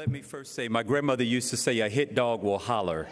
Let 0.00 0.08
me 0.08 0.22
first 0.22 0.54
say, 0.54 0.66
my 0.66 0.82
grandmother 0.82 1.24
used 1.24 1.50
to 1.50 1.58
say, 1.58 1.78
a 1.80 1.90
hit 1.90 2.14
dog 2.14 2.42
will 2.42 2.56
holler. 2.56 3.08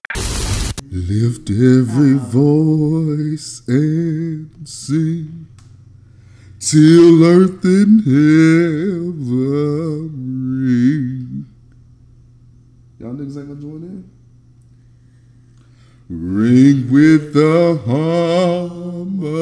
Lift 0.90 1.50
every 1.50 2.14
voice 2.14 3.60
and 3.68 4.66
sing 4.66 5.48
till 6.58 7.22
earth 7.22 7.62
and 7.62 8.00
heaven 8.06 9.18
ring. 10.64 11.44
Y'all 12.98 13.12
niggas 13.12 13.36
ain't 13.36 13.48
gonna 13.48 13.60
join 13.60 13.82
in? 13.82 14.10
Ring 16.08 16.90
with 16.90 17.34
the 17.34 17.78
harmonies 19.04 19.34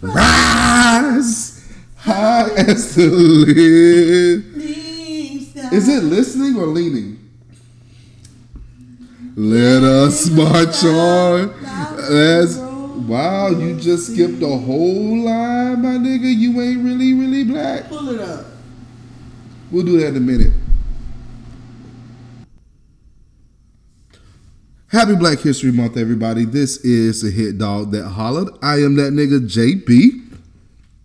rise 0.00 1.70
high 1.96 2.48
as 2.56 2.94
the 2.94 3.06
lid. 3.06 4.44
Is 5.72 5.88
it 5.88 6.02
listening 6.04 6.56
or 6.56 6.66
leaning? 6.68 7.18
Let 9.36 9.82
us 9.82 10.30
march 10.30 10.82
on 10.84 11.50
as 12.10 12.58
wow, 12.58 13.48
you 13.48 13.78
just 13.78 14.12
skipped 14.12 14.42
a 14.42 14.56
whole 14.56 15.24
line, 15.24 15.82
my 15.82 15.98
nigga. 15.98 16.34
You 16.34 16.58
ain't 16.62 16.82
really, 16.82 17.12
really 17.12 17.44
black. 17.44 17.88
Pull 17.88 18.08
it 18.08 18.20
up. 18.20 18.46
We'll 19.70 19.84
do 19.84 19.98
that 20.00 20.08
in 20.08 20.16
a 20.16 20.20
minute. 20.20 20.52
Happy 24.92 25.16
Black 25.16 25.38
History 25.38 25.72
Month, 25.72 25.96
everybody. 25.96 26.44
This 26.44 26.76
is 26.84 27.22
the 27.22 27.30
hit 27.30 27.56
dog 27.56 27.92
that 27.92 28.06
hollered. 28.06 28.50
I 28.60 28.74
am 28.80 28.94
that 28.96 29.14
nigga 29.14 29.40
JB, 29.40 30.36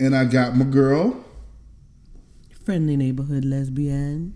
and 0.01 0.13
I 0.13 0.25
got 0.25 0.57
my 0.57 0.65
girl. 0.65 1.23
Friendly 2.65 2.97
neighborhood 2.97 3.45
lesbian, 3.45 4.33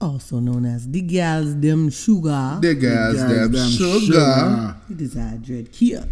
also 0.00 0.40
known 0.40 0.66
as 0.66 0.90
the 0.90 1.02
gals 1.02 1.54
dem 1.54 1.88
sugar. 1.88 2.58
The 2.60 2.74
guys 2.74 3.14
Guys, 3.14 3.30
damn 3.30 3.52
damn 3.52 3.70
sugar. 3.70 4.76
It 4.90 5.00
is 5.00 5.14
Adred 5.14 5.70
Kia. 5.70 6.08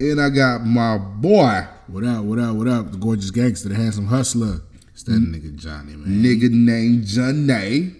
And 0.00 0.20
I 0.20 0.30
got 0.30 0.66
my 0.66 0.98
boy, 0.98 1.68
What 1.86 2.02
up, 2.02 2.24
what 2.24 2.40
up, 2.40 2.56
what 2.56 2.66
up? 2.66 2.90
The 2.90 2.98
gorgeous 2.98 3.30
gangster, 3.30 3.68
the 3.68 3.76
handsome 3.76 4.06
hustler. 4.06 4.60
It's 4.92 5.04
that 5.04 5.12
nigga 5.12 5.54
Johnny, 5.54 5.94
man. 5.94 6.20
nigga 6.20 6.50
named 6.50 7.04
Janae. 7.04 7.94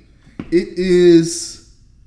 It 0.51 0.77
is 0.77 1.62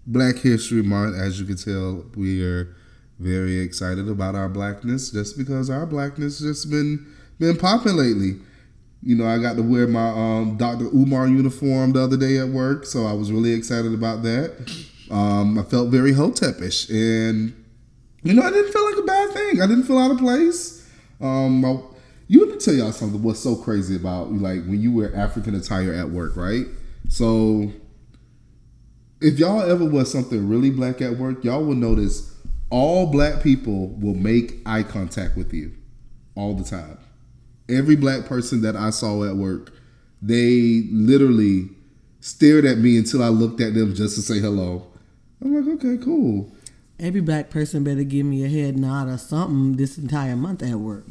Black 0.08 0.38
History 0.38 0.82
Month. 0.82 1.18
As 1.18 1.40
you 1.40 1.46
can 1.46 1.56
tell, 1.58 2.06
we 2.16 2.44
are 2.44 2.76
very 3.20 3.60
excited 3.60 4.10
about 4.10 4.36
our 4.36 4.50
blackness 4.50 5.12
just 5.12 5.38
because 5.38 5.70
our 5.70 5.86
blackness 5.86 6.40
just 6.40 6.70
been 6.70 7.06
been 7.40 7.58
popping 7.58 7.96
lately. 7.96 8.40
You 9.02 9.16
know, 9.16 9.28
I 9.28 9.38
got 9.38 9.56
to 9.58 9.62
wear 9.62 9.88
my 9.88 10.10
um, 10.10 10.58
Dr. 10.58 10.86
Umar 10.86 11.28
uniform 11.28 11.94
the 11.94 12.02
other 12.02 12.18
day 12.18 12.40
at 12.40 12.48
work, 12.48 12.86
so 12.86 13.06
I 13.06 13.14
was 13.14 13.32
really 13.32 13.54
excited 13.54 13.94
about 13.94 14.24
that. 14.24 14.86
Um, 15.12 15.60
I 15.60 15.64
felt 15.64 15.90
very 15.90 16.12
hotepish, 16.12 16.90
and 16.90 17.54
you 18.24 18.34
know, 18.34 18.42
I 18.42 18.50
didn't 18.50 18.72
feel 18.72 18.86
like 18.86 18.98
a 18.98 19.04
bad 19.04 19.32
thing. 19.32 19.62
I 19.62 19.68
didn't 19.68 19.84
feel 19.84 20.00
out 20.00 20.12
of 20.12 20.18
place. 20.18 20.90
Um, 21.22 21.64
I, 21.64 21.78
you 22.28 22.40
let 22.40 22.50
me 22.50 22.58
tell 22.58 22.74
y'all 22.74 22.92
something. 22.92 23.22
What's 23.22 23.40
so 23.40 23.56
crazy 23.56 23.96
about 23.96 24.32
like 24.32 24.64
when 24.66 24.82
you 24.82 24.92
wear 24.92 25.16
African 25.16 25.54
attire 25.54 25.94
at 25.94 26.10
work, 26.10 26.36
right? 26.36 26.66
So, 27.08 27.72
if 29.26 29.40
y'all 29.40 29.64
ever 29.64 29.84
wear 29.84 30.06
something 30.06 30.48
really 30.48 30.70
black 30.70 31.02
at 31.02 31.18
work, 31.18 31.44
y'all 31.44 31.66
will 31.66 31.74
notice 31.74 32.32
all 32.70 33.08
black 33.08 33.42
people 33.42 33.88
will 33.88 34.14
make 34.14 34.62
eye 34.68 34.84
contact 34.84 35.36
with 35.36 35.52
you 35.52 35.72
all 36.36 36.54
the 36.54 36.64
time. 36.64 37.00
Every 37.68 37.96
black 37.96 38.26
person 38.26 38.62
that 38.62 38.76
I 38.76 38.92
saw 38.92 39.24
at 39.24 39.36
work, 39.36 39.74
they 40.22 40.84
literally 40.92 41.70
stared 42.20 42.66
at 42.66 42.78
me 42.78 42.98
until 42.98 43.24
I 43.24 43.30
looked 43.30 43.62
at 43.62 43.74
them 43.74 43.96
just 43.96 44.16
to 44.16 44.22
say 44.22 44.40
hello. 44.40 44.86
I'm 45.42 45.56
like, 45.56 45.76
okay, 45.84 46.04
cool. 46.04 46.52
Every 47.00 47.22
black 47.22 47.50
person 47.50 47.84
better 47.84 48.04
give 48.04 48.28
me 48.28 48.46
a 48.46 48.48
head 48.48 48.78
nod 48.78 49.08
or 49.08 49.18
something 49.18 49.76
this 49.76 49.98
entire 49.98 50.36
month 50.36 50.62
at 50.62 50.76
work. 50.76 51.06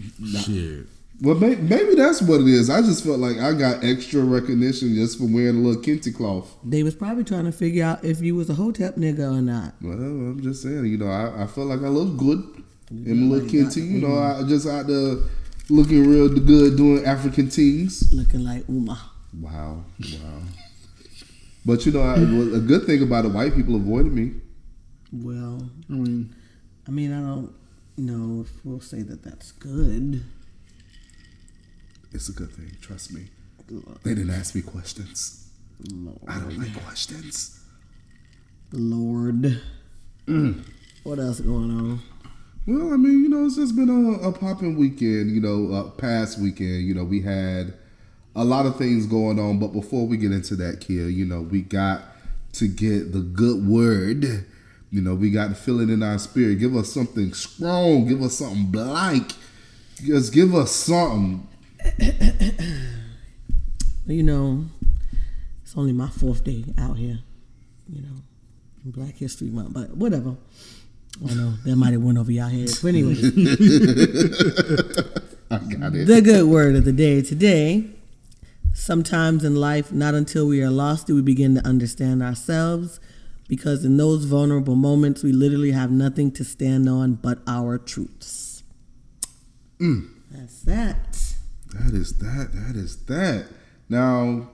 Shit. 0.44 0.86
Well, 1.20 1.36
maybe 1.36 1.94
that's 1.94 2.20
what 2.22 2.40
it 2.40 2.48
is. 2.48 2.68
I 2.68 2.82
just 2.82 3.04
felt 3.04 3.18
like 3.20 3.38
I 3.38 3.52
got 3.52 3.84
extra 3.84 4.20
recognition 4.20 4.94
just 4.94 5.18
for 5.18 5.24
wearing 5.24 5.56
a 5.56 5.60
little 5.60 5.80
kente 5.80 6.14
cloth. 6.14 6.56
They 6.64 6.82
was 6.82 6.94
probably 6.94 7.24
trying 7.24 7.44
to 7.44 7.52
figure 7.52 7.84
out 7.84 8.04
if 8.04 8.20
you 8.20 8.34
was 8.34 8.50
a 8.50 8.54
hotep 8.54 8.96
nigga 8.96 9.32
or 9.32 9.40
not. 9.40 9.74
Well, 9.80 9.94
I'm 9.94 10.42
just 10.42 10.62
saying, 10.62 10.86
you 10.86 10.98
know, 10.98 11.06
I, 11.06 11.44
I 11.44 11.46
felt 11.46 11.68
like 11.68 11.80
I 11.80 11.88
looked 11.88 12.16
good 12.18 12.64
in 12.90 13.28
my 13.28 13.36
little 13.36 13.48
kente. 13.48 13.76
You 13.76 14.06
know, 14.06 14.18
I 14.18 14.42
just 14.48 14.66
out 14.66 14.88
there 14.88 15.16
looking 15.68 16.08
real 16.08 16.28
good 16.28 16.76
doing 16.76 17.04
African 17.04 17.48
things. 17.48 18.12
Looking 18.12 18.44
like 18.44 18.68
Uma. 18.68 19.00
Wow, 19.40 19.84
wow. 20.00 20.42
But 21.64 21.86
you 21.86 21.92
know, 21.92 22.02
I, 22.02 22.18
well, 22.18 22.54
a 22.56 22.60
good 22.60 22.84
thing 22.86 23.02
about 23.02 23.24
it, 23.24 23.32
white 23.32 23.54
people 23.54 23.76
avoided 23.76 24.12
me. 24.12 24.32
Well, 25.12 25.70
I 25.88 25.92
mean, 25.92 26.34
I 26.86 26.90
mean, 26.90 27.12
I 27.12 27.20
don't 27.20 27.54
know 27.96 28.42
if 28.42 28.64
we'll 28.64 28.80
say 28.80 29.02
that 29.02 29.22
that's 29.22 29.52
good. 29.52 30.24
It's 32.14 32.28
a 32.28 32.32
good 32.32 32.52
thing, 32.52 32.70
trust 32.80 33.12
me. 33.12 33.26
Lord. 33.68 33.98
They 34.04 34.14
didn't 34.14 34.30
ask 34.30 34.54
me 34.54 34.62
questions. 34.62 35.50
I 36.28 36.38
don't 36.38 36.56
like 36.58 36.72
questions. 36.84 37.60
Lord. 38.72 39.60
What 41.02 41.18
else 41.18 41.40
going 41.40 41.70
on? 41.70 42.00
Well, 42.66 42.94
I 42.94 42.96
mean, 42.96 43.24
you 43.24 43.28
know, 43.28 43.44
it's 43.44 43.56
just 43.56 43.76
been 43.76 43.90
a, 43.90 44.28
a 44.28 44.32
popping 44.32 44.78
weekend. 44.78 45.32
You 45.32 45.40
know, 45.40 45.74
uh, 45.74 45.90
past 45.90 46.40
weekend. 46.40 46.84
You 46.84 46.94
know, 46.94 47.04
we 47.04 47.20
had 47.20 47.74
a 48.34 48.44
lot 48.44 48.64
of 48.64 48.76
things 48.76 49.06
going 49.06 49.38
on. 49.38 49.58
But 49.58 49.68
before 49.68 50.06
we 50.06 50.16
get 50.16 50.32
into 50.32 50.56
that, 50.56 50.80
Kia, 50.80 51.08
you 51.08 51.26
know, 51.26 51.42
we 51.42 51.62
got 51.62 52.02
to 52.54 52.68
get 52.68 53.12
the 53.12 53.20
good 53.20 53.66
word. 53.66 54.46
You 54.90 55.02
know, 55.02 55.14
we 55.14 55.30
got 55.30 55.48
to 55.48 55.54
feel 55.54 55.80
it 55.80 55.90
in 55.90 56.02
our 56.02 56.18
spirit. 56.18 56.60
Give 56.60 56.76
us 56.76 56.92
something 56.92 57.34
strong. 57.34 58.06
Give 58.06 58.22
us 58.22 58.38
something 58.38 58.70
black. 58.70 59.32
Just 59.96 60.32
give 60.32 60.54
us 60.54 60.70
something. 60.70 61.48
You 64.06 64.22
know, 64.22 64.66
it's 65.62 65.76
only 65.76 65.92
my 65.92 66.08
fourth 66.08 66.44
day 66.44 66.64
out 66.76 66.98
here. 66.98 67.20
You 67.88 68.02
know, 68.02 68.16
Black 68.84 69.16
History 69.16 69.48
Month, 69.48 69.72
but 69.72 69.96
whatever. 69.96 70.36
I 71.26 71.34
know 71.34 71.54
that 71.64 71.76
might 71.76 71.92
have 71.92 72.02
went 72.02 72.18
over 72.18 72.30
y'all 72.30 72.48
heads. 72.48 72.82
But 72.82 72.88
anyway, 72.88 73.14
I 75.50 75.58
got 75.58 75.94
it. 75.94 76.06
the 76.06 76.20
good 76.22 76.46
word 76.46 76.76
of 76.76 76.84
the 76.84 76.92
day 76.92 77.22
today. 77.22 77.90
Sometimes 78.74 79.44
in 79.44 79.54
life, 79.54 79.90
not 79.92 80.14
until 80.14 80.46
we 80.48 80.60
are 80.62 80.70
lost 80.70 81.06
do 81.06 81.14
we 81.14 81.22
begin 81.22 81.54
to 81.54 81.66
understand 81.66 82.22
ourselves, 82.22 83.00
because 83.48 83.84
in 83.84 83.96
those 83.96 84.24
vulnerable 84.24 84.74
moments, 84.74 85.22
we 85.22 85.32
literally 85.32 85.70
have 85.70 85.90
nothing 85.90 86.30
to 86.32 86.44
stand 86.44 86.88
on 86.88 87.14
but 87.14 87.38
our 87.46 87.78
truths. 87.78 88.64
Mm. 89.78 90.10
That's 90.30 90.62
that. 90.62 91.13
Is 91.94 92.18
that. 92.18 92.50
That 92.52 92.74
is 92.76 92.96
that. 93.04 93.46
Now, 93.88 94.50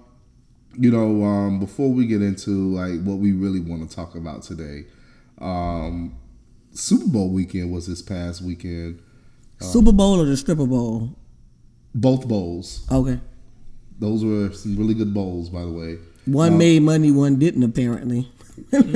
you 0.76 0.90
know, 0.90 1.24
um, 1.24 1.58
before 1.58 1.90
we 1.90 2.06
get 2.06 2.20
into 2.20 2.50
like 2.74 3.02
what 3.02 3.16
we 3.18 3.32
really 3.32 3.60
want 3.60 3.88
to 3.88 3.96
talk 3.96 4.14
about 4.14 4.42
today, 4.42 4.84
um, 5.38 6.16
Super 6.72 7.06
Bowl 7.08 7.30
weekend 7.30 7.72
was 7.72 7.86
this 7.86 8.02
past 8.02 8.42
weekend. 8.42 9.00
Super 9.60 9.92
Bowl 9.92 10.20
or 10.20 10.26
the 10.26 10.36
Stripper 10.36 10.66
Bowl? 10.66 11.16
Both 11.94 12.28
bowls. 12.28 12.86
Okay. 12.92 13.18
Those 13.98 14.24
were 14.24 14.52
some 14.52 14.76
really 14.76 14.94
good 14.94 15.12
bowls, 15.12 15.48
by 15.48 15.62
the 15.62 15.72
way. 15.72 15.98
One 16.26 16.58
made 16.58 16.82
money, 16.82 17.10
one 17.10 17.38
didn't 17.38 17.62
apparently. 17.62 18.28
some 18.70 18.88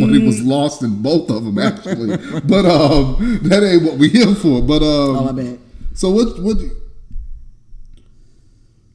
money 0.00 0.18
was 0.18 0.42
lost 0.42 0.82
in 0.82 1.00
both 1.02 1.30
of 1.30 1.44
them, 1.44 1.58
actually. 1.58 2.16
but 2.44 2.66
um, 2.66 3.40
that 3.44 3.62
ain't 3.62 3.82
what 3.84 3.98
we 3.98 4.08
here 4.10 4.34
for. 4.34 4.60
But 4.62 4.82
um, 4.82 5.16
Oh, 5.16 5.24
my 5.24 5.32
bad. 5.32 5.58
So 5.94 6.10
what 6.10 6.38
what 6.40 6.56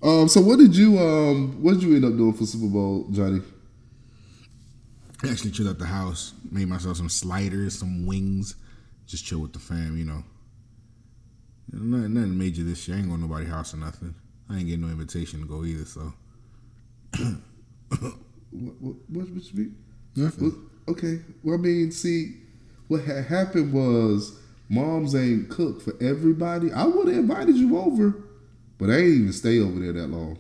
um 0.01 0.27
so 0.27 0.41
what 0.41 0.59
did 0.59 0.75
you 0.75 0.97
um 0.99 1.61
what 1.61 1.73
did 1.73 1.83
you 1.83 1.95
end 1.95 2.05
up 2.05 2.17
doing 2.17 2.33
for 2.33 2.45
Super 2.45 2.67
Bowl, 2.67 3.07
Johnny? 3.11 3.41
I 5.23 5.29
actually 5.29 5.51
chilled 5.51 5.69
at 5.69 5.79
the 5.79 5.85
house, 5.85 6.33
made 6.51 6.67
myself 6.67 6.97
some 6.97 7.09
sliders, 7.09 7.79
some 7.79 8.05
wings, 8.05 8.55
just 9.07 9.25
chill 9.25 9.39
with 9.39 9.53
the 9.53 9.59
fam, 9.59 9.97
you 9.97 10.05
know. 10.05 10.23
Nothing, 11.71 12.13
nothing 12.13 12.37
major 12.37 12.63
this 12.63 12.87
year. 12.87 12.97
I 12.97 12.99
ain't 12.99 13.09
going 13.09 13.21
to 13.21 13.27
nobody's 13.27 13.49
house 13.49 13.73
or 13.73 13.77
nothing. 13.77 14.13
I 14.47 14.57
ain't 14.57 14.67
getting 14.67 14.81
no 14.81 14.87
invitation 14.89 15.41
to 15.41 15.47
go 15.47 15.65
either, 15.65 15.85
so. 15.85 16.13
What 18.49 18.81
what 18.81 18.95
what, 19.09 19.29
what 19.29 19.53
you 19.53 19.59
mean? 19.59 19.75
Nothing. 20.15 20.43
Well, 20.49 20.95
okay. 20.95 21.19
Well 21.43 21.55
I 21.55 21.57
mean, 21.57 21.91
see, 21.91 22.37
what 22.87 23.03
had 23.03 23.25
happened 23.25 23.73
was 23.73 24.39
moms 24.69 25.15
ain't 25.15 25.49
cooked 25.49 25.81
for 25.81 25.93
everybody. 26.01 26.71
I 26.71 26.85
would 26.85 27.07
have 27.07 27.17
invited 27.17 27.55
you 27.55 27.77
over, 27.77 28.13
but 28.77 28.89
I 28.89 28.97
ain't 28.97 29.07
even 29.07 29.33
stay 29.33 29.59
over 29.59 29.79
there 29.79 29.93
that 29.93 30.07
long. 30.07 30.37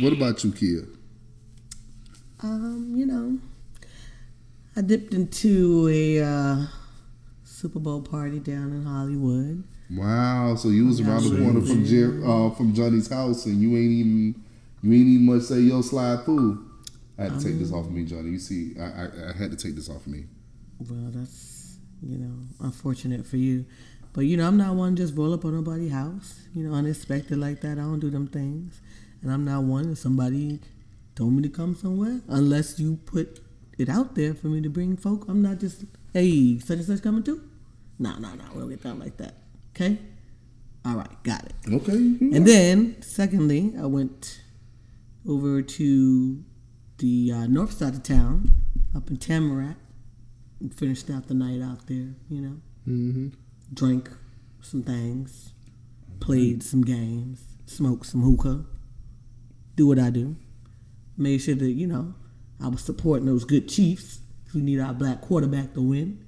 What 0.00 0.12
about 0.12 0.42
you, 0.44 0.52
Kia? 0.52 0.84
Um, 2.40 2.92
you 2.96 3.06
know, 3.06 3.38
I 4.76 4.80
dipped 4.80 5.14
into 5.14 5.88
a 5.88 6.22
uh, 6.22 6.66
Super 7.44 7.78
Bowl 7.78 8.02
party 8.02 8.38
down 8.38 8.72
in 8.72 8.84
Hollywood. 8.84 9.64
Wow. 9.90 10.54
So 10.56 10.68
you 10.68 10.86
was 10.86 11.00
around 11.00 11.24
the 11.24 11.36
corner 11.36 11.60
from 11.60 11.84
Jer- 11.84 12.24
uh, 12.24 12.50
from 12.50 12.74
Johnny's 12.74 13.08
house, 13.08 13.46
and 13.46 13.60
you 13.60 13.76
ain't 13.76 13.90
even 13.90 14.44
you 14.82 14.92
ain't 14.92 15.08
even 15.08 15.26
much 15.26 15.42
say 15.42 15.60
yo 15.60 15.82
slide 15.82 16.24
through. 16.24 16.67
I 17.18 17.24
had 17.24 17.38
to 17.38 17.44
take 17.44 17.58
this 17.58 17.72
um, 17.72 17.78
off 17.78 17.86
of 17.86 17.92
me, 17.92 18.04
Johnny. 18.04 18.30
You 18.30 18.38
see, 18.38 18.74
I, 18.78 18.84
I, 18.84 19.08
I 19.30 19.32
had 19.36 19.50
to 19.50 19.56
take 19.56 19.74
this 19.74 19.88
off 19.88 20.06
of 20.06 20.06
me. 20.06 20.24
Well, 20.78 21.10
that's 21.10 21.78
you 22.00 22.18
know 22.18 22.34
unfortunate 22.60 23.26
for 23.26 23.36
you, 23.36 23.64
but 24.12 24.22
you 24.22 24.36
know 24.36 24.46
I'm 24.46 24.56
not 24.56 24.74
one 24.74 24.94
to 24.96 25.02
just 25.02 25.16
roll 25.16 25.34
up 25.34 25.44
on 25.44 25.54
nobody's 25.54 25.92
house. 25.92 26.40
You 26.54 26.68
know, 26.68 26.74
unexpected 26.74 27.38
like 27.38 27.60
that. 27.62 27.72
I 27.72 27.82
don't 27.82 27.98
do 28.00 28.10
them 28.10 28.28
things, 28.28 28.80
and 29.22 29.32
I'm 29.32 29.44
not 29.44 29.64
one 29.64 29.92
if 29.92 29.98
somebody 29.98 30.60
told 31.16 31.32
me 31.32 31.42
to 31.42 31.48
come 31.48 31.74
somewhere 31.74 32.20
unless 32.28 32.78
you 32.78 32.96
put 33.04 33.40
it 33.76 33.88
out 33.88 34.14
there 34.14 34.34
for 34.34 34.46
me 34.46 34.60
to 34.60 34.70
bring 34.70 34.96
folk. 34.96 35.26
I'm 35.28 35.42
not 35.42 35.58
just 35.58 35.84
hey 36.12 36.58
such 36.60 36.78
and 36.78 36.86
such 36.86 37.02
coming 37.02 37.24
too. 37.24 37.42
No, 37.98 38.16
no, 38.18 38.34
no. 38.34 38.44
We 38.54 38.60
don't 38.60 38.70
get 38.70 38.82
down 38.82 39.00
like 39.00 39.16
that. 39.16 39.34
Okay. 39.74 39.98
All 40.84 40.94
right, 40.94 41.22
got 41.24 41.44
it. 41.44 41.54
Okay. 41.68 41.92
And 41.92 42.46
then, 42.46 43.02
secondly, 43.02 43.74
I 43.78 43.86
went 43.86 44.40
over 45.28 45.60
to 45.60 46.44
the 46.98 47.32
uh, 47.32 47.46
north 47.46 47.72
side 47.72 47.94
of 47.94 48.02
town, 48.02 48.50
up 48.94 49.08
in 49.10 49.16
Tamarac, 49.16 49.76
and 50.60 50.74
finished 50.74 51.10
out 51.10 51.28
the 51.28 51.34
night 51.34 51.60
out 51.62 51.86
there. 51.86 52.14
You 52.28 52.40
know, 52.40 52.56
hmm 52.84 53.28
drank 53.72 54.10
some 54.62 54.82
things, 54.82 55.52
played 56.20 56.62
some 56.62 56.82
games, 56.82 57.42
smoked 57.66 58.06
some 58.06 58.22
hookah, 58.22 58.64
do 59.76 59.86
what 59.86 59.98
I 59.98 60.10
do. 60.10 60.36
Made 61.16 61.38
sure 61.38 61.54
that 61.54 61.70
you 61.70 61.86
know 61.86 62.14
I 62.62 62.68
was 62.68 62.82
supporting 62.82 63.26
those 63.26 63.44
good 63.44 63.68
Chiefs 63.68 64.20
who 64.52 64.60
need 64.60 64.80
our 64.80 64.94
black 64.94 65.20
quarterback 65.20 65.74
to 65.74 65.82
win. 65.82 66.24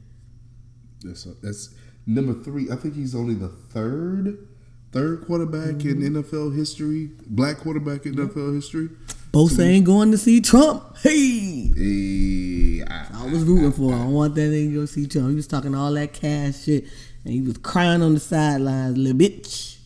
That's 1.02 1.24
that's 1.42 1.74
number 2.06 2.34
three. 2.42 2.70
I 2.70 2.76
think 2.76 2.94
he's 2.94 3.14
only 3.14 3.34
the 3.34 3.48
third 3.48 4.48
third 4.92 5.24
quarterback 5.26 5.84
in 5.84 6.00
NFL 6.00 6.56
history, 6.56 7.10
black 7.26 7.58
quarterback 7.58 8.06
in 8.06 8.14
NFL 8.14 8.54
history. 8.54 8.88
Bosa 9.32 9.64
ain't 9.64 9.84
going 9.84 10.10
to 10.10 10.18
see 10.18 10.40
Trump. 10.40 10.96
Hey. 10.98 11.70
Hey, 11.76 12.82
I, 12.82 13.06
I 13.14 13.24
was 13.30 13.44
rooting 13.44 13.72
for 13.72 13.92
him. 13.92 14.02
I 14.02 14.06
want 14.06 14.34
that 14.34 14.40
nigga 14.40 14.70
to 14.70 14.74
go 14.74 14.86
see 14.86 15.06
Trump. 15.06 15.28
He 15.28 15.34
was 15.36 15.46
talking 15.46 15.74
all 15.74 15.92
that 15.92 16.12
cash 16.12 16.64
shit, 16.64 16.84
and 17.24 17.32
he 17.32 17.40
was 17.40 17.58
crying 17.58 18.02
on 18.02 18.14
the 18.14 18.20
sidelines, 18.20 18.96
little 18.96 19.18
bitch. 19.18 19.76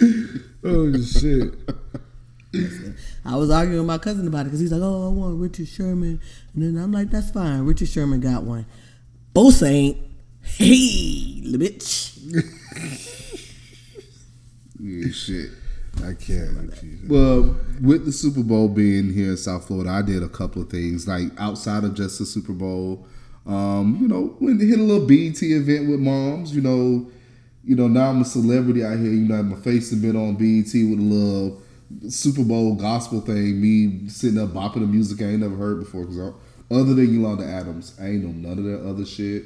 Oh 0.62 0.92
shit! 1.00 1.54
I 3.24 3.36
was 3.36 3.50
arguing 3.50 3.78
with 3.78 3.86
my 3.86 3.96
cousin 3.96 4.26
about 4.26 4.42
it 4.42 4.44
because 4.44 4.60
he's 4.60 4.72
like, 4.72 4.82
"Oh, 4.82 5.06
I 5.06 5.08
want 5.08 5.40
Richard 5.40 5.68
Sherman," 5.68 6.20
and 6.54 6.62
then 6.62 6.76
I'm 6.82 6.92
like, 6.92 7.10
"That's 7.10 7.30
fine. 7.30 7.60
Richard 7.60 7.88
Sherman 7.88 8.20
got 8.20 8.42
one. 8.42 8.66
Bosa 9.34 9.68
ain't. 9.68 9.96
Hey, 10.42 11.40
little 11.44 11.66
bitch." 11.66 12.18
yeah, 14.80 15.10
shit. 15.12 15.50
I 15.98 16.14
can't. 16.14 16.72
I. 16.72 16.86
Well, 17.08 17.56
with 17.82 18.04
the 18.04 18.12
Super 18.12 18.42
Bowl 18.42 18.68
being 18.68 19.12
here 19.12 19.30
in 19.30 19.36
South 19.36 19.66
Florida, 19.66 19.90
I 19.90 20.02
did 20.02 20.22
a 20.22 20.28
couple 20.28 20.62
of 20.62 20.70
things 20.70 21.06
like 21.06 21.28
outside 21.38 21.84
of 21.84 21.94
just 21.94 22.18
the 22.18 22.26
Super 22.26 22.52
Bowl. 22.52 23.06
Um, 23.46 23.98
you 24.00 24.08
know, 24.08 24.36
went 24.40 24.60
to 24.60 24.66
hit 24.66 24.78
a 24.78 24.82
little 24.82 25.06
BET 25.06 25.42
event 25.42 25.88
with 25.88 26.00
moms. 26.00 26.54
You 26.54 26.62
know, 26.62 27.10
you 27.64 27.76
know 27.76 27.88
now 27.88 28.10
I'm 28.10 28.22
a 28.22 28.24
celebrity 28.24 28.84
out 28.84 28.98
here. 28.98 29.10
You 29.10 29.28
know, 29.28 29.42
my 29.42 29.56
face 29.56 29.90
has 29.90 30.00
been 30.00 30.16
on 30.16 30.34
BET 30.34 30.72
with 30.72 30.98
a 30.98 31.02
little 31.02 31.62
Super 32.08 32.44
Bowl 32.44 32.74
gospel 32.76 33.20
thing. 33.20 33.60
Me 33.60 34.08
sitting 34.08 34.40
up 34.40 34.50
bopping 34.50 34.80
the 34.80 34.86
music 34.86 35.20
I 35.20 35.30
ain't 35.30 35.40
never 35.40 35.56
heard 35.56 35.80
before. 35.80 36.06
Cause 36.06 36.18
I, 36.18 36.74
other 36.74 36.94
than 36.94 37.12
Yolanda 37.12 37.44
Adams, 37.44 37.96
I 38.00 38.06
ain't 38.08 38.24
know 38.24 38.48
none 38.48 38.58
of 38.58 38.64
that 38.64 38.88
other 38.88 39.04
shit. 39.04 39.44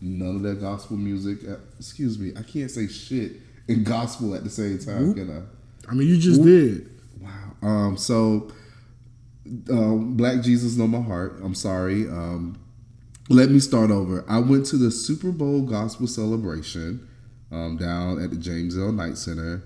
None 0.00 0.36
of 0.36 0.42
that 0.42 0.60
gospel 0.60 0.96
music. 0.96 1.48
Uh, 1.48 1.56
Excuse 1.78 2.18
me, 2.18 2.32
I 2.36 2.42
can't 2.42 2.70
say 2.70 2.86
shit 2.86 3.32
and 3.68 3.84
gospel 3.84 4.34
at 4.34 4.44
the 4.44 4.50
same 4.50 4.78
time, 4.78 5.14
can 5.14 5.30
I? 5.30 5.42
I 5.88 5.94
mean, 5.94 6.08
you 6.08 6.18
just 6.18 6.42
did. 6.42 6.90
Wow. 7.20 7.56
Um, 7.62 7.96
so, 7.96 8.50
um, 9.70 10.16
Black 10.16 10.42
Jesus 10.42 10.76
know 10.76 10.86
my 10.86 11.00
heart. 11.00 11.38
I'm 11.42 11.54
sorry. 11.54 12.08
Um, 12.08 12.58
let 13.28 13.50
me 13.50 13.58
start 13.58 13.90
over. 13.90 14.24
I 14.28 14.38
went 14.38 14.66
to 14.66 14.76
the 14.76 14.90
Super 14.90 15.32
Bowl 15.32 15.62
gospel 15.62 16.06
celebration 16.06 17.08
um, 17.50 17.76
down 17.76 18.22
at 18.22 18.30
the 18.30 18.36
James 18.36 18.76
L. 18.76 18.92
Knight 18.92 19.16
Center. 19.16 19.62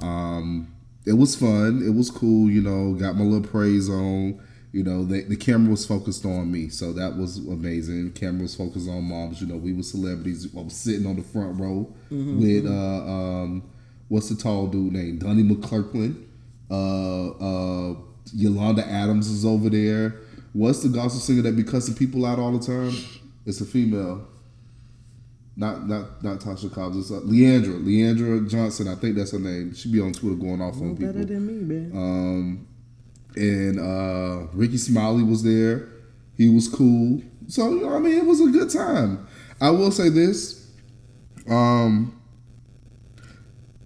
Um, 0.00 0.72
it 1.06 1.14
was 1.14 1.34
fun. 1.34 1.82
It 1.84 1.94
was 1.94 2.10
cool. 2.10 2.50
You 2.50 2.60
know, 2.60 2.94
got 2.94 3.16
my 3.16 3.24
little 3.24 3.48
praise 3.48 3.88
on. 3.88 4.40
You 4.72 4.84
know, 4.84 5.04
the, 5.04 5.22
the 5.22 5.36
camera 5.36 5.72
was 5.72 5.84
focused 5.84 6.24
on 6.24 6.52
me, 6.52 6.68
so 6.68 6.92
that 6.92 7.16
was 7.16 7.38
amazing. 7.38 8.12
camera 8.12 8.42
was 8.42 8.54
focused 8.54 8.88
on 8.88 9.02
moms. 9.02 9.40
You 9.40 9.48
know, 9.48 9.56
we 9.56 9.72
were 9.72 9.82
celebrities. 9.82 10.46
I 10.56 10.60
was 10.60 10.74
sitting 10.74 11.06
on 11.06 11.16
the 11.16 11.24
front 11.24 11.58
row 11.58 11.92
with 12.08 12.66
uh, 12.66 12.70
um, 12.70 13.64
what's 14.10 14.28
the 14.28 14.34
tall 14.34 14.66
dude 14.66 14.92
named 14.92 15.20
Donnie 15.20 15.44
McClurkin. 15.44 16.26
Uh, 16.70 17.30
uh, 17.30 17.96
Yolanda 18.34 18.86
Adams 18.86 19.28
is 19.28 19.46
over 19.46 19.70
there. 19.70 20.16
What's 20.52 20.82
the 20.82 20.88
gospel 20.88 21.20
singer 21.20 21.42
that 21.42 21.56
be 21.56 21.62
cussing 21.62 21.94
people 21.94 22.26
out 22.26 22.38
all 22.38 22.52
the 22.52 22.64
time? 22.64 22.92
It's 23.46 23.60
a 23.60 23.64
female. 23.64 24.26
Not 25.56 25.86
not 25.86 26.22
not 26.22 26.40
Tasha 26.40 26.72
Cobbs. 26.72 26.96
It's 26.96 27.10
uh, 27.10 27.20
Le'Andria. 27.20 27.82
Le'Andria 27.84 28.48
Johnson. 28.48 28.88
I 28.88 28.96
think 28.96 29.16
that's 29.16 29.30
her 29.32 29.38
name. 29.38 29.74
She 29.74 29.90
be 29.90 30.00
on 30.00 30.12
Twitter 30.12 30.36
going 30.36 30.60
off 30.60 30.74
on 30.74 30.96
people. 30.96 31.12
Better 31.12 31.24
than 31.24 31.46
me, 31.46 31.74
man. 31.74 31.92
Um, 31.94 32.68
and 33.36 33.78
uh, 33.78 34.48
Rickey 34.52 34.76
Smiley 34.76 35.22
was 35.22 35.44
there. 35.44 35.88
He 36.36 36.48
was 36.48 36.68
cool. 36.68 37.22
So 37.46 37.70
you 37.70 37.82
know, 37.82 37.94
I 37.94 37.98
mean, 38.00 38.16
it 38.16 38.24
was 38.24 38.40
a 38.40 38.46
good 38.46 38.70
time. 38.70 39.26
I 39.60 39.70
will 39.70 39.92
say 39.92 40.08
this. 40.08 40.68
Um, 41.48 42.19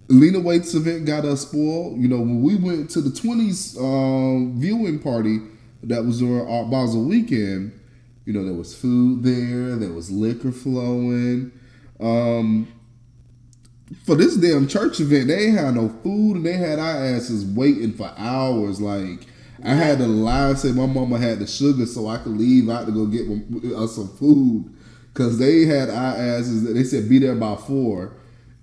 Lena 0.07 0.39
Waithe's 0.39 0.75
event 0.75 1.05
got 1.05 1.25
us 1.25 1.41
spoiled. 1.41 1.99
You 1.99 2.07
know, 2.07 2.19
when 2.19 2.41
we 2.41 2.55
went 2.55 2.89
to 2.91 3.01
the 3.01 3.09
twenties 3.11 3.77
um, 3.77 4.53
viewing 4.57 4.99
party 4.99 5.39
that 5.83 6.05
was 6.05 6.19
during 6.19 6.47
Art 6.47 6.69
Basel 6.69 7.03
weekend, 7.03 7.79
you 8.25 8.33
know, 8.33 8.43
there 8.43 8.53
was 8.53 8.75
food 8.75 9.23
there, 9.23 9.75
there 9.75 9.91
was 9.91 10.11
liquor 10.11 10.51
flowing. 10.51 11.51
Um, 11.99 12.67
for 14.03 14.15
this 14.15 14.35
damn 14.35 14.67
church 14.67 14.99
event, 14.99 15.27
they 15.27 15.51
had 15.51 15.75
no 15.75 15.89
food 16.03 16.37
and 16.37 16.45
they 16.45 16.53
had 16.53 16.79
our 16.79 17.05
asses 17.05 17.45
waiting 17.45 17.93
for 17.93 18.11
hours. 18.17 18.81
Like 18.81 19.27
I 19.63 19.73
had 19.73 19.99
to 19.99 20.07
lie 20.07 20.49
and 20.49 20.59
say 20.59 20.71
my 20.71 20.85
mama 20.85 21.17
had 21.17 21.39
the 21.39 21.47
sugar 21.47 21.85
so 21.85 22.07
I 22.07 22.17
could 22.17 22.33
leave 22.33 22.69
out 22.69 22.85
to 22.87 22.91
go 22.91 23.05
get 23.05 23.27
us 23.73 23.95
some 23.95 24.09
food 24.17 24.73
because 25.13 25.37
they 25.39 25.65
had 25.65 25.89
our 25.89 26.15
asses. 26.15 26.71
They 26.71 26.83
said 26.83 27.07
be 27.07 27.19
there 27.19 27.35
by 27.35 27.55
four, 27.55 28.13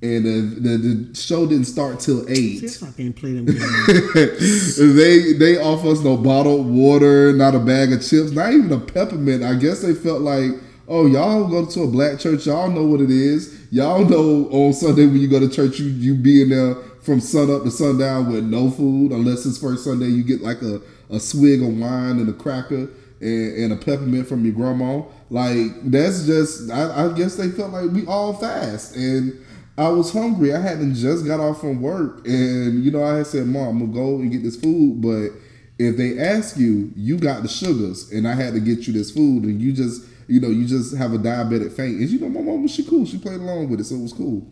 and 0.03 0.25
the, 0.25 0.61
the, 0.61 0.77
the 0.79 1.15
show 1.15 1.47
didn't 1.47 1.67
start 1.67 2.01
till 2.01 2.29
eight. 2.29 2.69
See, 2.69 2.87
I 2.87 2.91
can't 2.91 3.15
play 3.15 3.35
them 3.35 3.45
they 4.97 5.33
they 5.35 5.59
offer 5.59 5.89
us 5.89 6.01
no 6.01 6.17
bottled 6.17 6.67
water, 6.67 7.33
not 7.33 7.55
a 7.55 7.61
bag 7.61 7.93
of 7.93 8.01
chips, 8.01 8.33
not 8.33 8.53
even 8.53 8.73
a 8.73 8.81
peppermint. 8.81 9.45
I 9.45 9.55
guess 9.55 9.81
they 9.81 9.95
felt 9.95 10.21
like, 10.23 10.51
oh, 10.89 11.07
y'all 11.07 11.47
go 11.47 11.65
to 11.67 11.83
a 11.85 11.87
black 11.87 12.19
church, 12.19 12.47
y'all 12.47 12.69
know 12.69 12.85
what 12.85 13.01
it 13.01 13.11
is. 13.11 13.57
Y'all 13.71 14.05
know 14.05 14.49
on 14.51 14.73
Sunday 14.73 15.07
when 15.07 15.19
you 15.19 15.29
go 15.29 15.39
to 15.39 15.49
church, 15.49 15.79
you 15.79 15.87
you 15.87 16.17
be 16.17 16.43
in 16.43 16.49
there 16.49 16.75
from 17.03 17.21
sun 17.21 17.49
up 17.55 17.63
to 17.63 17.71
sundown 17.71 18.33
with 18.33 18.45
no 18.45 18.73
food, 18.73 19.13
unless 19.13 19.47
it's 19.47 19.59
first 19.59 19.85
Sunday 19.85 20.07
you 20.07 20.25
get 20.25 20.41
like 20.41 20.63
a, 20.63 20.81
a 21.11 21.21
swig 21.21 21.63
of 21.63 21.79
wine 21.79 22.19
and 22.19 22.29
a 22.29 22.33
cracker 22.33 22.89
and, 23.21 23.57
and 23.57 23.73
a 23.73 23.77
peppermint 23.77 24.27
from 24.27 24.45
your 24.45 24.55
grandma. 24.55 25.03
Like 25.31 25.91
that's 25.93 26.27
just 26.27 26.73
I, 26.73 27.07
I 27.07 27.13
guess 27.13 27.37
they 27.37 27.51
felt 27.51 27.71
like 27.71 27.91
we 27.93 28.05
all 28.07 28.33
fast 28.33 28.97
and 28.97 29.39
I 29.77 29.89
was 29.89 30.13
hungry. 30.13 30.55
I 30.55 30.61
hadn't 30.61 30.95
just 30.95 31.27
got 31.27 31.41
off 31.41 31.61
from 31.61 31.81
work, 31.81 32.27
and 32.27 32.85
you 32.85 32.91
know, 32.91 33.03
I 33.03 33.19
had 33.19 33.27
said, 33.27 33.47
"Mom, 33.47 33.69
I'm 33.69 33.79
gonna 33.79 33.93
go 33.93 34.17
and 34.17 34.31
get 34.31 34.43
this 34.43 34.57
food." 34.57 35.01
But 35.01 35.31
if 35.79 35.97
they 35.97 36.19
ask 36.19 36.59
you, 36.59 36.93
you 36.95 37.19
got 37.19 37.43
the 37.43 37.49
sugars, 37.49 38.11
and 38.13 38.29
I 38.29 38.35
had 38.35 38.53
to 38.55 38.61
get 38.61 38.87
you 38.87 38.93
this 38.93 39.11
food, 39.11 39.45
and 39.45 39.61
you 39.61 39.73
just, 39.73 40.05
you 40.29 40.41
know, 40.41 40.49
you 40.49 40.67
just 40.67 40.95
have 40.97 41.15
a 41.15 41.19
diabetic 41.19 41.73
faint. 41.73 42.01
And 42.01 42.11
you 42.11 42.21
know, 42.21 42.29
my 42.29 42.43
mom, 42.43 42.63
was 42.63 42.73
she 42.73 42.85
cool. 42.85 43.07
She 43.07 43.19
played 43.19 43.41
along 43.41 43.71
with 43.71 43.81
it, 43.81 43.85
so 43.85 43.95
it 43.95 44.03
was 44.03 44.13
cool. 44.13 44.47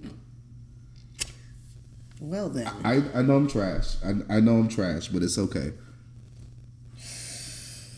well 2.21 2.49
then, 2.49 2.71
I, 2.83 3.03
I 3.15 3.23
know 3.23 3.37
I'm 3.37 3.49
trash. 3.49 3.97
I, 4.05 4.37
I 4.37 4.41
know 4.41 4.57
I'm 4.57 4.69
trash, 4.69 5.09
but 5.09 5.23
it's 5.23 5.39
okay. 5.39 5.73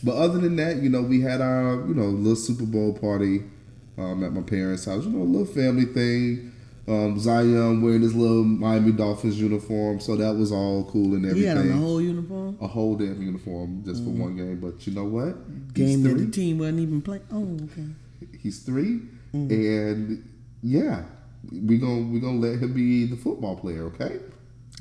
But 0.03 0.15
other 0.15 0.39
than 0.39 0.57
that, 0.57 0.77
you 0.77 0.89
know, 0.89 1.01
we 1.01 1.21
had 1.21 1.39
our, 1.39 1.75
you 1.87 1.93
know, 1.93 2.07
little 2.07 2.35
Super 2.35 2.65
Bowl 2.65 2.93
party 2.93 3.43
um, 3.97 4.23
at 4.23 4.33
my 4.33 4.41
parents' 4.41 4.83
house. 4.83 5.05
You 5.05 5.11
know, 5.11 5.21
a 5.21 5.23
little 5.23 5.45
family 5.45 5.85
thing. 5.85 6.52
Um, 6.85 7.17
Zion 7.17 7.81
wearing 7.81 8.01
his 8.01 8.13
little 8.13 8.43
Miami 8.43 8.91
Dolphins 8.91 9.39
uniform, 9.39 10.01
so 10.01 10.17
that 10.17 10.35
was 10.35 10.51
all 10.51 10.83
cool 10.91 11.13
and 11.15 11.25
everything. 11.25 11.41
he 11.41 11.47
had 11.47 11.57
on 11.57 11.67
the 11.69 11.73
whole 11.75 12.01
uniform. 12.01 12.57
a 12.59 12.67
whole 12.67 12.95
damn 12.97 13.21
uniform 13.21 13.83
just 13.85 14.03
for 14.03 14.09
one 14.09 14.35
game. 14.35 14.59
But 14.59 14.85
you 14.85 14.93
know 14.93 15.05
what? 15.05 15.73
Game 15.73 16.03
that 16.03 16.15
the 16.17 16.29
team 16.29 16.57
wasn't 16.59 16.81
even 16.81 17.01
playing. 17.01 17.23
Oh, 17.31 17.57
okay. 17.71 17.87
He's 18.37 18.59
three, 18.63 18.99
and 19.31 20.29
yeah, 20.61 21.05
we 21.51 21.77
gonna 21.77 22.01
we 22.11 22.19
gonna 22.19 22.37
let 22.39 22.59
him 22.59 22.73
be 22.73 23.05
the 23.05 23.15
football 23.15 23.55
player. 23.55 23.83
Okay, 23.85 24.19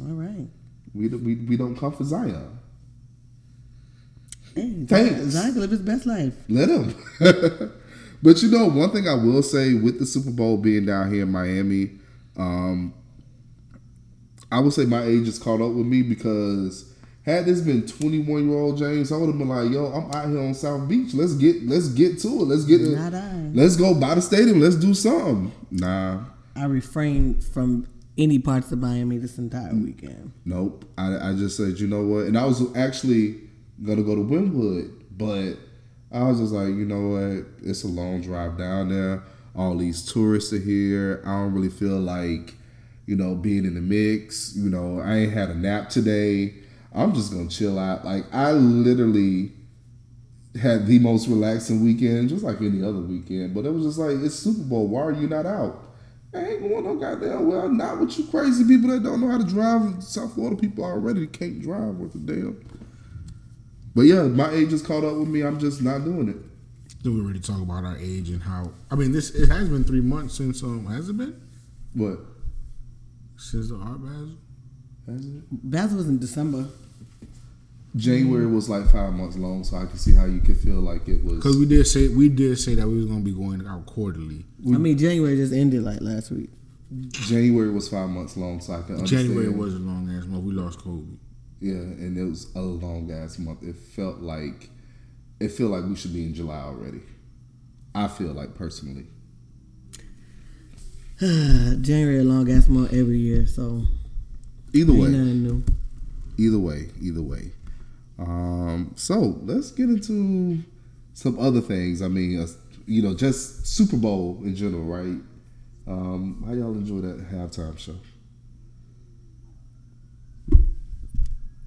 All 0.01 0.07
right. 0.07 0.49
we 0.95 1.09
don't- 1.09 1.23
we 1.23 1.37
we 1.37 1.57
don't 1.57 1.77
come 1.77 1.93
for 1.93 2.03
Zion. 2.03 2.59
Hey, 4.57 4.85
Thanks. 4.87 5.21
Zion 5.35 5.53
can 5.53 5.61
live 5.61 5.71
his 5.71 5.81
best 5.83 6.05
life. 6.05 6.35
Let 6.49 6.69
him. 6.69 6.95
but 8.23 8.43
you 8.43 8.51
know, 8.51 8.67
one 8.67 8.91
thing 8.91 9.09
I 9.09 9.15
will 9.15 9.43
say 9.43 9.75
with 9.75 9.99
the 9.99 10.07
Super 10.07 10.31
Bowl 10.31 10.57
being 10.57 10.87
down 10.87 11.13
here 11.13 11.23
in 11.23 11.31
Miami, 11.33 11.91
um, 12.37 12.95
I 14.51 14.61
would 14.61 14.73
say 14.73 14.85
my 14.85 15.03
age 15.03 15.27
has 15.27 15.39
caught 15.39 15.61
up 15.61 15.73
with 15.73 15.87
me 15.87 16.03
because 16.03 16.93
had 17.25 17.47
this 17.47 17.61
been 17.61 17.87
21 17.87 18.49
year 18.49 18.59
old 18.59 18.79
James, 18.79 19.13
I 19.13 19.17
would 19.17 19.29
have 19.29 19.39
been 19.39 19.49
like, 19.49 19.71
yo, 19.71 19.87
I'm 19.87 20.11
out 20.13 20.29
here 20.29 20.41
on 20.41 20.55
South 20.55 20.89
Beach. 20.89 21.15
Let's 21.15 21.35
get 21.35 21.67
let's 21.67 21.89
get 21.89 22.19
to 22.21 22.29
it. 22.29 22.45
Let's 22.45 22.65
get. 22.65 22.81
Not. 22.81 23.13
Let's 23.55 23.77
go 23.77 23.95
by 23.95 24.15
the 24.15 24.23
stadium. 24.23 24.61
Let's 24.61 24.77
do 24.77 24.93
something. 24.93 25.53
Nah, 25.71 26.25
I 26.57 26.65
refrained 26.65 27.45
from 27.45 27.87
any 28.19 28.39
parts 28.39 28.73
of 28.73 28.79
Miami 28.79 29.19
this 29.19 29.39
entire 29.39 29.75
weekend. 29.75 30.33
Nope. 30.45 30.85
I, 30.99 31.31
I 31.31 31.35
just 31.35 31.57
said, 31.57 31.79
you 31.79 31.87
know 31.87 32.05
what? 32.05 32.27
And 32.27 32.37
I 32.37 32.45
was 32.45 32.63
actually 32.77 33.41
gonna 33.85 34.03
go 34.03 34.15
to 34.15 34.23
Wynwood, 34.23 34.93
but 35.17 35.55
I 36.13 36.25
was 36.25 36.41
just 36.41 36.53
like, 36.53 36.69
you 36.69 36.85
know 36.85 37.09
what? 37.09 37.47
It's 37.63 37.85
a 37.85 37.89
long 37.89 38.21
drive 38.21 38.59
down 38.59 38.91
there. 38.91 39.23
All 39.57 39.77
these 39.77 40.05
tourists 40.05 40.53
are 40.53 40.59
here. 40.59 41.23
I 41.25 41.31
don't 41.31 41.55
really 41.55 41.71
feel 41.71 41.99
like, 41.99 42.55
you 43.07 43.17
know, 43.17 43.35
being 43.35 43.65
in 43.65 43.75
the 43.75 43.81
mix. 43.81 44.55
You 44.55 44.69
know, 44.69 45.01
I 45.01 45.17
ain't 45.19 45.33
had 45.33 45.51
a 45.51 45.55
nap 45.55 45.89
today. 45.89 46.55
I'm 46.95 47.15
just 47.15 47.33
gonna 47.33 47.49
chill 47.49 47.79
out. 47.79 48.05
Like 48.05 48.25
I 48.33 48.53
literally 48.53 49.53
had 50.61 50.87
the 50.87 50.99
most 50.99 51.29
relaxing 51.29 51.83
weekend, 51.83 52.29
just 52.29 52.45
like 52.45 52.61
any 52.61 52.83
other 52.83 53.01
weekend. 53.01 53.55
But 53.55 53.65
it 53.65 53.71
was 53.73 53.85
just 53.85 53.99
like 53.99 54.17
it's 54.23 54.35
Super 54.35 54.63
Bowl. 54.63 54.89
Why 54.89 55.03
are 55.03 55.13
you 55.13 55.29
not 55.29 55.47
out? 55.47 55.83
I 56.35 56.41
ain't 56.41 56.61
going 56.63 56.85
no 56.85 56.97
goddamn 56.97 57.47
well. 57.47 57.69
Not 57.69 58.01
with 58.01 58.19
you 58.19 58.25
crazy 58.27 58.65
people 58.65 58.91
that 58.91 59.03
don't 59.03 59.21
know 59.21 59.29
how 59.29 59.39
to 59.39 59.45
drive. 59.45 60.03
South 60.03 60.35
Florida 60.35 60.57
people 60.57 60.85
already 60.85 61.27
can't 61.27 61.63
drive 61.63 61.97
worth 61.97 62.15
a 62.15 62.19
damn. 62.19 62.59
But 63.95 64.03
yeah, 64.03 64.23
my 64.23 64.51
age 64.51 64.71
has 64.71 64.83
caught 64.83 65.05
up 65.05 65.17
with 65.17 65.29
me. 65.29 65.43
I'm 65.43 65.59
just 65.59 65.83
not 65.83 66.05
doing 66.05 66.29
it. 66.29 66.37
Then 67.03 67.15
we 67.15 67.21
already 67.21 67.41
talk 67.41 67.61
about 67.61 67.85
our 67.85 67.97
age 67.99 68.29
and 68.31 68.43
how. 68.43 68.73
I 68.91 68.95
mean, 68.95 69.13
this 69.13 69.31
it 69.31 69.49
has 69.49 69.69
been 69.69 69.85
three 69.85 70.01
months 70.01 70.35
since 70.35 70.63
um 70.63 70.87
has 70.87 71.09
it 71.09 71.17
been 71.17 71.41
What? 71.95 72.19
since 73.37 73.69
the 73.69 73.77
art 73.77 74.01
basel? 74.03 74.31
Has? 75.07 75.27
Basel 75.51 75.97
was 75.99 76.09
in 76.09 76.19
December. 76.19 76.67
January 77.95 78.47
was 78.47 78.71
like 78.71 78.91
five 78.91 79.13
months 79.13 79.37
long, 79.37 79.65
so 79.65 79.77
I 79.77 79.85
can 79.85 79.99
see 79.99 80.15
how 80.15 80.25
you 80.25 80.41
could 80.41 80.57
feel 80.57 80.77
like 80.81 81.09
it 81.09 81.23
was. 81.23 81.35
Because 81.35 81.59
we 81.59 81.67
did 81.67 81.85
say 81.87 82.09
we 82.09 82.29
did 82.29 82.59
say 82.59 82.75
that 82.77 82.89
we 82.89 82.97
was 82.97 83.07
gonna 83.07 83.21
be 83.21 83.33
going 83.33 83.67
out 83.67 83.85
quarterly. 83.85 84.45
I 84.67 84.79
mean, 84.79 84.97
January 84.97 85.37
just 85.37 85.53
ended 85.53 85.83
like 85.83 86.01
last 86.01 86.31
week. 86.31 86.51
January 87.09 87.71
was 87.71 87.89
five 87.89 88.09
months 88.09 88.37
long, 88.37 88.61
so 88.61 88.75
I 88.75 88.83
can 88.83 88.97
understand. 88.97 89.27
January 89.29 89.49
was 89.51 89.75
a 89.75 89.79
long 89.79 90.09
ass 90.17 90.25
month. 90.25 90.45
We 90.45 90.53
lost 90.53 90.79
Kobe. 90.79 91.17
Yeah, 91.63 91.75
and 91.75 92.19
it 92.19 92.25
was 92.25 92.53
a 92.57 92.61
long 92.61 93.11
ass 93.13 93.39
month. 93.39 93.63
It 93.63 93.77
felt 93.77 94.19
like 94.19 94.69
it 95.39 95.49
felt 95.53 95.71
like 95.71 95.85
we 95.85 95.95
should 95.95 96.13
be 96.13 96.25
in 96.25 96.35
July 96.35 96.59
already. 96.61 97.01
I 97.95 98.09
feel 98.09 98.33
like 98.33 98.55
personally. 98.57 99.07
January 101.21 102.19
a 102.19 102.25
long 102.25 102.51
ass 102.51 102.69
month 102.69 102.93
every 102.93 103.19
year, 103.19 103.47
so 103.47 103.83
Either 104.73 104.93
way, 104.93 105.09
nothing 105.09 105.43
new. 105.45 105.65
either 106.39 106.59
way, 106.59 106.89
either 107.01 107.23
way. 107.23 107.53
Um, 108.19 108.93
so 108.97 109.39
let's 109.45 109.71
get 109.71 109.89
into 109.89 110.63
some 111.15 111.39
other 111.39 111.61
things. 111.61 112.03
I 112.03 112.09
mean, 112.09 112.41
uh, 112.41 112.47
you 112.87 113.03
know, 113.03 113.15
just 113.15 113.67
Super 113.67 113.97
Bowl 113.97 114.41
in 114.43 114.57
general, 114.57 114.83
right? 114.85 115.21
Um, 115.87 116.43
how 116.47 116.55
y'all 116.55 116.73
enjoy 116.75 117.01
that 117.03 117.31
halftime 117.31 117.79
show? 117.79 117.95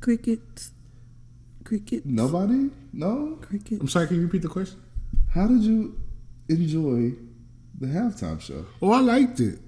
Crickets, 0.01 0.71
cricket, 1.63 2.05
Nobody? 2.05 2.69
No? 2.93 3.37
cricket. 3.41 3.81
I'm 3.81 3.87
sorry. 3.87 4.07
Can 4.07 4.17
you 4.17 4.23
repeat 4.23 4.41
the 4.41 4.47
question? 4.49 4.81
How 5.33 5.47
did 5.47 5.61
you 5.63 5.99
enjoy 6.47 7.13
the 7.79 7.87
halftime 7.87 8.39
show? 8.39 8.65
Oh, 8.81 8.91
I 8.91 8.99
liked 8.99 9.39
it. 9.39 9.59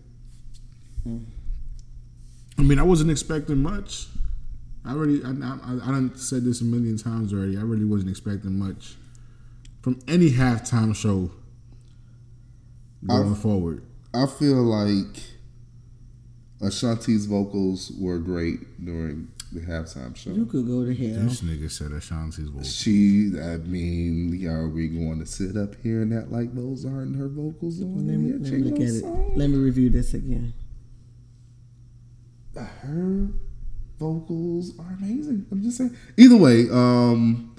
I 2.58 2.62
mean, 2.62 2.80
I 2.80 2.84
wasn't 2.84 3.12
expecting 3.12 3.58
much. 3.62 4.08
I 4.86 4.92
already, 4.92 5.24
I, 5.24 5.30
I, 5.30 5.80
I 5.84 5.92
done 5.92 6.16
said 6.16 6.44
this 6.44 6.62
a 6.62 6.64
million 6.64 6.98
times 6.98 7.34
already. 7.34 7.58
I 7.58 7.62
really 7.62 7.86
wasn't 7.86 8.10
expecting 8.10 8.58
much 8.58 8.96
from 9.82 10.00
any 10.08 10.30
halftime 10.30 10.96
show 10.96 11.32
going 13.06 13.36
forward. 13.36 13.84
I 14.14 14.26
feel 14.26 14.64
like 14.64 15.22
Ashanti's 16.62 17.26
vocals 17.26 17.92
were 18.00 18.18
great 18.18 18.84
during 18.84 19.30
the 19.54 19.62
halftime 19.62 20.16
show. 20.16 20.32
You 20.32 20.46
could 20.46 20.68
go 20.68 20.84
to 20.86 20.94
hell. 20.94 21.24
This 21.24 21.42
nigga 21.42 21.70
said 21.72 21.92
Ashanti's 21.92 22.50
voice. 22.50 22.72
She, 22.74 23.32
I 23.42 23.58
mean, 23.58 24.46
are 24.48 24.68
we 24.68 24.88
going 24.89 25.20
to 25.20 25.25
sit 25.25 25.56
up 25.56 25.75
here 25.82 26.01
and 26.01 26.13
act 26.13 26.30
like 26.32 26.54
those 26.54 26.86
aren't 26.86 27.16
her 27.16 27.27
vocals 27.30 27.82
on 27.82 28.08
Let 28.08 28.18
me, 28.18 28.32
the 28.32 28.39
let 28.39 28.51
me 28.54 28.60
look 28.63 28.75
at 28.75 28.88
it. 28.88 29.01
song? 29.01 29.34
Let 29.36 29.50
me 29.50 29.58
review 29.58 29.89
this 29.89 30.13
again. 30.13 30.54
Her 32.56 33.27
vocals 34.00 34.77
are 34.80 34.98
amazing. 35.00 35.46
I'm 35.51 35.62
just 35.62 35.77
saying. 35.77 35.96
Either 36.18 36.38
way, 36.38 36.68
um, 36.72 37.56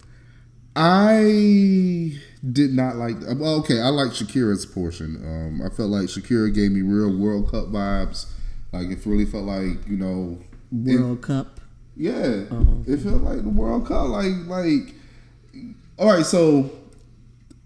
I 0.75 2.17
did 2.53 2.73
not 2.73 2.97
like. 2.97 3.17
Well, 3.37 3.57
okay, 3.61 3.81
I 3.81 3.89
like 3.89 4.11
Shakira's 4.11 4.67
portion. 4.67 5.17
Um, 5.25 5.63
I 5.65 5.69
felt 5.75 5.91
like 5.91 6.05
Shakira 6.07 6.53
gave 6.53 6.73
me 6.73 6.83
real 6.83 7.17
World 7.17 7.51
Cup 7.51 7.67
vibes. 7.67 8.27
Like 8.73 8.89
it 8.89 8.99
really 9.07 9.25
felt 9.25 9.45
like 9.45 9.87
you 9.87 9.97
know. 9.97 10.39
it- 10.73 10.99
World 11.01 11.23
Cup. 11.23 11.58
Yeah, 11.99 12.45
Oh, 12.53 12.83
it 12.87 12.99
felt 12.99 13.23
like 13.23 13.43
the 13.43 13.49
World 13.49 13.87
Cup. 13.87 14.09
Like, 14.09 14.33
like, 14.47 14.95
all 15.99 16.13
right. 16.13 16.25
So, 16.25 16.71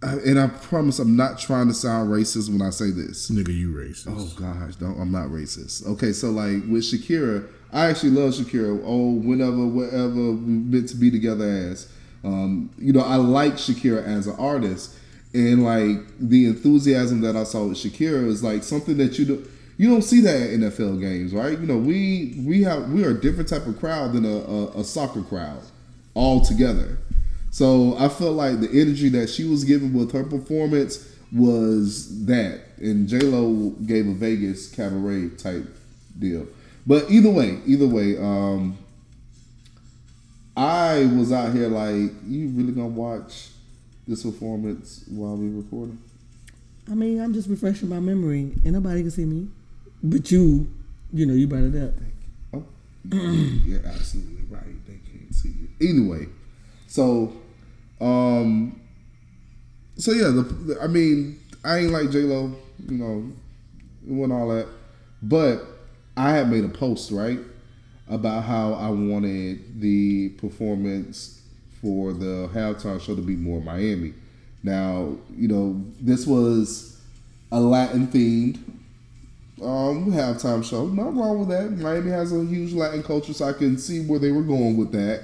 and 0.03 0.41
I 0.41 0.47
promise 0.47 0.99
I'm 0.99 1.17
not 1.17 1.39
trying 1.39 1.69
to 1.69 1.75
sound 1.75 2.11
racist 2.11 2.49
when 2.51 2.63
I 2.63 2.71
say 2.71 2.91
this. 2.91 3.31
Nigga, 3.31 3.55
you 3.55 3.73
racist. 3.75 4.07
Oh 4.09 4.33
gosh, 4.41 4.77
don't. 4.77 4.99
I'm 4.99 5.13
not 5.13 5.29
racist. 5.29 5.87
Okay, 5.87 6.13
so 6.13 6.31
like 6.31 6.63
with 6.69 6.83
Shakira, 6.83 7.47
I 7.73 7.87
actually 7.87 8.11
love 8.11 8.33
Shakira. 8.33 8.83
Oh, 8.85 9.13
whenever, 9.13 9.67
whatever 9.67 10.33
we 10.33 10.53
meant 10.53 10.89
to 10.89 10.97
be 10.97 11.11
together 11.11 11.45
as. 11.45 11.89
Um, 12.25 12.71
you 12.79 12.93
know, 12.93 13.01
I 13.01 13.17
like 13.17 13.55
Shakira 13.55 14.03
as 14.05 14.27
an 14.29 14.37
artist, 14.39 14.95
and 15.35 15.63
like 15.63 15.99
the 16.19 16.47
enthusiasm 16.47 17.21
that 17.21 17.37
I 17.37 17.45
saw 17.45 17.67
with 17.67 17.77
Shakira 17.79 18.27
is 18.27 18.43
like 18.43 18.63
something 18.63 18.97
that 18.97 19.19
you 19.19 19.27
do. 19.27 19.49
You 19.83 19.89
don't 19.89 20.03
see 20.03 20.21
that 20.21 20.41
at 20.41 20.51
NFL 20.51 21.01
games, 21.01 21.35
right? 21.35 21.59
You 21.59 21.67
know, 21.67 21.77
we 21.77 22.41
we 22.47 22.63
have 22.63 22.93
we 22.93 23.05
are 23.05 23.11
a 23.11 23.21
different 23.21 23.49
type 23.49 23.67
of 23.67 23.81
crowd 23.81 24.13
than 24.13 24.25
a, 24.25 24.29
a, 24.29 24.67
a 24.79 24.85
soccer 24.85 25.23
crowd 25.23 25.61
altogether. 26.15 26.99
So 27.51 27.97
I 27.99 28.09
felt 28.09 28.37
like 28.37 28.61
the 28.61 28.71
energy 28.71 29.09
that 29.09 29.29
she 29.29 29.43
was 29.43 29.65
giving 29.65 29.93
with 29.93 30.13
her 30.13 30.23
performance 30.23 31.13
was 31.33 32.27
that, 32.27 32.61
and 32.79 33.09
J 33.09 33.23
Lo 33.23 33.71
gave 33.85 34.07
a 34.07 34.15
Vegas 34.15 34.71
cabaret 34.71 35.31
type 35.31 35.67
deal. 36.17 36.47
But 36.87 37.11
either 37.11 37.31
way, 37.31 37.59
either 37.67 37.89
way, 37.89 38.17
um, 38.19 38.79
I 40.57 41.07
was 41.07 41.33
out 41.33 41.55
here 41.55 41.67
like, 41.67 42.13
you 42.29 42.51
really 42.51 42.71
gonna 42.71 42.87
watch 42.87 43.49
this 44.07 44.23
performance 44.23 45.05
while 45.09 45.37
we 45.37 45.49
recording? 45.49 45.99
I 46.89 46.95
mean, 46.95 47.21
I'm 47.21 47.35
just 47.35 47.49
refreshing 47.49 47.89
my 47.89 47.99
memory, 47.99 48.53
and 48.65 48.75
nobody 48.75 49.01
can 49.03 49.11
see 49.11 49.25
me, 49.25 49.49
but 50.03 50.31
you. 50.31 50.71
You 51.15 51.27
know, 51.27 51.35
you 51.35 51.47
brought 51.47 51.65
it 51.65 51.83
up. 51.83 51.93
Oh, 52.55 52.65
you're 53.67 53.85
absolutely 53.87 54.45
right. 54.49 54.87
They 54.87 54.99
can't 55.11 55.35
see 55.35 55.51
you. 55.51 55.89
Anyway, 55.91 56.27
so, 56.87 57.35
um, 58.01 58.81
so 59.97 60.13
yeah, 60.13 60.29
the, 60.29 60.43
the- 60.43 60.81
I 60.81 60.87
mean, 60.87 61.39
I 61.65 61.79
ain't 61.81 61.91
like 61.93 62.11
J 62.11 62.21
Lo, 62.21 62.55
you 62.89 62.97
know, 62.97 63.31
it 64.07 64.13
wasn't 64.13 64.33
all 64.33 64.49
that, 64.49 64.69
but 65.23 65.65
I 66.17 66.31
had 66.31 66.51
made 66.51 66.65
a 66.65 66.69
post 66.69 67.11
right 67.11 67.39
about 68.09 68.45
how 68.45 68.73
I 68.75 68.89
wanted 68.89 69.81
the 69.81 70.31
performance 70.31 71.43
for 71.83 72.13
the 72.15 72.49
halftime 72.55 73.01
show 73.01 73.15
to 73.15 73.23
be 73.23 73.37
more 73.37 73.61
Miami. 73.61 74.15
Now, 74.63 75.17
you 75.37 75.49
know, 75.49 75.85
this 76.01 76.27
was 76.27 77.01
a 77.51 77.61
Latin 77.61 78.07
themed 78.09 78.59
um, 79.63 80.13
halftime 80.13 80.65
show. 80.65 80.87
Nothing 80.87 81.19
wrong 81.19 81.39
with 81.39 81.49
that. 81.49 81.71
Miami 81.71 82.11
has 82.11 82.33
a 82.33 82.45
huge 82.45 82.73
Latin 82.73 83.03
culture, 83.03 83.33
so 83.33 83.47
I 83.47 83.53
can 83.53 83.79
see 83.79 84.05
where 84.05 84.19
they 84.19 84.33
were 84.33 84.43
going 84.43 84.77
with 84.77 84.93
that. 84.93 85.23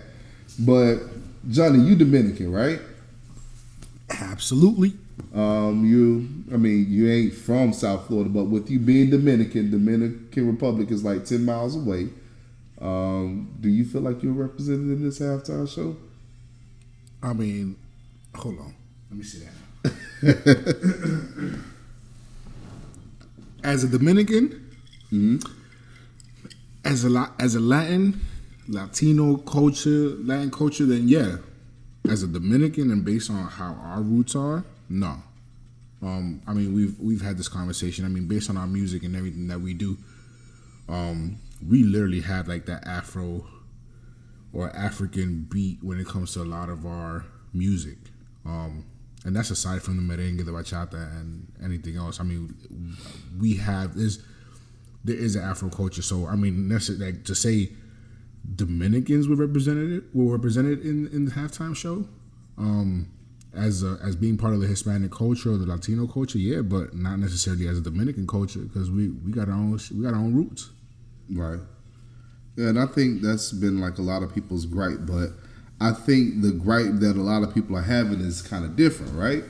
But 0.59 0.99
Johnny, 1.49 1.81
you 1.81 1.97
Dominican, 1.97 2.53
right? 2.53 2.81
Absolutely. 4.11 4.95
Um, 5.35 5.85
you, 5.85 6.55
I 6.55 6.57
mean, 6.57 6.87
you 6.89 7.11
ain't 7.11 7.35
from 7.35 7.73
South 7.73 8.07
Florida, 8.07 8.31
but 8.31 8.45
with 8.45 8.71
you 8.71 8.79
being 8.79 9.11
Dominican, 9.11 9.71
Dominican 9.71 10.47
Republic 10.47 10.91
is 10.91 11.05
like 11.05 11.25
ten 11.25 11.45
miles 11.45 11.77
away. 11.77 12.09
Um, 12.81 13.55
do 13.61 13.69
you 13.69 13.85
feel 13.85 14.03
like 14.03 14.23
you're 14.23 14.33
represented 14.33 14.97
in 14.99 15.03
this 15.03 15.19
halftime 15.19 15.69
show? 15.69 15.97
I 17.23 17.33
mean, 17.33 17.77
hold 18.35 18.59
on. 18.61 18.75
Let 19.11 19.19
me 19.19 19.25
see 19.25 19.43
that. 20.23 21.61
as 23.63 23.85
a 23.85 23.89
Dominican, 23.89 24.71
as 26.85 27.05
a 27.05 27.33
as 27.39 27.55
a 27.55 27.61
Latin, 27.61 28.21
Latino 28.69 29.37
culture, 29.37 30.11
Latin 30.21 30.51
culture, 30.51 30.87
then 30.87 31.09
yeah, 31.09 31.37
as 32.09 32.23
a 32.23 32.27
Dominican 32.27 32.91
and 32.91 33.05
based 33.05 33.31
on 33.31 33.45
how 33.47 33.75
our 33.83 34.01
roots 34.01 34.35
are, 34.35 34.65
no. 34.89 35.23
Um, 36.01 36.43
I 36.47 36.53
mean, 36.53 36.75
we've 36.75 36.99
we've 37.01 37.23
had 37.23 37.39
this 37.39 37.49
conversation. 37.49 38.05
I 38.05 38.09
mean, 38.09 38.29
based 38.29 38.51
on 38.51 38.57
our 38.57 38.67
music 38.67 39.03
and 39.03 39.17
everything 39.17 39.49
that 39.49 39.61
we 39.61 39.75
do, 39.75 39.97
um, 40.89 41.39
we 41.67 41.83
literally 41.83 42.21
have 42.21 42.47
like 42.47 42.67
that 42.67 42.87
Afro 42.87 43.47
or 44.53 44.75
African 44.77 45.47
beat 45.51 45.79
when 45.83 45.99
it 45.99 46.07
comes 46.07 46.33
to 46.35 46.43
a 46.43 46.45
lot 46.45 46.69
of 46.69 46.87
our 46.87 47.27
music. 47.53 47.99
Um, 48.47 48.85
and 49.25 49.35
that's 49.35 49.51
aside 49.51 49.83
from 49.83 49.97
the 49.97 50.03
merengue, 50.03 50.45
the 50.45 50.53
bachata, 50.53 51.11
and 51.21 51.53
anything 51.63 51.97
else. 51.97 52.21
I 52.21 52.25
mean, 52.25 52.55
we 53.39 53.57
have 53.57 53.97
is 53.97 54.23
there 55.05 55.17
is 55.17 55.37
an 55.37 55.43
Afro 55.43 55.69
culture. 55.69 56.03
So 56.03 56.27
I 56.27 56.37
mean, 56.37 56.69
like 56.69 57.25
to 57.25 57.35
say 57.35 57.73
Dominicans 58.55 59.29
were 59.29 59.37
represented 59.37 60.05
were 60.15 60.33
represented 60.33 60.81
in 60.85 61.09
in 61.09 61.25
the 61.25 61.33
halftime 61.33 61.77
show. 61.77 62.07
Um, 62.57 63.11
as 63.55 63.83
a, 63.83 63.99
as 64.05 64.15
being 64.15 64.37
part 64.37 64.55
of 64.55 64.61
the 64.61 64.67
Hispanic 64.67 65.11
culture 65.11 65.53
or 65.53 65.57
the 65.57 65.67
Latino 65.67 66.07
culture, 66.07 66.39
yeah, 66.39 66.61
but 66.61 66.95
not 66.95 67.19
necessarily 67.19 67.67
as 67.67 67.79
a 67.79 67.81
Dominican 67.81 68.27
culture 68.27 68.61
because 68.61 68.91
we, 68.91 69.09
we 69.09 69.33
got 69.33 69.49
our 69.49 69.55
own 69.55 69.79
we 69.95 70.03
got 70.03 70.15
our 70.15 70.21
own 70.21 70.35
roots. 70.35 70.71
Right. 71.31 71.59
Yeah, 72.57 72.69
and 72.69 72.79
I 72.79 72.87
think 72.87 73.23
that's 73.23 73.53
been 73.53 73.81
like 73.81 73.99
a 73.99 74.03
lot 74.03 74.23
of 74.23 74.35
people's 74.35 74.67
gripe, 74.67 75.01
but 75.07 75.31
I 75.81 75.93
think 75.93 76.43
the 76.43 76.53
gripe 76.53 76.99
that 77.01 77.17
a 77.17 77.23
lot 77.23 77.43
of 77.43 77.55
people 77.55 77.77
are 77.77 77.83
having 77.83 78.21
is 78.21 78.43
kind 78.43 78.65
of 78.65 78.75
different, 78.77 79.15
right? 79.15 79.45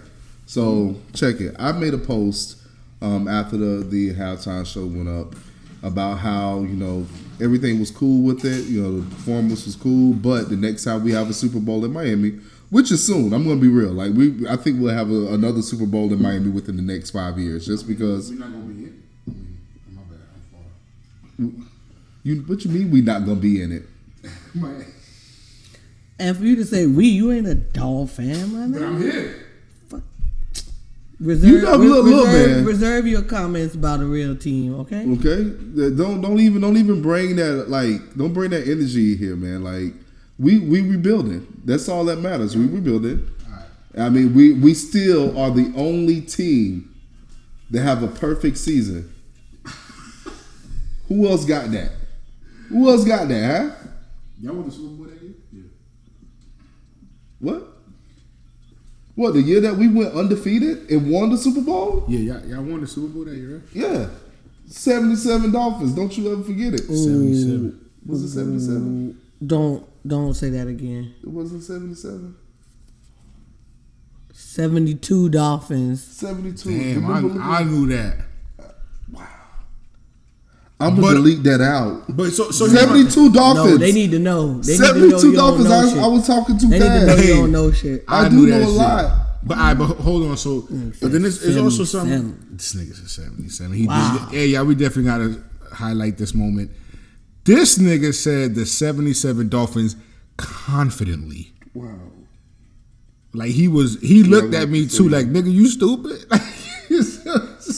So 0.47 0.97
check 1.15 1.41
it. 1.41 1.55
I 1.59 1.73
made 1.73 1.95
a 1.95 1.99
post 1.99 2.57
um, 3.01 3.29
after 3.29 3.57
the 3.57 3.85
the 3.85 4.15
halftime 4.15 4.67
show 4.67 4.87
went 4.87 5.09
up 5.09 5.35
about 5.83 6.19
how 6.19 6.61
you 6.61 6.75
know 6.75 7.07
everything 7.41 7.79
was 7.79 7.91
cool 7.91 8.23
with 8.23 8.45
it. 8.45 8.65
You 8.65 8.83
know, 8.83 9.01
the 9.01 9.15
performance 9.15 9.65
was 9.65 9.77
cool, 9.77 10.15
but 10.15 10.49
the 10.49 10.57
next 10.57 10.85
time 10.85 11.05
we 11.05 11.13
have 11.13 11.31
a 11.31 11.35
Super 11.35 11.61
Bowl 11.61 11.85
in 11.85 11.93
Miami, 11.93 12.39
which 12.71 12.91
is 12.91 13.07
soon, 13.07 13.33
I'm 13.33 13.45
going 13.45 13.57
to 13.57 13.63
be 13.63 13.69
real. 13.69 13.93
Like 13.93 14.13
we, 14.13 14.49
I 14.49 14.57
think 14.57 14.81
we'll 14.81 14.95
have 14.95 15.11
a, 15.11 15.35
another 15.35 15.63
Super 15.63 15.87
Bowl 15.87 16.13
in 16.13 16.21
Miami 16.21 16.51
within 16.51 16.77
the 16.77 16.83
next 16.83 17.11
five 17.11 17.39
years, 17.39 17.67
just 17.67 17.87
because. 17.87 18.31
We're 18.31 18.39
not 18.39 18.51
gonna 18.51 18.65
be 18.65 18.85
in. 18.85 19.03
I 19.27 19.31
mean, 19.31 19.59
my 19.93 20.03
bad. 20.03 20.21
I'm 21.39 21.53
far. 21.53 21.67
You, 22.23 22.37
what 22.43 22.65
you 22.65 22.71
mean 22.71 22.91
we 22.91 23.01
not 23.01 23.25
going 23.25 23.37
to 23.37 23.43
be 23.43 23.63
in 23.63 23.73
it? 23.73 23.85
And 26.19 26.37
for 26.37 26.45
you 26.45 26.57
to 26.57 26.65
say 26.65 26.87
we, 26.87 27.07
you 27.07 27.31
ain't 27.33 27.47
a 27.47 27.55
dog 27.55 28.09
fan, 28.11 28.53
my 28.53 28.79
But 28.79 28.85
I'm 28.87 28.95
man. 29.01 29.03
here. 29.11 29.45
Reserve, 31.21 31.51
You 31.51 31.63
know, 31.63 31.75
look, 31.77 32.05
look, 32.05 32.27
reserve, 32.29 32.57
man. 32.59 32.65
reserve 32.65 33.07
your 33.09 33.23
comments 33.23 33.75
about 33.75 33.99
a 34.01 34.05
real 34.05 34.37
team, 34.37 34.79
okay? 34.81 35.05
Okay, 35.15 35.43
don't 35.97 36.21
don't 36.21 36.39
even 36.39 36.61
don't 36.61 36.77
even 36.77 37.03
bring 37.03 37.35
that 37.37 37.69
like 37.69 38.15
don't 38.17 38.33
bring 38.33 38.51
that 38.51 38.69
energy 38.69 39.17
here, 39.17 39.35
man. 39.35 39.65
Like 39.65 39.95
we 40.39 40.61
we 40.61 40.81
rebuilding. 40.81 41.45
That's 41.65 41.89
all 41.89 42.05
that 42.05 42.21
matters. 42.21 42.57
We 42.57 42.67
rebuilding. 42.67 43.29
I 43.99 44.11
mean, 44.11 44.33
we 44.33 44.53
we 44.53 44.75
still 44.75 45.37
are 45.37 45.51
the 45.51 45.73
only 45.75 46.21
team 46.21 46.95
that 47.73 47.83
have 47.83 48.05
a 48.05 48.09
perfect 48.09 48.57
season. 48.57 49.13
Who 51.09 51.27
else 51.29 51.45
got 51.45 51.73
that? 51.73 51.91
Who 52.69 52.89
else 52.91 53.05
got 53.05 53.27
that? 53.29 53.45
Huh? 53.73 53.89
Y'all 54.41 54.55
won 54.55 54.67
the 54.67 54.71
Super 54.71 54.89
Bowl 54.95 55.07
that 55.07 55.15
year? 55.15 55.18
Yeah. 55.18 55.18
What? 57.41 57.63
What 59.15 59.35
the 59.35 59.43
year 59.43 59.61
that 59.63 59.77
we 59.77 59.89
went 59.89 60.15
undefeated 60.15 60.91
and 60.91 61.11
won 61.11 61.31
the 61.31 61.37
Super 61.37 61.61
Bowl? 61.61 62.05
Yeah, 62.09 62.35
y'all, 62.35 62.47
y'all 62.47 62.63
won 62.63 62.81
the 62.81 62.87
Super 62.87 63.09
Bowl 63.09 63.25
that 63.25 63.35
year, 63.35 63.57
right? 63.57 63.63
Yeah, 63.73 64.09
seventy-seven 64.67 65.51
Dolphins. 65.51 65.95
Don't 65.95 66.17
you 66.17 66.33
ever 66.33 66.43
forget 66.43 66.75
it. 66.75 66.83
Seventy-seven. 66.83 67.91
Was 68.07 68.23
it 68.23 68.29
seventy-seven? 68.29 69.21
Don't 69.45 69.85
don't 70.07 70.35
say 70.35 70.51
that 70.51 70.69
again. 70.69 71.15
It 71.23 71.29
wasn't 71.29 71.63
seventy-seven. 71.65 72.37
Seventy 74.33 74.95
two 74.95 75.29
Dolphins. 75.29 76.03
72. 76.03 76.95
Damn, 76.95 77.41
I, 77.41 77.59
I 77.59 77.65
knew 77.65 77.87
that. 77.89 78.17
I'm 80.81 80.91
gonna 80.95 81.03
But- 81.03 81.15
delete 81.15 81.43
that 81.43 81.61
out. 81.61 82.05
But 82.17 82.33
so 82.33 82.51
so 82.53 82.67
here's 82.67 82.75
my- 82.87 83.03
72 83.03 83.33
Dolphins. 83.33 83.71
No, 83.71 83.77
they 83.79 83.93
need 83.93 84.11
to 84.13 84.19
know. 84.19 84.61
They 84.61 84.73
need 84.73 84.79
to 84.79 84.95
know 84.95 85.19
72 85.19 85.33
Dolphins. 85.35 85.69
know 85.69 85.89
shit. 85.89 85.99
I, 85.99 86.03
I 86.05 86.07
was 86.07 86.27
talking 86.27 86.59
too 86.59 86.69
They 86.69 86.79
need 86.79 86.85
to 86.85 87.07
know 87.07 87.17
fast. 87.17 87.29
you 87.29 87.35
don't 87.35 87.53
know 87.53 87.73
shit. 87.73 88.05
I 88.07 88.29
do 88.29 88.47
know 88.47 88.57
a 88.61 88.65
shit. 88.65 88.69
lot. 88.75 89.25
But 89.45 89.59
I 89.59 89.75
but 89.75 89.87
hold 89.97 90.25
on. 90.31 90.37
So 90.37 90.63
mm. 90.63 91.01
but 91.01 91.11
then 91.13 91.25
it's, 91.25 91.43
it's 91.43 91.57
also 91.57 91.85
some. 91.85 92.09
77. 92.09 92.57
This 92.57 92.75
nigga's 92.75 93.01
a 93.01 93.09
seventy 93.09 93.49
seven. 93.49 93.73
He 93.73 93.87
Wow. 93.87 94.19
just, 94.19 94.33
yeah 94.35 94.43
yeah 94.43 94.63
we 94.63 94.75
definitely 94.75 95.05
gotta 95.05 95.43
highlight 95.73 96.17
this 96.19 96.35
moment. 96.35 96.71
This 97.45 97.79
nigga 97.79 98.15
said 98.15 98.55
the 98.55 98.67
seventy 98.67 99.15
seven 99.15 99.49
Dolphins 99.49 99.97
confidently. 100.37 101.53
Wow. 101.75 101.95
Like 103.33 103.51
he 103.51 103.69
was 103.69 103.99
he 104.01 104.23
looked 104.23 104.53
like 104.53 104.63
at 104.63 104.69
me 104.69 104.87
too 104.89 105.09
like 105.09 105.27
nigga 105.27 105.53
you 105.53 105.67
stupid. 105.69 106.25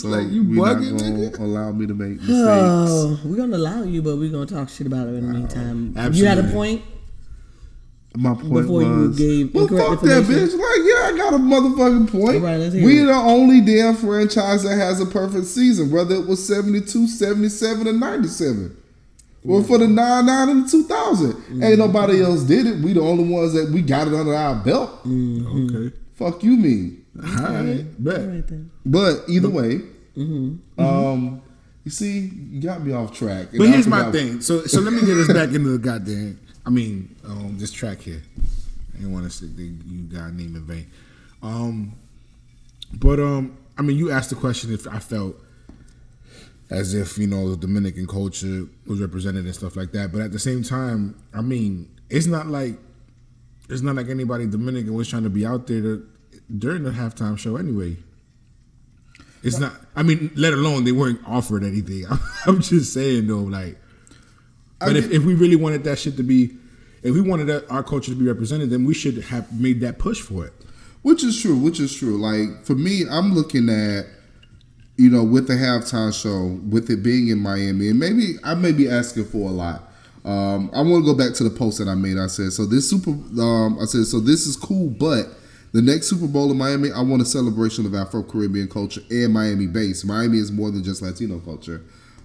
So 0.01 0.09
like 0.09 0.29
you 0.31 0.45
bugging 0.45 0.99
nigga. 0.99 1.39
allow 1.41 1.73
me 1.73 1.87
to 1.87 1.95
make 1.95 2.13
mistakes. 2.21 2.31
Oh, 2.31 3.21
we're 3.25 3.37
gonna 3.37 3.57
allow 3.57 3.83
you, 3.83 4.03
but 4.03 4.17
we're 4.17 4.31
gonna 4.31 4.47
talk 4.47 4.69
shit 4.69 4.87
about 4.87 5.09
it 5.09 5.15
in 5.15 5.27
the 5.27 5.33
meantime. 5.33 5.95
You 6.15 6.27
had 6.27 6.39
a 6.39 6.45
point. 6.45 6.83
My 8.17 8.35
point 8.35 8.53
Before 8.53 8.83
you 8.83 9.09
was, 9.09 9.19
gave 9.19 9.55
well, 9.55 9.69
fuck 9.69 10.01
that 10.01 10.25
bitch. 10.25 10.53
Like, 10.53 10.83
yeah, 10.83 11.15
I 11.15 11.17
got 11.17 11.35
a 11.35 11.39
motherfucking 11.39 12.11
point. 12.11 12.43
Right, 12.43 12.59
we 12.73 13.03
it. 13.03 13.05
the 13.05 13.13
only 13.13 13.61
damn 13.61 13.95
franchise 13.95 14.65
that 14.65 14.77
has 14.77 15.01
a 15.01 15.07
perfect 15.07 15.47
season, 15.47 15.93
whether 15.93 16.17
it 16.17 16.27
was 16.27 16.45
72, 16.45 17.07
77, 17.07 17.87
or 17.87 17.93
97. 17.93 18.77
Well, 19.45 19.63
for 19.63 19.79
the 19.79 19.87
99 19.87 20.49
and 20.49 20.67
the 20.67 20.71
2000. 20.71 21.33
Mm-hmm. 21.33 21.63
Ain't 21.63 21.79
nobody 21.79 22.21
else 22.21 22.43
did 22.43 22.67
it. 22.67 22.81
We 22.81 22.95
the 22.95 23.01
only 23.01 23.33
ones 23.33 23.53
that 23.53 23.71
we 23.71 23.81
got 23.81 24.09
it 24.09 24.15
under 24.15 24.35
our 24.35 24.57
belt. 24.57 24.91
Okay. 25.07 25.95
Fuck 26.15 26.43
you 26.43 26.57
mean. 26.57 27.00
All 27.25 27.53
right. 27.55 27.85
Bet. 28.05 28.29
Right 28.29 28.47
then. 28.47 28.71
But 28.87 29.25
either 29.29 29.49
way, 29.51 29.81
Mm-hmm. 30.17 30.81
um, 30.83 31.41
you 31.85 31.91
see, 31.91 32.31
you 32.51 32.61
got 32.61 32.83
me 32.85 32.93
off 32.93 33.17
track. 33.17 33.49
But 33.57 33.69
here's 33.69 33.87
my 33.87 33.99
forgot- 33.99 34.13
thing. 34.13 34.41
So 34.41 34.65
so 34.67 34.81
let 34.81 34.93
me 34.93 35.01
get 35.01 35.17
us 35.17 35.33
back 35.33 35.49
into 35.55 35.71
the 35.71 35.79
goddamn. 35.79 36.39
I 36.67 36.71
mean, 36.71 37.15
um, 37.25 37.57
this 37.59 37.73
track 37.73 38.01
here. 38.01 38.21
I 38.93 38.97
didn't 38.99 39.13
want 39.13 39.25
to 39.25 39.31
say 39.31 39.47
you 39.47 40.03
got 40.13 40.33
name 40.35 40.57
in 40.57 40.65
vain. 40.67 40.87
Um, 41.43 41.93
but 42.93 43.19
um, 43.21 43.57
I 43.79 43.83
mean, 43.83 43.97
you 43.97 44.11
asked 44.11 44.29
the 44.31 44.37
question 44.37 44.75
if 44.75 44.87
I 44.89 44.99
felt 44.99 45.37
as 46.71 46.93
if 46.95 47.17
you 47.19 47.27
know 47.27 47.51
the 47.51 47.57
Dominican 47.57 48.07
culture 48.07 48.67
was 48.87 49.01
represented 49.01 49.45
and 49.47 49.55
stuff 49.55 49.75
like 49.77 49.93
that. 49.93 50.13
But 50.13 50.21
at 50.21 50.33
the 50.33 50.39
same 50.39 50.63
time, 50.63 51.21
I 51.33 51.41
mean, 51.41 51.89
it's 52.11 52.27
not 52.27 52.47
like 52.49 52.75
it's 53.69 53.81
not 53.83 53.95
like 53.97 54.09
anybody 54.09 54.47
Dominican 54.47 54.93
was 54.95 55.09
trying 55.09 55.23
to 55.23 55.31
be 55.31 55.47
out 55.47 55.67
there 55.67 55.81
to, 55.81 56.09
during 56.59 56.83
the 56.83 56.91
halftime 56.91 57.39
show 57.39 57.57
anyway. 57.57 57.97
It's 59.43 59.59
not. 59.59 59.73
I 59.97 60.03
mean, 60.03 60.31
let 60.35 60.53
alone 60.53 60.85
they 60.85 60.93
weren't 60.93 61.21
offered 61.27 61.65
anything. 61.65 62.05
I'm 62.47 62.61
just 62.61 62.93
saying 62.93 63.27
though, 63.27 63.39
like. 63.39 63.79
But 64.79 64.97
if, 64.97 65.11
if 65.11 65.25
we 65.25 65.35
really 65.35 65.57
wanted 65.57 65.85
that 65.85 65.99
shit 65.99 66.17
to 66.17 66.23
be, 66.23 66.57
if 67.03 67.15
we 67.15 67.21
wanted 67.21 67.47
that, 67.49 67.71
our 67.71 67.83
culture 67.83 68.13
to 68.13 68.17
be 68.17 68.27
represented, 68.27 68.71
then 68.71 68.87
we 68.87 68.95
should 68.95 69.23
have 69.25 69.53
made 69.59 69.81
that 69.81 69.99
push 69.99 70.21
for 70.21 70.47
it. 70.47 70.55
Which 71.03 71.23
is 71.23 71.41
true. 71.41 71.57
Which 71.57 71.81
is 71.81 71.95
true. 71.95 72.19
Like 72.19 72.65
for 72.65 72.75
me, 72.75 73.05
I'm 73.11 73.35
looking 73.35 73.69
at, 73.69 74.07
you 74.97 75.11
know, 75.11 75.23
with 75.25 75.49
the 75.49 75.55
halftime 75.55 76.19
show, 76.19 76.59
with 76.69 76.91
it 76.91 77.03
being 77.03 77.29
in 77.29 77.39
Miami, 77.39 77.89
and 77.89 77.99
maybe 77.99 78.37
I 78.43 78.55
may 78.55 78.73
be 78.73 78.89
asking 78.89 79.27
for 79.27 79.49
a 79.49 79.53
lot. 79.53 79.85
Um, 80.25 80.71
I 80.75 80.83
want 80.83 81.05
to 81.05 81.13
go 81.13 81.15
back 81.15 81.35
to 81.37 81.45
the 81.45 81.51
post 81.51 81.79
that 81.79 81.89
I 81.89 81.95
made. 81.95 82.19
I 82.19 82.27
said, 82.27 82.53
so 82.53 82.67
this 82.67 82.89
super. 82.89 83.11
Um, 83.11 83.79
I 83.81 83.87
said, 83.87 84.05
so 84.05 84.21
this 84.21 84.47
is 84.47 84.57
cool, 84.57 84.91
but 84.91 85.29
the 85.73 85.83
next 85.83 86.09
Super 86.09 86.27
Bowl 86.27 86.51
in 86.51 86.59
Miami, 86.59 86.91
I 86.91 87.01
want 87.01 87.23
a 87.23 87.25
celebration 87.25 87.87
of 87.87 87.95
Afro 87.95 88.23
Caribbean 88.23 88.69
culture 88.69 89.03
and 89.11 89.33
Miami 89.33 89.67
based. 89.67 90.05
Miami 90.05 90.39
is 90.39 90.51
more 90.51 90.71
than 90.71 90.83
just 90.83 91.03
Latino 91.03 91.39
culture. 91.39 91.83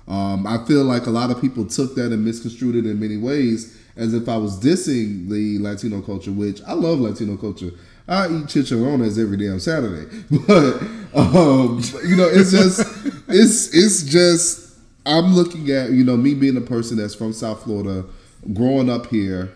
Um, 0.07 0.45
I 0.45 0.63
feel 0.65 0.83
like 0.83 1.07
a 1.07 1.11
lot 1.11 1.31
of 1.31 1.41
people 1.41 1.65
took 1.65 1.95
that 1.95 2.11
and 2.11 2.23
misconstrued 2.23 2.75
it 2.75 2.85
in 2.89 2.99
many 2.99 3.17
ways 3.17 3.77
as 3.95 4.13
if 4.13 4.27
I 4.27 4.37
was 4.37 4.59
dissing 4.59 5.29
the 5.29 5.59
Latino 5.59 6.01
culture, 6.01 6.31
which 6.31 6.61
I 6.63 6.73
love 6.73 6.99
Latino 6.99 7.37
culture. 7.37 7.71
I 8.07 8.27
eat 8.27 8.45
chicharrones 8.45 9.19
every 9.19 9.37
damn 9.37 9.59
Saturday, 9.59 10.05
but 10.47 10.81
um, 11.15 11.81
you 12.05 12.15
know, 12.15 12.27
it's 12.27 12.51
just 12.51 12.81
it's 13.27 13.73
it's 13.73 14.03
just 14.03 14.77
I'm 15.05 15.33
looking 15.33 15.71
at 15.71 15.91
you 15.91 16.03
know 16.03 16.15
me 16.15 16.35
being 16.35 16.57
a 16.57 16.61
person 16.61 16.97
that's 16.97 17.15
from 17.15 17.33
South 17.33 17.63
Florida, 17.63 18.05
growing 18.53 18.91
up 18.91 19.07
here, 19.07 19.55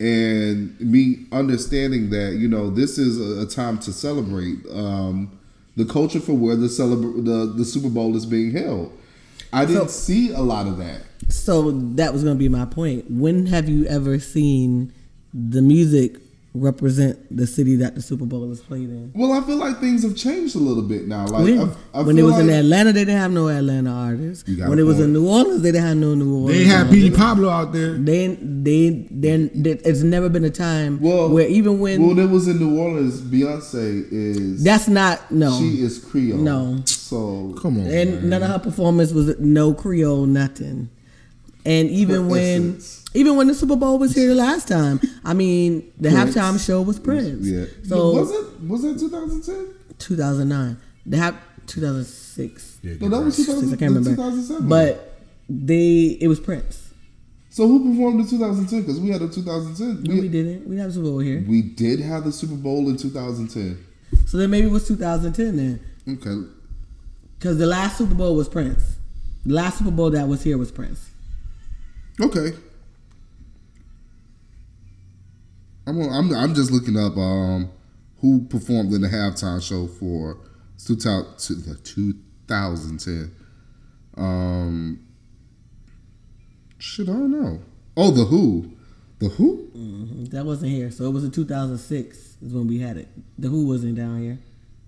and 0.00 0.78
me 0.80 1.26
understanding 1.32 2.10
that 2.10 2.34
you 2.34 2.48
know 2.48 2.70
this 2.70 2.98
is 2.98 3.18
a, 3.38 3.46
time 3.46 3.78
to 3.78 3.92
celebrate 3.92 4.58
um, 4.72 5.38
the 5.76 5.84
culture 5.84 6.20
for 6.20 6.34
where 6.34 6.56
the 6.56 6.66
celebra- 6.66 7.24
the 7.24 7.52
the 7.56 7.64
Super 7.64 7.88
Bowl 7.88 8.16
is 8.16 8.26
being 8.26 8.52
held. 8.52 8.92
I 9.52 9.64
didn't 9.64 9.90
see 9.90 10.32
a 10.32 10.40
lot 10.40 10.66
of 10.66 10.78
that. 10.78 11.02
So 11.28 11.70
that 11.72 12.12
was 12.12 12.22
gonna 12.22 12.36
be 12.36 12.48
my 12.48 12.64
point. 12.64 13.10
When 13.10 13.46
have 13.46 13.68
you 13.68 13.86
ever 13.86 14.18
seen 14.18 14.92
the 15.32 15.62
music 15.62 16.18
represent 16.60 17.18
the 17.34 17.46
city 17.46 17.76
that 17.76 17.94
the 17.94 18.02
Super 18.02 18.24
Bowl 18.26 18.50
is 18.50 18.60
played 18.60 18.88
in. 18.88 19.12
Well, 19.14 19.32
I 19.32 19.40
feel 19.46 19.56
like 19.56 19.78
things 19.78 20.02
have 20.02 20.16
changed 20.16 20.54
a 20.56 20.58
little 20.58 20.82
bit 20.82 21.06
now. 21.08 21.26
Like 21.26 21.44
when 21.44 21.58
I, 21.60 21.74
I 21.94 22.02
when 22.02 22.16
it 22.18 22.20
feel 22.22 22.26
was 22.26 22.38
in 22.38 22.50
Atlanta, 22.50 22.92
they 22.92 23.04
didn't 23.04 23.20
have 23.20 23.30
no 23.32 23.48
Atlanta 23.48 23.90
artists. 23.90 24.48
When 24.48 24.78
a 24.78 24.82
it 24.82 24.84
was 24.84 25.00
in 25.00 25.12
New 25.12 25.28
Orleans, 25.28 25.62
they 25.62 25.72
didn't 25.72 25.86
have 25.86 25.96
no 25.96 26.14
New 26.14 26.34
Orleans. 26.34 26.58
They 26.58 26.64
had 26.64 26.86
artists. 26.86 26.94
Petey 27.02 27.16
Pablo 27.16 27.48
out 27.50 27.72
there. 27.72 27.94
They 27.94 28.26
they 28.40 29.06
then 29.10 29.50
it's 29.54 30.02
never 30.02 30.28
been 30.28 30.44
a 30.44 30.50
time 30.50 31.00
Well, 31.00 31.30
where 31.30 31.48
even 31.48 31.78
when 31.78 32.06
well, 32.06 32.18
it 32.18 32.30
was 32.30 32.48
in 32.48 32.58
New 32.58 32.78
Orleans, 32.78 33.20
Beyonce 33.22 34.06
is 34.10 34.62
that's 34.64 34.88
not 34.88 35.30
no 35.30 35.58
she 35.58 35.80
is 35.82 35.98
Creole. 36.04 36.38
No. 36.38 36.82
so 36.86 37.54
Come 37.60 37.78
on, 37.80 37.86
and 37.86 38.14
man. 38.14 38.28
none 38.28 38.42
of 38.42 38.50
her 38.50 38.58
performance 38.58 39.12
was 39.12 39.38
no 39.38 39.74
Creole 39.74 40.26
nothing. 40.26 40.90
And 41.66 41.90
even 41.90 42.14
Her 42.22 42.22
when 42.22 42.70
essence. 42.76 42.97
Even 43.14 43.36
when 43.36 43.46
the 43.46 43.54
Super 43.54 43.76
Bowl 43.76 43.98
was 43.98 44.14
here 44.14 44.28
the 44.28 44.34
last 44.34 44.68
time, 44.68 45.00
I 45.24 45.34
mean 45.34 45.90
the 45.98 46.10
Prince. 46.10 46.34
halftime 46.36 46.64
show 46.64 46.82
was 46.82 46.98
Prince. 46.98 47.46
Yeah. 47.46 47.64
So 47.88 48.12
was 48.12 48.30
it 48.30 48.60
was 48.68 48.82
that 48.82 48.98
2010? 48.98 49.74
2009, 49.98 50.76
the 51.06 51.16
half 51.16 51.34
2006. 51.66 52.78
Yeah, 52.82 52.94
No, 53.00 53.08
that 53.08 53.24
was 53.24 53.36
Six, 53.36 53.48
2000, 53.48 53.68
I 53.68 53.76
can't 53.76 53.88
remember. 53.90 54.10
2007. 54.10 54.68
But 54.68 55.20
they 55.48 56.18
it 56.20 56.28
was 56.28 56.38
Prince. 56.40 56.92
so 57.50 57.66
who 57.66 57.90
performed 57.90 58.20
in 58.20 58.28
2010? 58.28 58.80
Because 58.82 59.00
we 59.00 59.08
had 59.10 59.22
a 59.22 59.28
2010. 59.28 60.02
No, 60.04 60.20
we 60.20 60.28
didn't. 60.28 60.64
We 60.68 60.76
didn't 60.76 60.78
have 60.78 60.90
a 60.90 60.92
Super 60.92 61.04
Bowl 61.08 61.18
here. 61.20 61.44
We 61.48 61.62
did 61.62 62.00
have 62.00 62.24
the 62.24 62.32
Super 62.32 62.54
Bowl 62.54 62.88
in 62.88 62.96
2010. 62.96 63.84
So 64.26 64.36
then 64.38 64.50
maybe 64.50 64.66
it 64.68 64.70
was 64.70 64.86
2010 64.88 65.56
then. 65.56 65.80
Okay. 66.08 66.48
Because 67.38 67.58
the 67.58 67.66
last 67.66 67.98
Super 67.98 68.14
Bowl 68.14 68.34
was 68.36 68.48
Prince. 68.48 68.96
The 69.46 69.54
last 69.54 69.78
Super 69.78 69.90
Bowl 69.90 70.10
that 70.10 70.28
was 70.28 70.42
here 70.42 70.58
was 70.58 70.70
Prince. 70.72 71.10
Okay. 72.20 72.52
I'm 75.88 76.00
I'm 76.02 76.34
I'm 76.34 76.54
just 76.54 76.70
looking 76.70 76.98
up 76.98 77.16
um 77.16 77.70
who 78.20 78.44
performed 78.46 78.92
in 78.92 79.00
the 79.00 79.08
halftime 79.08 79.62
show 79.62 79.86
for 79.86 80.38
2000 80.84 81.38
to 81.38 81.54
the 81.54 81.74
2010. 81.76 83.34
Um 84.16 85.00
shit, 86.78 87.08
I 87.08 87.12
don't 87.12 87.30
know. 87.30 87.60
Oh, 87.96 88.10
the 88.10 88.24
Who. 88.24 88.72
The 89.18 89.28
Who? 89.30 90.26
That 90.30 90.44
wasn't 90.44 90.72
here. 90.72 90.90
So 90.90 91.04
it 91.04 91.10
was 91.10 91.24
in 91.24 91.30
2006 91.30 92.18
is 92.18 92.52
when 92.52 92.68
we 92.68 92.78
had 92.80 92.96
it. 92.96 93.08
The 93.38 93.48
Who 93.48 93.66
wasn't 93.66 93.96
down 93.96 94.20
here. 94.20 94.38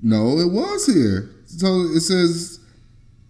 No, 0.02 0.38
it 0.38 0.52
was 0.52 0.86
here. 0.86 1.30
So 1.46 1.82
it 1.82 2.00
says 2.00 2.60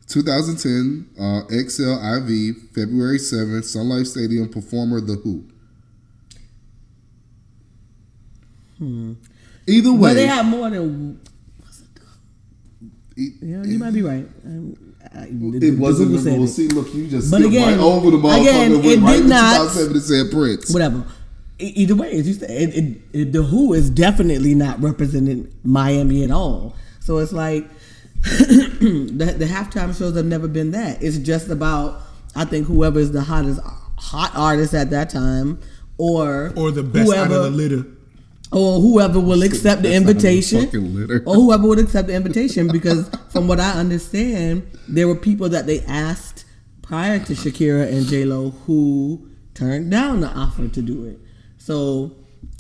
2010, 0.09 1.09
uh, 1.19 1.47
XLIV, 1.49 2.75
February 2.75 3.19
7th, 3.19 3.65
Sun 3.65 3.89
Life 3.89 4.07
Stadium, 4.09 4.49
performer 4.49 5.01
The 5.01 5.15
Who. 5.15 5.45
Either 8.81 9.93
way, 9.93 10.11
But 10.11 10.15
they 10.15 10.27
had 10.27 10.47
more 10.47 10.71
than. 10.71 11.21
it, 13.17 13.33
Yeah, 13.43 13.63
you 13.65 13.79
might 13.79 13.93
be 13.95 14.03
right. 14.03 14.27
Um, 14.45 14.77
I, 15.15 15.27
it 15.31 15.79
wasn't 15.79 16.11
Google 16.13 16.47
said 16.47 16.55
See, 16.55 16.69
look, 16.69 16.95
you 16.95 17.09
just 17.09 17.31
But 17.31 17.39
skipped 17.39 17.55
again- 17.55 17.79
right 17.79 17.85
over 17.85 18.11
the 18.11 18.17
motherfucker. 18.17 18.41
again, 18.41 18.73
and 18.73 18.85
it 18.85 18.87
went 18.89 19.03
right 19.03 19.17
did 19.17 19.23
to 19.23 19.29
not- 19.29 19.73
2007 19.73 20.01
said 20.01 20.31
Prince. 20.31 20.73
Whatever. 20.73 21.05
Either 21.59 21.95
way, 21.95 22.13
as 22.13 22.27
you 22.27 22.35
said, 22.35 22.51
it, 22.51 22.75
it, 22.75 22.99
it, 23.13 23.33
the 23.33 23.43
Who 23.43 23.75
is 23.75 23.91
definitely 23.91 24.55
not 24.55 24.81
representing 24.81 25.53
Miami 25.63 26.25
at 26.25 26.31
all. 26.31 26.75
So 27.01 27.19
it's 27.19 27.33
like 27.33 27.69
the, 28.23 29.35
the 29.39 29.45
halftime 29.47 29.97
shows 29.97 30.17
have 30.17 30.25
never 30.27 30.49
been 30.49 30.71
that. 30.71 31.03
It's 31.03 31.19
just 31.19 31.49
about 31.51 32.01
I 32.35 32.45
think 32.47 32.67
whoever 32.67 32.99
is 32.99 33.13
the 33.13 33.21
hottest 33.23 33.61
hot 33.99 34.33
artist 34.35 34.73
at 34.75 34.91
that 34.91 35.11
time, 35.11 35.59
or 35.99 36.53
Or 36.57 36.71
the 36.71 36.83
best 36.83 37.13
out 37.13 37.31
of 37.31 37.43
the 37.45 37.51
litter. 37.51 37.85
Or 38.53 38.81
whoever 38.81 39.21
will 39.21 39.43
accept 39.43 39.83
the 39.83 39.91
Best 39.91 40.07
out 40.07 40.11
of 40.11 40.21
the 40.21 40.29
invitation, 40.29 41.23
or 41.27 41.35
whoever 41.35 41.69
would 41.69 41.79
accept 41.79 42.09
the 42.09 42.15
invitation. 42.15 42.69
Because 42.69 43.09
from 43.31 43.47
what 43.49 43.61
I 43.61 43.73
understand, 43.73 44.69
there 44.89 45.07
were 45.07 45.15
people 45.15 45.49
that 45.51 45.67
they 45.67 45.81
asked 45.83 46.45
prior 46.83 47.19
to 47.21 47.33
Shakira 47.35 47.93
and 47.93 48.07
J 48.07 48.25
Lo 48.25 48.51
who 48.51 49.29
turned 49.55 49.91
down 49.91 50.21
the 50.21 50.29
offer 50.29 50.67
to 50.69 50.83
do 50.83 51.05
it. 51.07 51.21
So, 51.59 52.17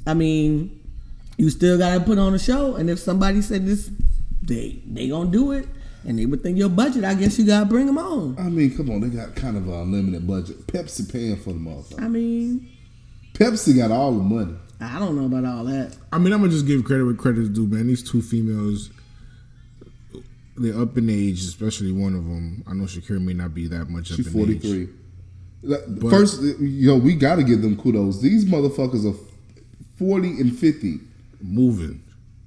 I 0.06 0.14
mean, 0.14 0.80
you 1.36 1.50
still 1.50 1.78
got 1.78 1.94
to 1.94 2.00
put 2.04 2.18
on 2.18 2.34
a 2.34 2.38
show, 2.38 2.76
and 2.76 2.88
if 2.90 2.98
somebody 2.98 3.42
said 3.42 3.66
this, 3.66 3.90
they 4.42 4.82
they 4.86 5.08
gonna 5.08 5.30
do 5.30 5.52
it, 5.52 5.66
and 6.06 6.18
they 6.18 6.26
within 6.26 6.56
your 6.56 6.68
budget, 6.68 7.04
I 7.04 7.14
guess 7.14 7.38
you 7.38 7.46
gotta 7.46 7.66
bring 7.66 7.86
them 7.86 7.98
on. 7.98 8.36
I 8.38 8.48
mean, 8.48 8.76
come 8.76 8.90
on, 8.90 9.00
they 9.00 9.08
got 9.08 9.34
kind 9.34 9.56
of 9.56 9.66
an 9.66 9.74
unlimited 9.74 10.26
budget. 10.26 10.66
Pepsi 10.66 11.10
paying 11.10 11.36
for 11.36 11.52
the 11.52 11.58
motherfucker. 11.58 12.02
I 12.02 12.08
mean, 12.08 12.68
Pepsi 13.34 13.76
got 13.76 13.90
all 13.90 14.12
the 14.12 14.22
money. 14.22 14.54
I 14.80 14.98
don't 14.98 15.16
know 15.16 15.26
about 15.26 15.44
all 15.44 15.64
that. 15.64 15.96
I 16.12 16.18
mean, 16.18 16.32
I'm 16.32 16.40
gonna 16.40 16.52
just 16.52 16.66
give 16.66 16.84
credit 16.84 17.04
where 17.04 17.14
credit's 17.14 17.48
due, 17.50 17.66
man. 17.66 17.86
These 17.86 18.08
two 18.08 18.22
females, 18.22 18.90
they're 20.56 20.80
up 20.80 20.96
in 20.96 21.10
age, 21.10 21.40
especially 21.40 21.92
one 21.92 22.14
of 22.14 22.24
them. 22.24 22.64
I 22.66 22.72
know 22.72 22.84
Shakira 22.84 23.22
may 23.22 23.34
not 23.34 23.54
be 23.54 23.68
that 23.68 23.88
much 23.88 24.08
She's 24.08 24.26
up 24.26 24.34
in 24.34 24.50
age. 24.52 24.62
43. 24.62 24.88
Like, 25.62 26.10
First, 26.10 26.40
yo, 26.60 26.96
we 26.96 27.14
got 27.14 27.36
to 27.36 27.42
give 27.42 27.60
them 27.60 27.76
kudos. 27.76 28.22
These 28.22 28.46
motherfuckers 28.46 29.10
are 29.10 29.16
40 29.98 30.40
and 30.40 30.58
50. 30.58 31.00
Moving. 31.42 32.02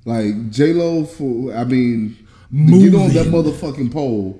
Like 0.05 0.49
J 0.49 0.73
Lo 0.73 1.05
for, 1.05 1.53
I 1.53 1.63
mean, 1.63 2.17
to 2.51 2.89
get 2.89 2.95
on 2.95 3.09
that 3.13 3.27
motherfucking 3.27 3.91
pole. 3.91 4.39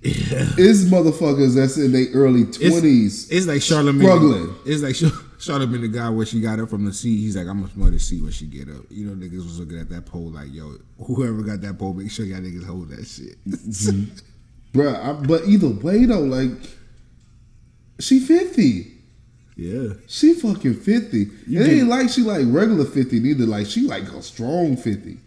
Is 0.00 0.90
motherfuckers 0.90 1.56
that's 1.56 1.76
in 1.76 1.92
their 1.92 2.06
early 2.14 2.44
twenties. 2.44 3.28
it's 3.30 3.46
like 3.46 3.58
Charlamagne. 3.58 4.02
struggling. 4.02 4.54
It's 4.64 4.82
like 4.82 4.94
Char- 5.38 5.58
Charlamagne, 5.60 5.80
the 5.82 5.88
guy 5.88 6.10
where 6.10 6.26
she 6.26 6.40
got 6.40 6.58
up 6.60 6.70
from 6.70 6.84
the 6.84 6.92
seat. 6.92 7.16
He's 7.18 7.36
like, 7.36 7.46
I'm 7.46 7.60
gonna 7.60 7.72
smell 7.72 7.90
the 7.90 7.98
seat 7.98 8.22
when 8.22 8.32
she 8.32 8.46
get 8.46 8.68
up. 8.68 8.84
You 8.90 9.06
know, 9.06 9.12
niggas 9.14 9.36
was 9.44 9.60
looking 9.60 9.78
at 9.78 9.88
that 9.90 10.06
pole 10.06 10.30
like, 10.30 10.52
yo, 10.52 10.74
whoever 10.98 11.42
got 11.42 11.60
that 11.62 11.78
pole, 11.78 11.94
make 11.94 12.10
sure 12.10 12.24
y'all 12.26 12.40
niggas 12.40 12.64
hold 12.66 12.88
that 12.90 13.06
shit. 13.06 13.36
Mm-hmm. 13.48 14.04
Bruh, 14.78 15.02
I, 15.02 15.12
but 15.26 15.44
either 15.46 15.68
way 15.68 16.04
though, 16.04 16.20
like 16.20 16.50
she 18.00 18.20
fifty. 18.20 18.92
yeah. 19.56 19.94
She 20.06 20.34
fucking 20.34 20.74
fifty. 20.74 21.28
You 21.46 21.60
it 21.62 21.66
get- 21.66 21.68
ain't 21.78 21.88
like 21.88 22.10
she 22.10 22.22
like 22.22 22.46
regular 22.48 22.84
fifty 22.84 23.18
neither. 23.20 23.46
Like 23.46 23.66
she 23.66 23.82
like 23.82 24.04
a 24.04 24.22
strong 24.22 24.76
fifty. 24.76 25.18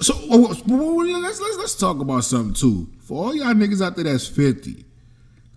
So 0.00 0.14
oh, 0.30 0.36
let's 0.38 1.40
let's 1.40 1.56
let's 1.58 1.74
talk 1.76 2.00
about 2.00 2.24
something 2.24 2.54
too. 2.54 2.88
For 3.00 3.24
all 3.24 3.34
y'all 3.34 3.54
niggas 3.54 3.84
out 3.84 3.96
there 3.96 4.04
that's 4.04 4.26
fifty, 4.28 4.84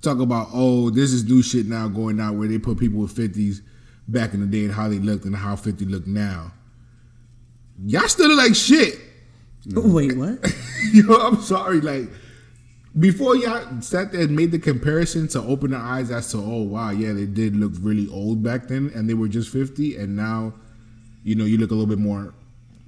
talk 0.01 0.19
about 0.19 0.47
oh 0.53 0.89
this 0.89 1.11
is 1.11 1.23
new 1.25 1.41
shit 1.43 1.65
now 1.67 1.87
going 1.87 2.19
out 2.19 2.35
where 2.35 2.47
they 2.47 2.57
put 2.57 2.79
people 2.79 3.01
with 3.01 3.11
fifties 3.11 3.61
back 4.11 4.33
in 4.33 4.41
the 4.41 4.45
day 4.45 4.65
and 4.65 4.73
how 4.73 4.87
they 4.87 4.99
looked 4.99 5.25
and 5.25 5.35
how 5.35 5.55
fifty 5.55 5.85
look 5.85 6.05
now. 6.07 6.51
Y'all 7.85 8.07
still 8.07 8.27
look 8.27 8.37
like 8.37 8.55
shit. 8.55 8.99
Oh, 9.75 9.93
wait, 9.93 10.15
what? 10.17 10.39
Yo, 10.93 11.13
I'm 11.15 11.41
sorry. 11.41 11.81
Like 11.81 12.09
before 12.99 13.35
y'all 13.37 13.81
sat 13.81 14.11
there 14.11 14.21
and 14.21 14.35
made 14.35 14.51
the 14.51 14.59
comparison 14.59 15.27
to 15.29 15.41
open 15.41 15.71
their 15.71 15.79
eyes 15.79 16.11
as 16.11 16.29
to 16.29 16.37
oh 16.37 16.61
wow 16.61 16.89
yeah 16.89 17.13
they 17.13 17.25
did 17.25 17.55
look 17.55 17.71
really 17.79 18.05
old 18.11 18.43
back 18.43 18.67
then 18.67 18.91
and 18.93 19.09
they 19.09 19.13
were 19.13 19.29
just 19.29 19.49
fifty 19.49 19.95
and 19.95 20.13
now 20.13 20.53
you 21.23 21.33
know 21.33 21.45
you 21.45 21.57
look 21.57 21.71
a 21.71 21.73
little 21.73 21.87
bit 21.87 21.97
more 21.97 22.33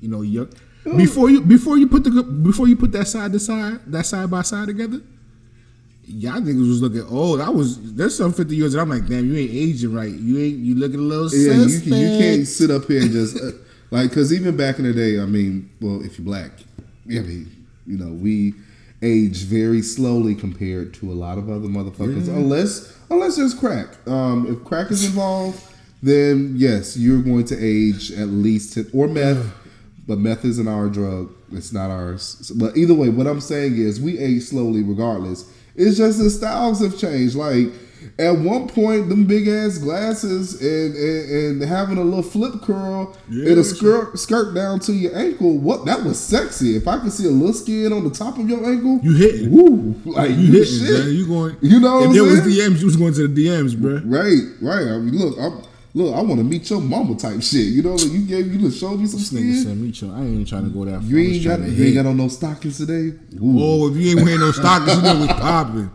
you 0.03 0.09
know 0.09 0.21
young. 0.21 0.49
Before 0.83 1.29
you 1.29 1.39
before 1.39 1.77
you 1.77 1.87
put 1.87 2.03
the 2.03 2.11
before 2.21 2.67
you 2.67 2.75
put 2.75 2.91
that 2.91 3.07
side 3.07 3.31
to 3.31 3.39
side 3.39 3.79
that 3.87 4.05
side 4.05 4.29
by 4.29 4.41
side 4.41 4.67
together, 4.67 4.99
y'all 6.13 6.39
niggas 6.41 6.67
was 6.67 6.81
looking 6.81 7.03
old. 7.03 7.41
I 7.41 7.49
was 7.49 7.93
there's 7.93 8.15
some 8.17 8.33
fifty 8.33 8.55
years 8.55 8.73
and 8.73 8.81
I'm 8.81 8.89
like 8.89 9.07
damn 9.07 9.25
you 9.31 9.35
ain't 9.37 9.51
aging 9.51 9.93
right. 9.93 10.11
You 10.11 10.39
ain't 10.39 10.57
you 10.59 10.75
looking 10.75 10.99
a 10.99 11.03
little 11.03 11.29
Yeah, 11.33 11.53
you, 11.65 11.79
can- 11.81 11.93
you 11.93 12.17
can't 12.19 12.47
sit 12.47 12.71
up 12.71 12.85
here 12.85 13.01
and 13.01 13.11
just 13.11 13.37
uh, 13.37 13.51
like 13.91 14.09
because 14.09 14.33
even 14.33 14.55
back 14.57 14.79
in 14.79 14.85
the 14.85 14.93
day, 14.93 15.19
I 15.19 15.25
mean, 15.25 15.69
well, 15.81 16.03
if 16.03 16.17
you're 16.17 16.25
black, 16.25 16.51
yeah, 17.05 17.19
I 17.21 17.23
mean, 17.23 17.65
you 17.85 17.97
know, 17.97 18.11
we 18.13 18.53
age 19.01 19.43
very 19.43 19.81
slowly 19.81 20.33
compared 20.33 20.93
to 20.95 21.11
a 21.11 21.13
lot 21.13 21.37
of 21.37 21.49
other 21.49 21.67
motherfuckers, 21.67 22.27
unless 22.29 22.97
unless 23.09 23.35
there's 23.35 23.53
crack. 23.53 23.87
Um, 24.07 24.47
if 24.49 24.63
crack 24.63 24.89
is 24.91 25.05
involved, 25.05 25.61
then 26.01 26.53
yes, 26.57 26.95
you're 26.97 27.21
going 27.21 27.45
to 27.45 27.57
age 27.63 28.11
at 28.11 28.27
least 28.29 28.73
10, 28.75 28.89
or 28.93 29.07
meth, 29.07 29.45
but 30.07 30.17
meth 30.17 30.45
isn't 30.45 30.67
our 30.67 30.87
drug. 30.89 31.31
It's 31.51 31.71
not 31.71 31.91
ours. 31.91 32.51
But 32.55 32.75
either 32.77 32.93
way, 32.95 33.09
what 33.09 33.27
I'm 33.27 33.41
saying 33.41 33.77
is 33.77 34.01
we 34.01 34.17
age 34.17 34.43
slowly 34.43 34.81
regardless. 34.81 35.51
It's 35.75 35.97
just 35.97 36.19
the 36.19 36.29
styles 36.29 36.79
have 36.81 36.97
changed. 36.97 37.35
Like 37.35 37.67
at 38.19 38.31
one 38.31 38.67
point, 38.67 39.09
them 39.09 39.25
big 39.25 39.47
ass 39.47 39.77
glasses 39.79 40.61
and, 40.61 40.95
and, 40.95 41.61
and 41.61 41.69
having 41.69 41.97
a 41.97 42.03
little 42.03 42.21
flip 42.21 42.61
curl 42.61 43.15
and 43.27 43.47
a 43.57 43.63
skirt 43.63 44.19
skirt 44.19 44.53
down 44.53 44.79
to 44.81 44.93
your 44.93 45.15
ankle. 45.17 45.57
What 45.57 45.85
that 45.85 46.03
was 46.03 46.19
sexy. 46.19 46.75
If 46.75 46.87
I 46.87 46.99
could 46.99 47.11
see 47.13 47.25
a 47.25 47.31
little 47.31 47.53
skin 47.53 47.91
on 47.93 48.03
the 48.03 48.09
top 48.11 48.37
of 48.37 48.47
your 48.47 48.63
ankle, 48.69 48.99
You 49.01 49.15
hitting. 49.15 49.51
woo, 49.51 49.95
like 50.05 50.29
You 50.31 50.35
you, 50.35 50.93
man. 50.93 51.13
You 51.13 51.27
going? 51.27 51.57
You 51.61 51.79
know 51.79 52.01
what 52.01 52.07
If 52.09 52.13
there 52.13 52.23
was? 52.23 52.39
DMs, 52.41 52.79
you 52.79 52.85
was 52.85 52.95
going 52.97 53.13
to 53.13 53.27
the 53.27 53.45
DMs, 53.47 53.75
bro. 53.79 54.01
Right, 54.05 54.41
right. 54.61 54.87
I 54.93 54.97
mean, 54.99 55.17
look, 55.17 55.37
I'm 55.39 55.63
look. 55.93 56.15
I 56.15 56.21
want 56.21 56.39
to 56.39 56.43
meet 56.43 56.69
your 56.69 56.81
mama 56.81 57.15
type 57.15 57.41
shit. 57.41 57.67
You 57.67 57.83
know, 57.83 57.95
like 57.95 58.11
you 58.11 58.25
gave 58.25 58.53
you 58.53 58.59
to 58.69 58.71
show 58.75 58.95
me 58.97 59.05
some 59.07 59.19
This 59.19 59.31
nigga 59.31 59.63
said 59.63 59.77
me 59.77 59.91
chill. 59.91 60.11
I 60.13 60.19
ain't 60.21 60.29
even 60.33 60.45
trying 60.45 60.63
to 60.65 60.69
go 60.69 60.85
that 60.85 61.01
far. 61.01 61.09
You 61.09 61.17
ain't 61.17 61.43
got 61.43 61.59
you 61.61 61.85
ain't 61.85 61.95
got 61.95 62.05
on 62.05 62.17
no 62.17 62.27
stockings 62.27 62.77
today. 62.77 63.17
Ooh. 63.37 63.57
Oh, 63.59 63.89
if 63.91 63.97
you 63.97 64.11
ain't 64.17 64.23
wearing 64.25 64.39
no 64.39 64.51
stockings, 64.61 64.95
you 64.97 65.01
know 65.03 65.19
what's 65.19 65.33
popping. 65.33 65.91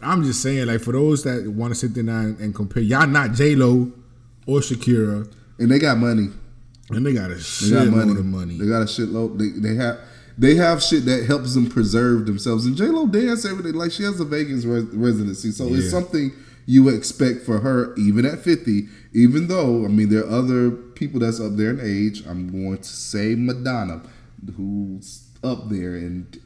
I'm 0.00 0.24
just 0.24 0.42
saying, 0.42 0.66
like, 0.66 0.80
for 0.80 0.92
those 0.92 1.22
that 1.24 1.48
want 1.48 1.72
to 1.72 1.78
sit 1.78 1.94
there 1.94 2.02
and, 2.02 2.38
and 2.40 2.54
compare, 2.54 2.82
y'all 2.82 3.06
not 3.06 3.32
J 3.34 3.54
Lo 3.54 3.92
or 4.46 4.58
Shakira. 4.58 5.32
And 5.58 5.70
they 5.70 5.78
got 5.78 5.96
money. 5.98 6.28
And 6.90 7.06
they 7.06 7.12
got 7.12 7.30
a 7.30 7.34
They 7.34 7.40
got 7.40 7.40
shitload 7.40 7.90
money. 7.92 8.10
of 8.18 8.24
money. 8.24 8.58
They 8.58 8.66
got 8.66 8.82
a 8.82 8.86
shitload. 8.86 9.38
They, 9.38 9.60
they 9.60 9.76
have 9.76 9.98
they 10.36 10.54
have 10.56 10.82
shit 10.82 11.04
that 11.04 11.26
helps 11.26 11.54
them 11.54 11.68
preserve 11.70 12.26
themselves. 12.26 12.66
And 12.66 12.74
J 12.76 12.86
Lo 12.86 13.06
dance 13.06 13.44
every 13.44 13.62
day. 13.62 13.70
Like 13.78 13.92
she 13.92 14.02
has 14.02 14.18
a 14.18 14.24
Vegas 14.24 14.64
res- 14.64 14.84
residency, 14.86 15.52
so 15.52 15.66
it's 15.72 15.90
something 15.90 16.32
you 16.66 16.84
would 16.84 16.94
expect 16.94 17.42
for 17.42 17.60
her, 17.60 17.94
even 17.96 18.24
at 18.24 18.38
fifty. 18.40 18.88
Even 19.12 19.48
though 19.48 19.84
I 19.84 19.88
mean 19.88 20.08
there 20.08 20.24
are 20.24 20.30
other 20.30 20.70
people 20.70 21.20
that's 21.20 21.40
up 21.40 21.56
there 21.56 21.70
in 21.70 21.80
age. 21.80 22.24
I'm 22.26 22.50
going 22.50 22.78
to 22.78 22.84
say 22.84 23.34
Madonna, 23.34 24.02
who's 24.56 25.28
up 25.44 25.68
there. 25.68 25.94
And 25.94 26.40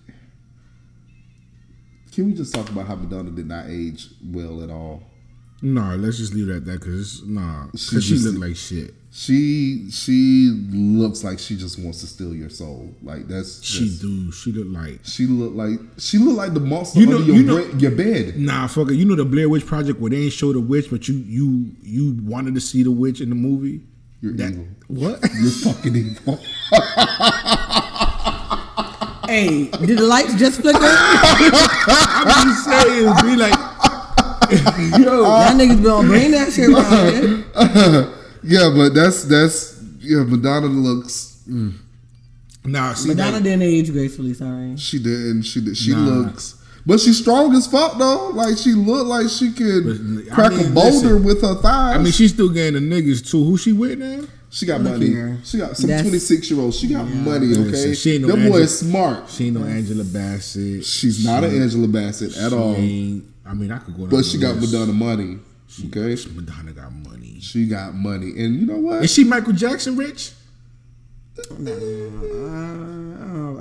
can 2.12 2.26
we 2.26 2.32
just 2.32 2.54
talk 2.54 2.68
about 2.68 2.86
how 2.86 2.96
Madonna 2.96 3.30
did 3.30 3.46
not 3.46 3.66
age 3.68 4.08
well 4.24 4.62
at 4.62 4.70
all? 4.70 5.05
Nah, 5.62 5.94
let's 5.94 6.18
just 6.18 6.34
leave 6.34 6.48
it 6.50 6.56
at 6.56 6.64
that 6.66 6.80
because 6.80 7.22
nah, 7.24 7.66
because 7.72 8.04
she, 8.04 8.14
just- 8.14 8.26
looked 8.26 8.38
like 8.38 8.56
shit. 8.56 8.94
She 9.10 9.90
she 9.90 10.50
looks 10.72 11.24
like 11.24 11.38
she 11.38 11.56
just 11.56 11.78
wants 11.78 12.00
to 12.00 12.06
steal 12.06 12.34
your 12.34 12.50
soul. 12.50 12.94
Like 13.02 13.26
that's 13.28 13.64
She 13.64 13.84
that's- 13.84 14.00
do. 14.00 14.30
She 14.30 14.52
looked 14.52 14.70
like 14.70 15.00
She 15.04 15.26
looked 15.26 15.56
like 15.56 15.78
she 15.96 16.18
looked 16.18 16.36
like 16.36 16.52
the 16.52 16.60
monster 16.60 17.00
You 17.00 17.06
know- 17.06 17.16
under 17.16 17.26
your, 17.28 17.36
you 17.36 17.42
know- 17.44 17.64
bre- 17.70 17.78
your 17.78 17.90
bed. 17.92 18.38
nah. 18.38 18.66
Fuck 18.66 18.90
it. 18.90 18.96
You 18.96 19.06
know 19.06 19.14
the 19.14 19.24
Blair 19.24 19.48
Witch 19.48 19.64
Project 19.64 19.98
where 20.00 20.10
they 20.10 20.18
ain't 20.24 20.34
show 20.34 20.52
the 20.52 20.60
witch, 20.60 20.90
but 20.90 21.08
you 21.08 21.14
you 21.26 21.70
you 21.82 22.18
wanted 22.24 22.54
to 22.56 22.60
see 22.60 22.82
the 22.82 22.90
witch 22.90 23.22
in 23.22 23.30
the 23.30 23.34
movie. 23.34 23.80
You're 24.20 24.34
That- 24.34 24.50
evil. 24.52 24.66
What? 24.88 25.20
You're 25.40 25.50
fucking 25.50 25.96
evil. 25.96 26.38
Hey, 29.26 29.66
did 29.84 29.98
the 29.98 30.06
lights 30.06 30.34
just 30.36 30.60
flicker? 30.60 30.78
I'm 30.82 32.48
just 32.48 32.64
saying, 32.64 33.12
be 33.22 33.34
like, 33.36 33.58
yo, 34.98 35.22
Y'all 35.22 35.52
niggas 35.54 35.82
gonna 35.82 36.08
bring 36.08 36.30
that 36.32 36.52
shit 36.52 36.68
around 36.70 37.12
here. 38.02 38.12
yeah, 38.42 38.70
but 38.74 38.94
that's 38.94 39.24
that's 39.24 39.80
yeah. 40.00 40.22
Madonna 40.24 40.66
looks. 40.66 41.42
Mm. 41.48 41.74
nah. 42.64 42.92
See, 42.94 43.08
Madonna 43.08 43.32
like, 43.32 43.42
didn't 43.44 43.62
age 43.62 43.92
gracefully, 43.92 44.34
sorry. 44.34 44.76
She 44.76 44.98
didn't. 44.98 45.42
She 45.42 45.60
did. 45.60 45.76
She 45.76 45.92
Nah. 45.92 45.98
looks. 46.04 46.54
But 46.84 47.00
she's 47.00 47.18
strong 47.18 47.52
as 47.56 47.66
fuck 47.66 47.98
though. 47.98 48.28
Like 48.30 48.56
she 48.58 48.72
looked 48.74 49.08
like 49.08 49.28
she 49.28 49.50
could 49.52 50.26
But, 50.26 50.32
I 50.32 50.34
crack 50.34 50.52
a 50.52 50.70
boulder 50.70 51.14
listen. 51.14 51.24
with 51.24 51.42
her 51.42 51.54
thighs. 51.56 51.96
I 51.96 51.98
mean, 51.98 52.12
she's 52.12 52.32
still 52.32 52.48
getting 52.48 52.74
the 52.88 52.94
niggas 52.94 53.28
too. 53.28 53.42
Who 53.44 53.56
she 53.58 53.72
with 53.72 53.98
now? 53.98 54.22
she 54.50 54.64
got 54.64 54.80
Look 54.80 54.92
money. 54.92 55.08
here. 55.08 55.36
She 55.44 55.58
got 55.58 55.76
some 55.76 55.90
twenty 55.90 56.18
six 56.20 56.48
year 56.48 56.60
old. 56.60 56.72
She 56.72 56.86
got 56.86 57.04
money. 57.08 57.50
Okay, 57.50 57.58
Listen, 57.70 57.94
she 57.94 58.12
ain't 58.12 58.22
no 58.22 58.28
that 58.28 58.34
boy 58.36 58.42
Angela- 58.42 58.60
is 58.60 58.78
smart. 58.78 59.28
She 59.30 59.46
ain't 59.48 59.56
no 59.58 59.64
Angela 59.66 60.04
Bassett. 60.04 60.84
She's 60.84 61.24
not 61.24 61.42
an 61.42 61.60
Angela 61.60 61.88
Bassett 61.88 62.36
at 62.36 62.50
She 62.52 62.56
all. 62.56 62.74
Ain't- 63.46 63.50
I 63.50 63.54
mean, 63.54 63.70
I 63.70 63.78
could 63.78 63.94
go. 63.94 64.00
down 64.02 64.10
But 64.10 64.16
the 64.18 64.22
she 64.24 64.38
got 64.38 64.56
list. 64.56 64.72
Madonna 64.72 64.92
money. 64.92 65.38
She- 65.68 65.86
Okay, 65.88 66.16
Madonna 66.34 66.72
got 66.72 66.92
money. 66.94 67.38
she 67.40 67.66
got 67.66 67.94
money, 67.94 68.30
and 68.42 68.54
you 68.60 68.66
know 68.66 68.78
what? 68.78 69.04
Is 69.04 69.12
she 69.12 69.24
Michael 69.24 69.52
Jackson 69.52 69.96
rich? 69.96 70.32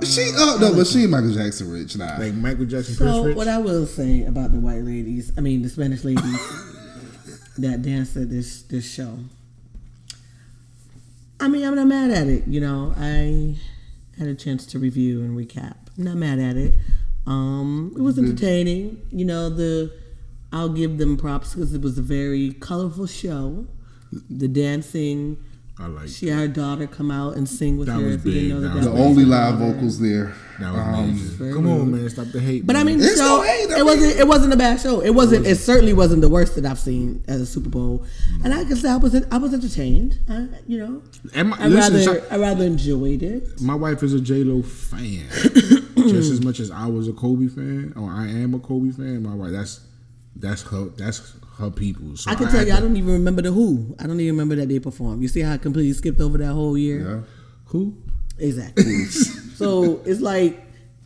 She 0.04 0.30
uh 0.36 0.56
no, 0.60 0.72
but 0.74 0.86
she 0.86 1.02
ain't 1.02 1.10
Michael 1.10 1.32
Jackson 1.32 1.70
rich 1.70 1.96
now. 1.96 2.18
Like 2.18 2.34
Michael 2.34 2.64
Jackson 2.66 2.94
So 2.94 3.24
rich? 3.24 3.36
what 3.36 3.48
I 3.48 3.58
will 3.58 3.86
say 3.86 4.24
about 4.24 4.52
the 4.52 4.60
white 4.60 4.82
ladies, 4.82 5.32
I 5.36 5.40
mean 5.40 5.62
the 5.62 5.68
Spanish 5.68 6.04
ladies 6.04 6.22
that 7.58 7.82
danced 7.82 8.16
at 8.16 8.30
this 8.30 8.62
this 8.62 8.90
show. 8.90 9.18
I 11.40 11.48
mean, 11.48 11.64
I'm 11.66 11.74
not 11.74 11.86
mad 11.86 12.10
at 12.12 12.28
it. 12.28 12.46
You 12.46 12.60
know, 12.60 12.94
I 12.96 13.56
had 14.18 14.28
a 14.28 14.34
chance 14.34 14.64
to 14.66 14.78
review 14.78 15.20
and 15.22 15.36
recap. 15.36 15.74
I'm 15.98 16.04
not 16.04 16.16
mad 16.16 16.38
at 16.38 16.56
it. 16.56 16.74
Um, 17.26 17.92
it 17.96 18.00
was 18.02 18.18
entertaining. 18.18 19.00
You 19.10 19.24
know, 19.24 19.50
the 19.50 19.92
I'll 20.52 20.68
give 20.68 20.98
them 20.98 21.16
props 21.16 21.54
because 21.54 21.74
it 21.74 21.82
was 21.82 21.98
a 21.98 22.02
very 22.02 22.52
colorful 22.52 23.06
show. 23.06 23.66
The 24.30 24.48
dancing. 24.48 25.36
I 25.78 25.88
like 25.88 26.08
She 26.08 26.28
had 26.28 26.38
her 26.38 26.48
daughter 26.48 26.86
come 26.86 27.10
out 27.10 27.36
and 27.36 27.46
sing 27.46 27.76
with 27.76 27.88
That 27.88 27.98
her. 28.00 28.06
was 28.06 28.14
if 28.14 28.24
you 28.24 28.32
big. 28.32 28.48
know 28.48 28.60
that, 28.62 28.68
That 28.68 28.74
that 28.76 28.84
the 28.84 28.90
was 28.92 28.98
was 28.98 29.06
only 29.10 29.22
her 29.24 29.28
live 29.28 29.58
daughter. 29.58 29.72
vocals 29.74 30.00
there. 30.00 30.32
that 30.58 30.72
was 30.72 30.80
Um, 30.80 30.94
amazing. 31.04 31.52
Come 31.52 31.68
on, 31.68 31.90
man, 31.90 32.08
stop 32.08 32.28
the 32.28 32.40
hate. 32.40 32.66
But 32.66 32.76
I 32.76 32.84
mean, 32.84 32.96
the 32.98 33.04
It's 33.04 33.18
show 33.18 33.26
no 33.26 33.42
hate, 33.42 33.70
I 33.72 33.80
it 33.80 33.84
wasn't 33.84 34.16
it 34.18 34.26
wasn't 34.26 34.52
a 34.54 34.56
bad 34.56 34.80
show. 34.80 35.00
It 35.00 35.10
wasn't. 35.10 35.46
It 35.46 35.56
certainly 35.56 35.92
wasn't 35.92 36.22
the 36.22 36.30
worst 36.30 36.54
that 36.54 36.64
I've 36.64 36.78
seen 36.78 37.22
at 37.28 37.40
a 37.40 37.44
Super 37.44 37.68
Bowl. 37.68 38.06
And 38.42 38.54
I 38.54 38.64
can 38.64 38.76
say 38.76 38.88
I 38.88 38.96
was 38.96 39.14
I 39.30 39.36
was 39.36 39.52
entertained. 39.52 40.18
I, 40.30 40.46
you 40.66 40.78
know, 40.78 41.02
And 41.34 41.52
I 41.52 41.66
listen, 41.66 41.92
rather 41.94 42.02
shout- 42.02 42.22
I 42.30 42.36
rather 42.38 42.64
enjoyed 42.64 43.22
it. 43.22 43.60
my 43.60 43.74
wife 43.74 44.02
is 44.02 44.14
a 44.14 44.20
J 44.20 44.44
Lo 44.44 44.62
fan, 44.62 45.26
just 46.10 46.32
as 46.32 46.38
hmm. 46.38 46.46
much 46.46 46.60
as 46.60 46.70
I 46.70 46.86
was 46.86 47.08
a 47.08 47.12
Kobe 47.12 47.48
fan, 47.48 47.92
or 47.96 48.10
I 48.10 48.28
am 48.28 48.54
a 48.54 48.58
Kobe 48.58 48.90
fan. 48.90 49.22
My 49.22 49.34
wife, 49.34 49.52
that's 49.52 49.80
that's 50.34 50.62
her, 50.62 50.86
that's 50.96 51.34
her 51.58 51.70
people. 51.70 52.16
So 52.16 52.30
I 52.30 52.34
can 52.34 52.48
tell 52.48 52.66
you, 52.66 52.72
I 52.72 52.80
don't 52.80 52.96
even 52.96 53.12
remember 53.12 53.42
the 53.42 53.52
Who. 53.52 53.94
I 53.98 54.06
don't 54.06 54.20
even 54.20 54.34
remember 54.34 54.56
that 54.56 54.68
they 54.68 54.78
performed. 54.78 55.22
You 55.22 55.28
see 55.28 55.40
how 55.40 55.54
I 55.54 55.58
completely 55.58 55.92
skipped 55.92 56.20
over 56.20 56.38
that 56.38 56.52
whole 56.52 56.76
year? 56.76 57.00
Yeah. 57.00 57.20
who. 57.66 57.96
Exactly. 58.38 59.04
so 59.04 60.02
it's 60.04 60.20
like 60.20 60.62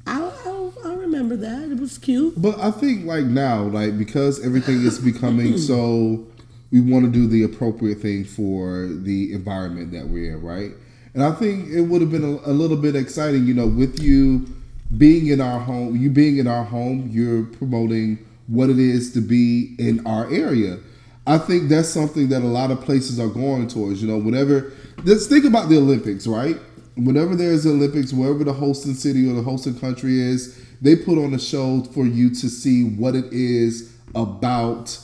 I, 0.07 0.21
I 0.21 0.71
I 0.85 0.95
remember 0.95 1.37
that. 1.37 1.71
It 1.71 1.79
was 1.79 1.99
cute. 1.99 2.41
But 2.41 2.59
I 2.59 2.71
think 2.71 3.05
like 3.05 3.25
now, 3.25 3.63
like 3.65 3.99
because 3.99 4.45
everything 4.45 4.83
is 4.83 4.99
becoming 4.99 5.59
so, 5.59 6.27
we 6.73 6.81
want 6.81 7.05
to 7.05 7.11
do 7.11 7.27
the 7.27 7.43
appropriate 7.43 7.99
thing 7.99 8.25
for 8.25 8.89
the 8.89 9.33
environment 9.33 9.93
that 9.93 10.09
we're 10.09 10.37
in, 10.37 10.43
right? 10.43 10.73
And 11.15 11.23
I 11.23 11.33
think 11.33 11.69
it 11.71 11.83
would 11.83 12.01
have 12.01 12.11
been 12.11 12.25
a, 12.25 12.51
a 12.51 12.53
little 12.53 12.77
bit 12.77 12.95
exciting, 12.95 13.47
you 13.47 13.55
know, 13.55 13.67
with 13.67 14.01
you 14.01 14.47
being 14.97 15.29
in 15.29 15.41
our 15.41 15.61
home, 15.61 15.97
you 15.97 16.11
being 16.11 16.39
in 16.39 16.47
our 16.47 16.65
home, 16.65 17.09
you're 17.11 17.45
promoting 17.45 18.19
what 18.49 18.71
it 18.71 18.79
is 18.79 19.13
to 19.13 19.21
be 19.21 19.75
in 19.79 20.05
our 20.07 20.31
area. 20.33 20.79
I 21.27 21.39
think 21.39 21.69
that's 21.69 21.89
something 21.89 22.29
that 22.31 22.43
a 22.43 22.47
lot 22.47 22.71
of 22.71 22.81
places 22.81 23.21
are 23.21 23.29
going 23.29 23.69
towards. 23.69 24.03
You 24.03 24.09
know, 24.09 24.19
whenever 24.19 24.73
let's 25.05 25.27
think 25.27 25.45
about 25.45 25.69
the 25.69 25.77
Olympics, 25.77 26.27
right? 26.27 26.57
Whenever 26.97 27.37
there's 27.37 27.67
Olympics, 27.67 28.13
wherever 28.13 28.43
the 28.43 28.53
hosting 28.53 28.95
city 28.95 29.31
or 29.31 29.35
the 29.35 29.43
hosting 29.43 29.79
country 29.79 30.21
is, 30.21 30.61
they 30.81 30.97
put 30.97 31.19
on 31.19 31.33
a 31.35 31.39
show 31.39 31.83
for 31.95 32.05
you 32.05 32.31
to 32.31 32.49
see 32.49 32.85
what 32.85 33.15
it 33.15 33.33
is 33.33 33.95
about, 34.15 34.99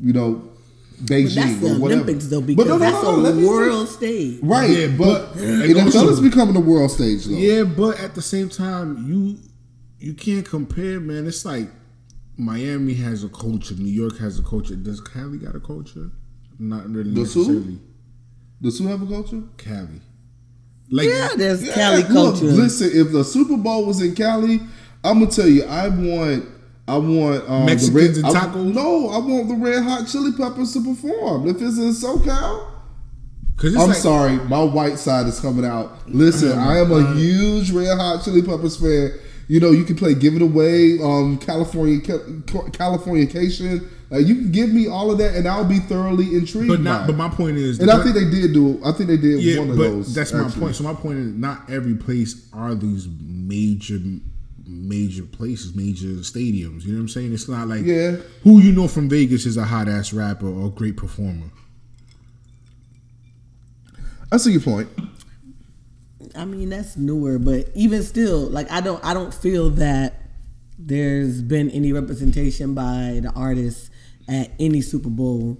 you 0.00 0.12
know, 0.12 0.48
Beijing 1.02 1.24
But 1.24 1.34
that's 1.34 1.60
the 1.60 1.74
or 1.76 1.78
whatever. 1.80 2.02
Olympics 2.02 2.26
though, 2.28 2.40
But 2.40 2.46
because 2.46 2.66
no, 2.66 2.72
no, 2.74 2.78
that's 2.78 3.02
no, 3.02 3.10
let 3.16 3.32
a 3.32 3.36
me- 3.36 3.46
world 3.48 3.88
stage. 3.88 4.40
Right, 4.42 4.70
Yeah, 4.70 4.86
but 4.88 5.34
but- 5.34 5.36
NFL 5.42 6.08
is 6.10 6.20
becoming 6.20 6.54
the 6.54 6.60
world 6.60 6.90
stage 6.90 7.24
though. 7.26 7.34
Yeah, 7.36 7.64
but 7.64 7.98
at 8.00 8.14
the 8.14 8.22
same 8.22 8.48
time, 8.48 9.04
you 9.08 9.38
you 9.98 10.14
can't 10.14 10.44
compare, 10.46 11.00
man. 11.00 11.26
It's 11.26 11.44
like 11.44 11.68
Miami 12.36 12.94
has 12.94 13.24
a 13.24 13.28
culture, 13.28 13.74
New 13.74 13.90
York 13.90 14.18
has 14.18 14.38
a 14.38 14.42
culture. 14.42 14.74
Does 14.76 15.00
Cali 15.00 15.38
got 15.38 15.54
a 15.56 15.60
culture? 15.60 16.10
Not 16.58 16.88
really 16.90 17.14
Does 17.14 17.34
who? 17.34 17.40
necessarily. 17.40 17.78
Does 18.62 18.78
who 18.78 18.86
have 18.88 19.02
a 19.02 19.06
culture? 19.06 19.42
Cali. 19.56 20.00
Like 20.90 21.08
Yeah, 21.08 21.28
there's 21.36 21.64
Yeah, 21.66 21.74
Cali 21.74 22.02
look, 22.02 22.08
culture. 22.12 22.44
listen, 22.46 22.90
if 22.92 23.12
the 23.12 23.24
Super 23.24 23.56
Bowl 23.56 23.86
was 23.86 24.00
in 24.02 24.14
Cali, 24.14 24.60
I'm 25.02 25.20
gonna 25.20 25.30
tell 25.30 25.48
you, 25.48 25.64
I 25.64 25.88
want, 25.88 26.44
I 26.86 26.98
want 26.98 27.48
um, 27.48 27.66
Mexicans 27.66 28.20
the 28.20 28.28
and 28.28 28.36
I- 28.36 28.54
no, 28.54 29.08
I 29.08 29.18
want 29.18 29.48
the 29.48 29.54
Red 29.54 29.82
Hot 29.84 30.06
Chili 30.06 30.32
Peppers 30.32 30.72
to 30.74 30.80
perform. 30.84 31.48
If 31.48 31.56
it's 31.56 31.78
in 31.78 31.92
SoCal, 31.92 32.70
I'm 33.62 33.74
like, 33.74 33.96
sorry, 33.96 34.36
my 34.48 34.62
white 34.62 34.98
side 34.98 35.26
is 35.26 35.40
coming 35.40 35.64
out. 35.64 36.08
Listen, 36.08 36.58
I 36.58 36.78
am 36.78 36.92
a 36.92 37.14
huge 37.14 37.70
Red 37.70 37.96
Hot 37.96 38.22
Chili 38.24 38.42
Peppers 38.42 38.76
fan. 38.76 39.12
You 39.48 39.60
know, 39.60 39.70
you 39.70 39.84
can 39.84 39.96
play 39.96 40.14
"Give 40.14 40.34
It 40.34 40.42
Away," 40.42 40.98
um, 41.02 41.38
California, 41.38 42.00
Californication. 42.00 43.88
Like 44.10 44.26
you 44.26 44.34
can 44.36 44.52
give 44.52 44.70
me 44.70 44.86
all 44.86 45.10
of 45.10 45.18
that, 45.18 45.34
and 45.34 45.48
I'll 45.48 45.64
be 45.64 45.78
thoroughly 45.78 46.34
intrigued. 46.34 46.68
But 46.68 46.80
not. 46.80 47.06
But 47.06 47.16
my 47.16 47.28
point 47.28 47.56
is, 47.56 47.80
and 47.80 47.90
I 47.90 48.02
think 48.02 48.14
they 48.14 48.30
did 48.30 48.52
do. 48.52 48.80
I 48.84 48.92
think 48.92 49.08
they 49.08 49.16
did 49.16 49.40
yeah, 49.42 49.58
one 49.58 49.70
of 49.70 49.76
but 49.76 49.82
those. 49.82 50.14
that's 50.14 50.32
my 50.32 50.48
point. 50.50 50.76
So 50.76 50.84
my 50.84 50.94
point 50.94 51.18
is, 51.18 51.32
not 51.34 51.70
every 51.70 51.94
place 51.94 52.48
are 52.52 52.74
these 52.74 53.08
major, 53.20 53.98
major 54.66 55.24
places, 55.24 55.74
major 55.74 56.08
stadiums. 56.22 56.84
You 56.84 56.92
know 56.92 56.98
what 56.98 57.02
I'm 57.02 57.08
saying? 57.08 57.32
It's 57.34 57.48
not 57.48 57.68
like 57.68 57.84
Yeah. 57.84 58.16
who 58.42 58.60
you 58.60 58.72
know 58.72 58.88
from 58.88 59.08
Vegas 59.08 59.46
is 59.46 59.56
a 59.56 59.64
hot 59.64 59.88
ass 59.88 60.12
rapper 60.12 60.46
or 60.48 60.70
great 60.70 60.96
performer. 60.96 61.50
I 64.32 64.36
see 64.38 64.52
your 64.52 64.60
point. 64.60 64.88
I 66.34 66.44
mean, 66.44 66.70
that's 66.70 66.96
newer, 66.96 67.38
but 67.38 67.68
even 67.74 68.02
still, 68.02 68.48
like 68.48 68.70
I 68.70 68.80
don't, 68.80 69.04
I 69.04 69.14
don't 69.14 69.32
feel 69.32 69.70
that 69.70 70.20
there's 70.78 71.40
been 71.42 71.70
any 71.70 71.92
representation 71.92 72.74
by 72.74 73.20
the 73.22 73.30
artists 73.36 73.90
at 74.28 74.50
any 74.58 74.80
Super 74.80 75.10
Bowl 75.10 75.58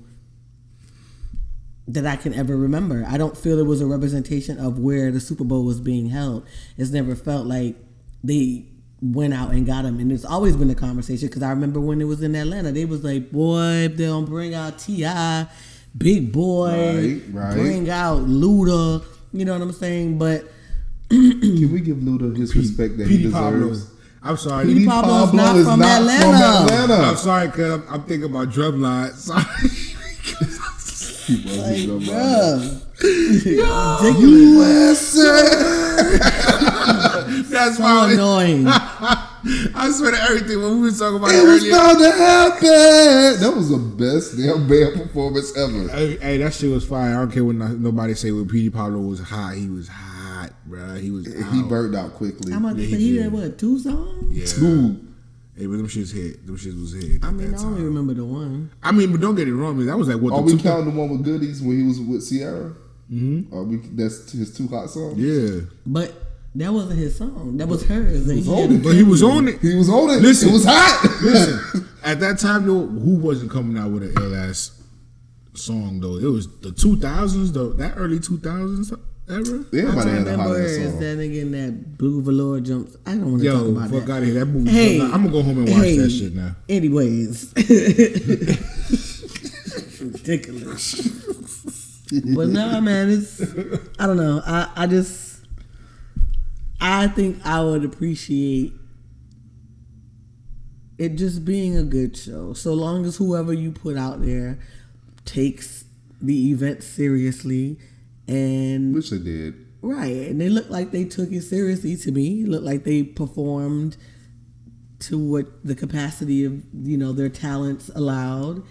that 1.86 2.06
I 2.06 2.16
can 2.16 2.34
ever 2.34 2.56
remember. 2.56 3.04
I 3.06 3.18
don't 3.18 3.36
feel 3.36 3.58
it 3.58 3.66
was 3.66 3.80
a 3.80 3.86
representation 3.86 4.58
of 4.58 4.78
where 4.78 5.12
the 5.12 5.20
Super 5.20 5.44
Bowl 5.44 5.64
was 5.64 5.80
being 5.80 6.08
held. 6.08 6.46
It's 6.76 6.90
never 6.90 7.14
felt 7.14 7.46
like 7.46 7.76
they 8.24 8.64
went 9.02 9.34
out 9.34 9.50
and 9.52 9.66
got 9.66 9.84
him. 9.84 9.98
and 9.98 10.10
it's 10.12 10.24
always 10.24 10.56
been 10.56 10.70
a 10.70 10.74
conversation. 10.74 11.28
Because 11.28 11.42
I 11.42 11.50
remember 11.50 11.80
when 11.80 12.00
it 12.00 12.04
was 12.04 12.22
in 12.22 12.34
Atlanta, 12.34 12.72
they 12.72 12.84
was 12.84 13.02
like, 13.04 13.30
"Boy, 13.30 13.84
if 13.86 13.96
they 13.96 14.06
don't 14.06 14.24
bring 14.26 14.54
out 14.54 14.78
T.I., 14.78 15.46
Big 15.96 16.32
Boi, 16.32 16.70
Right, 16.70 17.22
right. 17.32 17.54
bring 17.54 17.88
out 17.90 18.26
Luda." 18.26 19.04
You 19.32 19.44
know 19.44 19.52
what 19.52 19.62
I'm 19.62 19.72
saying? 19.72 20.18
But 20.18 20.44
Can 21.10 21.70
we 21.72 21.80
give 21.80 21.98
Luda 21.98 22.34
his 22.36 22.54
respect 22.56 22.96
that 22.98 23.06
he 23.08 23.18
Petey 23.18 23.30
Pablo. 23.32 23.68
deserves? 23.68 23.90
I'm 24.22 24.36
sorry. 24.38 24.64
Petey 24.66 24.78
Petey 24.80 24.90
Pablo's 24.90 25.30
Pablo 25.30 25.42
not 25.44 25.56
is 25.56 25.66
from 25.66 25.80
not 25.80 26.00
Atlanta. 26.00 26.22
from 26.22 26.34
Atlanta. 26.34 26.94
I'm 27.10 27.16
sorry, 27.16 27.48
cause 27.48 27.70
I'm, 27.72 27.82
I'm 27.92 28.02
thinking 28.04 28.30
about 28.30 28.48
drumline. 28.48 29.12
Sorry. 29.14 29.42
Like, 31.26 31.86
Come 31.86 31.96
on. 31.96 32.00
bruh. 32.00 32.80
Ridiculous. 37.34 37.50
That's 37.50 37.76
So 37.76 37.82
why 37.82 38.12
annoying. 38.12 38.66
I 38.68 39.90
swear 39.92 40.12
to 40.12 40.18
everything 40.22 40.62
when 40.62 40.80
we 40.80 40.90
were 40.90 40.96
talking 40.96 41.16
about 41.16 41.30
It 41.30 41.36
it 41.36 41.46
was 41.46 41.62
earlier. 41.62 41.72
bound 41.72 41.98
to 41.98 42.10
happen. 42.12 43.40
That 43.40 43.52
was 43.56 43.68
the 43.70 43.76
best 43.78 44.36
damn 44.38 44.66
band 44.68 44.94
performance 45.02 45.56
ever. 45.56 45.88
Hey, 45.88 46.16
hey, 46.16 46.36
that 46.38 46.54
shit 46.54 46.70
was 46.70 46.86
fire. 46.86 47.10
I 47.14 47.18
don't 47.18 47.30
care 47.30 47.44
what 47.44 47.56
no- 47.56 47.68
nobody 47.68 48.14
say. 48.14 48.30
When 48.32 48.48
Petey 48.48 48.70
Pablo 48.70 49.00
was 49.00 49.20
hot, 49.20 49.54
he 49.54 49.68
was 49.68 49.88
hot, 49.88 50.50
bro. 50.66 50.94
He 50.94 51.10
was. 51.10 51.26
He 51.26 51.42
out. 51.60 51.68
burned 51.68 51.94
out 51.94 52.14
quickly. 52.14 52.52
I'm 52.54 52.64
about 52.64 52.76
to 52.76 52.82
Yeah, 52.82 52.90
say 52.90 52.98
he 52.98 53.08
he 53.10 53.12
did. 53.14 53.22
had 53.24 53.32
what 53.32 53.58
two 53.58 53.78
songs? 53.78 54.32
Yeah. 54.36 54.46
Two. 54.46 55.00
Hey, 55.56 55.66
but 55.66 55.76
them 55.76 55.86
shits 55.88 56.12
hit. 56.12 56.44
Them 56.46 56.56
shits 56.56 56.80
was 56.80 56.92
hit. 56.94 57.22
I 57.24 57.30
mean, 57.30 57.48
I 57.48 57.50
that 57.52 57.60
only 57.64 57.76
time. 57.76 57.84
remember 57.84 58.14
the 58.14 58.24
one. 58.24 58.70
I 58.82 58.90
mean, 58.92 59.12
but 59.12 59.20
don't 59.20 59.34
get 59.36 59.46
it 59.46 59.54
wrong. 59.54 59.76
Man, 59.76 59.86
that 59.86 59.96
was 59.98 60.08
like 60.08 60.20
what 60.20 60.32
Are 60.32 60.38
the 60.40 60.46
we 60.46 60.52
two. 60.52 60.58
counting 60.62 60.92
the 60.92 60.98
one 60.98 61.10
with 61.10 61.22
Goodies 61.24 61.62
when 61.62 61.78
he 61.80 61.86
was 61.86 62.00
with 62.00 62.28
Ciara? 62.28 62.74
Mm-hmm. 63.12 63.54
Are 63.54 63.62
we? 63.62 63.76
That's 63.92 64.32
his 64.32 64.56
two 64.56 64.66
hot 64.68 64.88
songs. 64.90 65.16
Yeah, 65.18 65.60
But 65.86 66.12
that 66.56 66.72
wasn't 66.72 66.98
his 66.98 67.16
song. 67.18 67.56
That 67.56 67.68
was 67.68 67.84
hers. 67.86 68.28
and 68.28 68.38
he 68.38 68.48
on 68.50 68.70
had 68.70 68.82
but 68.82 68.94
he 68.94 69.02
was 69.02 69.22
on 69.22 69.48
it. 69.48 69.60
He 69.60 69.74
was 69.74 69.88
on 69.88 70.10
it. 70.10 70.22
Listen. 70.22 70.50
it 70.50 70.52
was 70.52 70.64
hot. 70.64 71.02
Listen, 71.22 71.88
at 72.04 72.20
that 72.20 72.38
time 72.38 72.66
though, 72.66 72.86
who 72.86 73.16
wasn't 73.16 73.50
coming 73.50 73.76
out 73.76 73.90
with 73.90 74.04
an 74.04 74.12
ill 74.22 74.34
ass 74.36 74.80
song 75.54 76.00
though? 76.00 76.16
It 76.16 76.30
was 76.30 76.48
the 76.60 76.70
two 76.72 76.96
thousands 76.98 77.52
though, 77.52 77.72
that 77.74 77.94
early 77.96 78.20
two 78.20 78.38
thousands 78.38 78.92
era. 78.92 79.00
Everybody 79.26 79.82
All 79.86 79.98
I 79.98 80.08
had 80.10 80.26
a 80.28 80.36
hot 80.36 80.50
remember 80.50 80.60
ass 80.64 80.70
is 80.70 80.90
song. 80.92 81.00
that 81.00 81.18
nigga 81.18 81.40
in 81.42 81.50
that 81.52 81.98
blue 81.98 82.20
velour 82.22 82.60
jumps. 82.60 82.96
I 83.06 83.12
don't 83.12 83.30
want 83.32 83.42
to 83.42 83.50
talk 83.50 83.62
Yo, 83.62 83.70
about 83.70 83.90
fuck 83.90 84.04
that. 84.04 84.12
out 84.12 84.18
of 84.18 84.24
here. 84.26 84.34
That 84.34 84.46
movie. 84.46 84.70
Hey, 84.70 85.00
I'm 85.00 85.10
gonna 85.10 85.28
go 85.30 85.42
home 85.42 85.58
and 85.58 85.68
watch 85.68 85.78
hey, 85.78 85.96
that 85.96 86.10
shit 86.10 86.34
now. 86.34 86.54
Anyways, 86.68 87.52
ridiculous. 90.00 90.94
but 92.36 92.48
no, 92.48 92.80
man, 92.82 93.08
it's 93.10 93.40
I 93.98 94.06
don't 94.06 94.18
know. 94.18 94.42
I 94.44 94.68
I 94.76 94.86
just 94.86 95.23
I 96.86 97.08
think 97.08 97.44
I 97.46 97.62
would 97.62 97.82
appreciate 97.82 98.74
it 100.98 101.16
just 101.16 101.42
being 101.42 101.78
a 101.78 101.82
good 101.82 102.14
show, 102.14 102.52
so 102.52 102.74
long 102.74 103.06
as 103.06 103.16
whoever 103.16 103.54
you 103.54 103.72
put 103.72 103.96
out 103.96 104.20
there 104.20 104.58
takes 105.24 105.86
the 106.20 106.50
event 106.50 106.82
seriously 106.82 107.78
and 108.28 108.94
Which 108.94 109.08
they 109.08 109.18
did. 109.18 109.66
Right, 109.80 110.28
and 110.28 110.38
they 110.38 110.50
looked 110.50 110.70
like 110.70 110.90
they 110.90 111.04
took 111.06 111.32
it 111.32 111.40
seriously 111.40 111.96
to 111.96 112.12
me. 112.12 112.42
It 112.42 112.48
looked 112.48 112.66
like 112.66 112.84
they 112.84 113.02
performed 113.02 113.96
to 115.00 115.18
what 115.18 115.64
the 115.64 115.74
capacity 115.74 116.44
of 116.44 116.62
you 116.74 116.98
know 116.98 117.12
their 117.12 117.30
talents 117.30 117.90
allowed, 117.94 118.62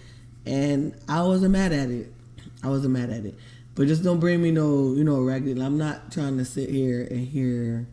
and 0.46 0.96
I 1.10 1.24
wasn't 1.24 1.54
mad 1.54 1.72
at 1.72 1.90
it. 1.90 2.14
I 2.62 2.70
wasn't 2.70 2.94
mad 2.94 3.10
at 3.10 3.26
it, 3.26 3.34
but 3.74 3.88
just 3.88 4.04
don't 4.04 4.20
bring 4.20 4.40
me 4.40 4.52
no 4.52 4.94
you 4.94 5.04
know 5.04 5.20
regular. 5.20 5.66
I'm 5.66 5.80
not 5.80 6.12
trying 6.12 6.38
to 6.38 6.46
sit 6.46 6.70
here 6.70 7.08
and 7.10 7.28
hear 7.28 7.88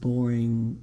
boring 0.00 0.78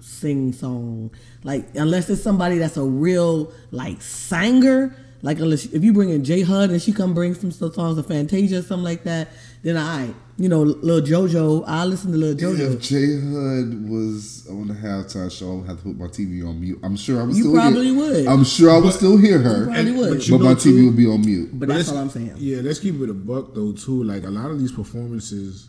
sing 0.00 0.52
song 0.52 1.10
like 1.44 1.66
unless 1.74 2.08
it's 2.08 2.22
somebody 2.22 2.56
that's 2.58 2.76
a 2.76 2.82
real 2.84 3.52
like 3.72 4.00
singer 4.00 4.94
like 5.22 5.38
unless 5.40 5.64
if 5.66 5.82
you 5.82 5.92
bring 5.92 6.10
in 6.10 6.22
J 6.24 6.42
Hud 6.42 6.70
and 6.70 6.80
she 6.80 6.92
come 6.92 7.12
bring 7.14 7.34
some 7.34 7.50
some 7.50 7.72
songs 7.72 7.98
of 7.98 8.06
Fantasia 8.06 8.58
or 8.58 8.62
something 8.62 8.84
like 8.84 9.02
that 9.04 9.28
then 9.62 9.76
I 9.76 10.14
you 10.38 10.48
know 10.48 10.62
little 10.62 11.00
JoJo 11.06 11.64
I 11.66 11.84
listen 11.84 12.12
to 12.12 12.16
little 12.16 12.36
JoJo 12.54 12.74
If 12.74 12.80
J 12.80 13.16
Hud 13.16 13.90
was 13.90 14.46
on 14.48 14.68
the 14.68 14.74
halftime 14.74 15.30
show, 15.36 15.50
I 15.50 15.54
would 15.56 15.66
have 15.66 15.78
to 15.78 15.82
put 15.84 15.98
my 15.98 16.06
TV 16.06 16.48
on 16.48 16.60
mute. 16.60 16.78
I'm 16.84 16.96
sure 16.96 17.20
I 17.20 17.24
would 17.24 17.34
You 17.36 17.42
still 17.42 17.54
probably 17.54 17.86
hear. 17.86 17.96
would. 17.96 18.26
I'm 18.28 18.44
sure 18.44 18.70
I 18.70 18.78
would 18.78 18.94
still 18.94 19.16
hear 19.18 19.40
her, 19.40 19.66
probably 19.66 19.92
would. 19.92 20.10
but, 20.18 20.28
you 20.28 20.38
my 20.38 20.44
know, 20.50 20.54
TV 20.54 20.86
would 20.86 20.96
be 20.96 21.06
on 21.06 21.20
mute. 21.22 21.50
but 21.52 21.66
But 21.68 21.74
that's 21.76 21.88
all 21.90 21.98
I'm 21.98 22.08
saying 22.10 22.34
Yeah, 22.38 22.60
let's 22.62 22.78
keep 22.78 23.00
it 23.00 23.10
a 23.10 23.14
buck 23.14 23.52
though 23.54 23.72
too. 23.72 24.04
Like 24.04 24.22
a 24.24 24.30
lot 24.30 24.50
of 24.52 24.60
these 24.60 24.70
performances, 24.72 25.68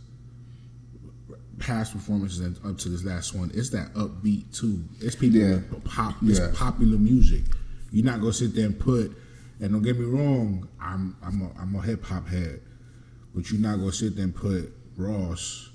past 1.60 1.94
performances 1.94 2.40
and 2.40 2.58
up 2.66 2.78
to 2.80 2.90
this 2.90 3.04
last 3.04 3.36
one, 3.36 3.52
it's 3.54 3.70
that 3.72 3.94
upbeat 3.94 4.58
too. 4.58 4.84
It's 5.00 5.16
people 5.16 5.40
Yeah. 5.40 5.60
pop. 5.84 6.16
It's 6.24 6.40
Yeah. 6.40 6.52
popular 6.54 6.98
music. 6.98 7.44
You're 7.92 8.06
not 8.06 8.20
gonna 8.22 8.34
sit 8.34 8.56
there 8.56 8.66
and 8.66 8.78
put. 8.80 9.16
And 9.62 9.74
don't 9.74 9.82
get 9.82 10.00
me 10.00 10.06
wrong, 10.06 10.68
I'm 10.80 11.16
I'm 11.22 11.42
a, 11.42 11.52
I'm 11.60 11.76
a 11.76 11.82
hip 11.82 12.04
hop 12.06 12.28
head, 12.28 12.62
but 13.36 13.52
you're 13.52 13.60
not 13.60 13.78
gonna 13.80 13.92
sit 13.92 14.16
there 14.16 14.24
and 14.26 14.34
put 14.34 14.74
Ross, 14.96 15.70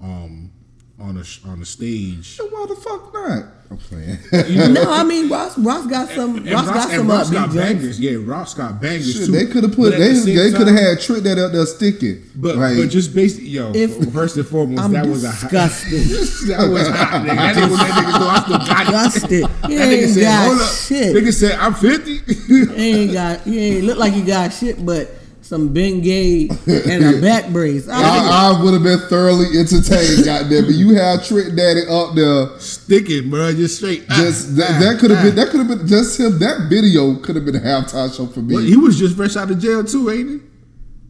um, 0.00 0.50
on 0.98 1.16
a 1.18 1.48
on 1.48 1.60
the 1.60 1.66
stage. 1.66 2.38
Why 2.38 2.66
the 2.66 2.74
fuck 2.74 3.12
not? 3.12 3.44
I'm 3.70 3.76
playing. 3.78 4.18
no 4.72 4.90
I 4.90 5.02
mean 5.04 5.28
Ross 5.28 5.58
Ross 5.58 5.86
got 5.86 6.08
some 6.08 6.36
And 6.36 6.50
Ross, 6.50 6.66
got 6.68 6.88
and 6.88 6.98
some 6.98 7.08
Ross 7.08 7.30
got 7.30 7.52
bangers. 7.54 8.00
Yeah, 8.00 8.18
Ross 8.24 8.54
got 8.54 8.80
bangers 8.80 9.12
Shit, 9.12 9.26
too. 9.26 9.32
they 9.32 9.44
could 9.46 9.64
have 9.64 9.74
put 9.74 9.90
they 9.90 10.12
the 10.12 10.20
they 10.34 10.52
could 10.52 10.68
have 10.68 10.78
had 10.78 11.00
Trick 11.00 11.22
that 11.24 11.36
out 11.38 11.52
there 11.52 11.66
sticking. 11.66 12.22
But 12.34 12.56
like, 12.56 12.76
but 12.78 12.88
just 12.88 13.14
basically, 13.14 13.48
yo, 13.48 13.72
If- 13.74 14.10
first 14.12 14.36
and 14.36 14.46
foremost, 14.46 14.80
I'm 14.82 14.92
that 14.92 15.06
was 15.06 15.24
a 15.24 15.30
hot, 15.32 15.50
that 15.50 16.68
was 16.70 16.88
hot. 16.88 17.26
Nigga. 17.26 17.36
That 17.36 17.56
nigga 17.56 17.70
was 17.70 17.78
that 17.78 17.90
nigga 17.90 18.12
so 18.18 18.28
I 18.28 18.40
still 18.40 18.58
got 18.58 18.80
it. 18.80 19.12
disgusted 19.12 19.42
That 19.42 19.70
nigga 19.70 20.08
said, 20.14 20.46
hold 20.46 20.60
up. 20.60 20.72
shit 20.72 21.16
Nigga 21.16 21.32
said, 21.32 21.58
I'm 21.58 21.74
50. 21.74 22.52
You 22.54 22.72
ain't 22.74 23.12
got 23.12 23.46
you 23.46 23.60
ain't 23.60 23.84
look 23.84 23.98
like 23.98 24.14
you 24.14 24.24
got 24.24 24.52
shit 24.52 24.84
but 24.86 25.10
some 25.46 25.72
Bengay 25.72 26.50
and 26.90 27.04
a 27.16 27.20
back 27.20 27.52
brace 27.52 27.88
I 27.88 28.00
I, 28.00 28.52
I 28.58 28.62
would 28.62 28.74
have 28.74 28.82
been 28.82 28.98
thoroughly 29.08 29.58
entertained, 29.58 30.24
goddamn. 30.24 30.64
But 30.66 30.74
you 30.74 30.94
have 30.96 31.26
Trick 31.26 31.54
Daddy 31.54 31.82
up 31.88 32.14
there. 32.14 32.58
Sticking, 32.58 33.30
bro, 33.30 33.52
just 33.52 33.76
straight. 33.76 34.04
ah, 34.10 34.16
Just 34.16 34.56
that, 34.56 34.70
ah, 34.70 34.80
that 34.80 34.98
could 34.98 35.10
have 35.10 35.20
ah. 35.20 35.22
been 35.22 35.34
that 35.36 35.48
could 35.48 35.60
have 35.60 35.68
been 35.68 35.86
just 35.86 36.18
him. 36.18 36.38
That 36.40 36.68
video 36.68 37.14
could 37.16 37.36
have 37.36 37.44
been 37.44 37.56
a 37.56 37.60
halftime 37.60 38.14
show 38.14 38.26
for 38.26 38.40
me. 38.40 38.54
Well, 38.54 38.64
he 38.64 38.76
was 38.76 38.98
just 38.98 39.16
fresh 39.16 39.36
out 39.36 39.50
of 39.50 39.58
jail 39.58 39.84
too, 39.84 40.10
ain't 40.10 40.28
he? 40.30 40.40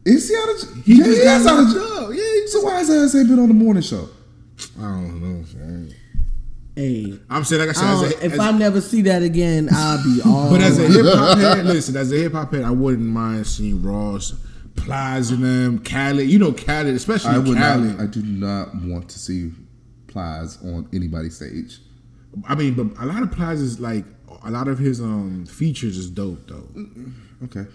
is 0.07 0.29
he 0.29 0.35
out 0.35 0.49
of? 0.49 0.85
He 0.85 0.93
yeah, 0.97 1.03
just 1.03 1.17
he 1.19 1.23
got 1.25 1.41
is 1.41 1.47
out 1.47 1.59
of 1.59 1.73
jail. 1.73 2.13
Yeah, 2.13 2.21
he 2.21 2.47
So 2.47 2.61
why 2.61 2.79
his 2.79 2.89
ass 2.89 3.15
ain't 3.15 3.27
been 3.27 3.39
on 3.39 3.47
the 3.49 3.53
morning 3.53 3.83
show? 3.83 4.07
I 4.79 4.81
don't 4.83 5.21
know. 5.21 5.45
man. 5.59 5.93
Hey 6.77 7.19
I'm 7.29 7.43
saying, 7.43 7.59
like 7.61 7.69
I 7.69 7.73
said, 7.73 7.85
I 7.85 7.91
as 7.93 8.01
a, 8.13 8.25
if 8.25 8.33
as- 8.33 8.39
I 8.39 8.51
never 8.51 8.79
see 8.81 9.01
that 9.03 9.23
again, 9.23 9.67
I'll 9.71 10.03
be 10.03 10.21
all. 10.25 10.49
but 10.51 10.61
as 10.61 10.77
a 10.79 10.87
hip 10.87 11.05
hop 11.05 11.37
head, 11.37 11.65
listen, 11.65 11.95
as 11.97 12.11
a 12.11 12.15
hip 12.15 12.33
hop 12.33 12.53
head, 12.53 12.63
I 12.63 12.71
wouldn't 12.71 13.07
mind 13.07 13.47
seeing 13.47 13.81
Ross, 13.83 14.33
Plies 14.75 15.31
in 15.31 15.41
them, 15.41 15.79
Khaled. 15.83 16.29
You 16.29 16.39
know 16.39 16.53
Khaled, 16.53 16.93
especially 16.95 17.31
I 17.31 17.39
would 17.39 17.57
Khaled. 17.57 17.97
not. 17.97 17.99
I 18.01 18.05
do 18.05 18.21
not 18.21 18.75
want 18.83 19.09
to 19.09 19.19
see 19.19 19.51
Plies 20.07 20.57
on 20.63 20.87
anybody's 20.93 21.35
stage. 21.35 21.79
I 22.47 22.53
mean, 22.55 22.75
but 22.75 23.01
a 23.01 23.05
lot 23.05 23.23
of 23.23 23.31
Plies 23.31 23.59
is 23.59 23.79
like 23.79 24.05
a 24.45 24.51
lot 24.51 24.67
of 24.67 24.77
his 24.77 25.01
um 25.01 25.45
features 25.47 25.97
is 25.97 26.09
dope 26.11 26.47
though. 26.47 26.67
Okay, 27.45 27.65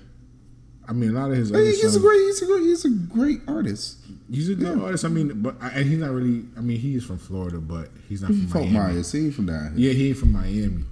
I 0.88 0.92
mean, 0.92 1.10
a 1.10 1.20
lot 1.20 1.30
of 1.30 1.36
his. 1.36 1.50
Hey, 1.50 1.56
other 1.56 1.66
he's 1.70 1.96
a 1.96 2.00
great. 2.00 2.20
He's 2.20 2.42
a 2.42 2.46
great. 2.46 2.62
He's 2.62 2.84
a 2.84 2.90
great 2.90 3.40
artist. 3.48 3.98
He's 4.30 4.48
a 4.48 4.54
good 4.54 4.80
artist. 4.80 5.04
I 5.04 5.08
mean, 5.08 5.42
but 5.42 5.56
and 5.60 5.86
he's 5.86 5.98
not 5.98 6.10
really. 6.10 6.44
I 6.56 6.60
mean, 6.60 6.78
he 6.78 6.94
is 6.94 7.04
from 7.04 7.18
Florida, 7.18 7.58
but 7.58 7.90
he's 8.08 8.22
not 8.22 8.28
from 8.28 8.46
Fort 8.48 8.64
Miami. 8.64 8.94
Myers. 8.94 9.12
He 9.12 9.26
ain't 9.26 9.34
from 9.34 9.46
down 9.46 9.76
here. 9.76 9.88
Yeah, 9.88 9.92
he 9.92 10.08
ain't 10.08 10.18
from 10.18 10.32
Miami. 10.32 10.84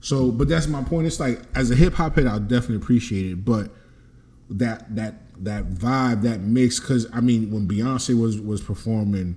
So, 0.00 0.30
but 0.32 0.48
that's 0.48 0.66
my 0.66 0.82
point. 0.82 1.06
It's 1.06 1.20
like 1.20 1.42
as 1.54 1.70
a 1.70 1.74
hip 1.74 1.94
hop 1.94 2.16
head, 2.16 2.26
I'll 2.26 2.40
definitely 2.40 2.76
appreciate 2.76 3.26
it. 3.26 3.44
But 3.44 3.70
that 4.48 4.94
that 4.96 5.44
that 5.44 5.70
vibe, 5.70 6.22
that 6.22 6.40
mix, 6.40 6.80
because 6.80 7.06
I 7.12 7.20
mean, 7.20 7.50
when 7.50 7.68
Beyonce 7.68 8.18
was 8.20 8.40
was 8.40 8.60
performing, 8.60 9.36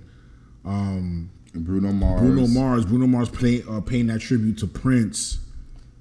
um, 0.64 1.30
Bruno 1.54 1.92
Mars. 1.92 2.20
Bruno 2.20 2.46
Mars, 2.46 2.84
Bruno 2.84 3.06
Mars 3.06 3.28
play, 3.28 3.62
uh, 3.68 3.80
paying 3.80 4.06
that 4.08 4.20
tribute 4.20 4.58
to 4.58 4.66
Prince. 4.66 5.38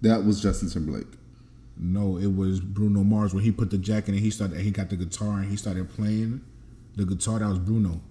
That 0.02 0.26
was 0.26 0.42
Justin 0.42 0.70
Timberlake. 0.70 1.08
No, 1.78 2.18
it 2.18 2.36
was 2.36 2.60
Bruno 2.60 3.04
Mars 3.04 3.34
when 3.34 3.44
he 3.44 3.52
put 3.52 3.70
the 3.70 3.78
jacket 3.78 4.10
and 4.10 4.20
he 4.20 4.32
started. 4.32 4.60
He 4.60 4.72
got 4.72 4.90
the 4.90 4.96
guitar 4.96 5.40
and 5.40 5.50
he 5.50 5.56
started 5.56 5.90
playing 5.90 6.42
the 6.96 7.06
guitar. 7.06 7.40
That 7.40 7.50
was 7.50 7.60
Bruno. 7.60 8.02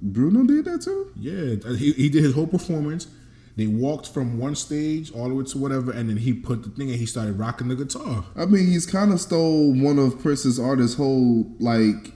Bruno 0.00 0.44
did 0.44 0.64
that 0.64 0.82
too. 0.82 1.12
Yeah, 1.16 1.74
he, 1.76 1.92
he 1.92 2.08
did 2.08 2.24
his 2.24 2.34
whole 2.34 2.46
performance. 2.46 3.06
They 3.54 3.66
walked 3.66 4.08
from 4.08 4.38
one 4.38 4.54
stage 4.54 5.12
all 5.12 5.28
the 5.28 5.34
way 5.34 5.44
to 5.44 5.58
whatever, 5.58 5.92
and 5.92 6.08
then 6.08 6.16
he 6.16 6.32
put 6.32 6.62
the 6.62 6.70
thing 6.70 6.90
and 6.90 6.98
he 6.98 7.04
started 7.06 7.38
rocking 7.38 7.68
the 7.68 7.76
guitar. 7.76 8.24
I 8.34 8.46
mean, 8.46 8.66
he's 8.66 8.86
kind 8.86 9.12
of 9.12 9.20
stole 9.20 9.72
one 9.74 9.98
of 9.98 10.18
Prince's 10.20 10.58
artists' 10.58 10.96
whole 10.96 11.46
like 11.60 12.12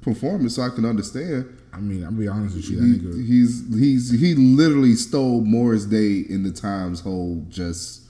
performance, 0.00 0.56
so 0.56 0.62
I 0.62 0.70
can 0.70 0.84
understand. 0.86 1.56
I 1.72 1.78
mean, 1.80 2.02
I'm 2.02 2.16
be 2.16 2.26
honest 2.26 2.56
with 2.56 2.68
you, 2.70 2.76
that 2.80 2.82
He, 2.86 2.92
nigga. 2.98 3.26
he's 3.26 3.78
he's 3.78 4.20
he 4.20 4.34
literally 4.34 4.94
stole 4.94 5.42
Morris 5.42 5.84
Day 5.84 6.24
in 6.28 6.42
the 6.42 6.50
Times 6.50 7.00
whole 7.00 7.44
just 7.48 8.02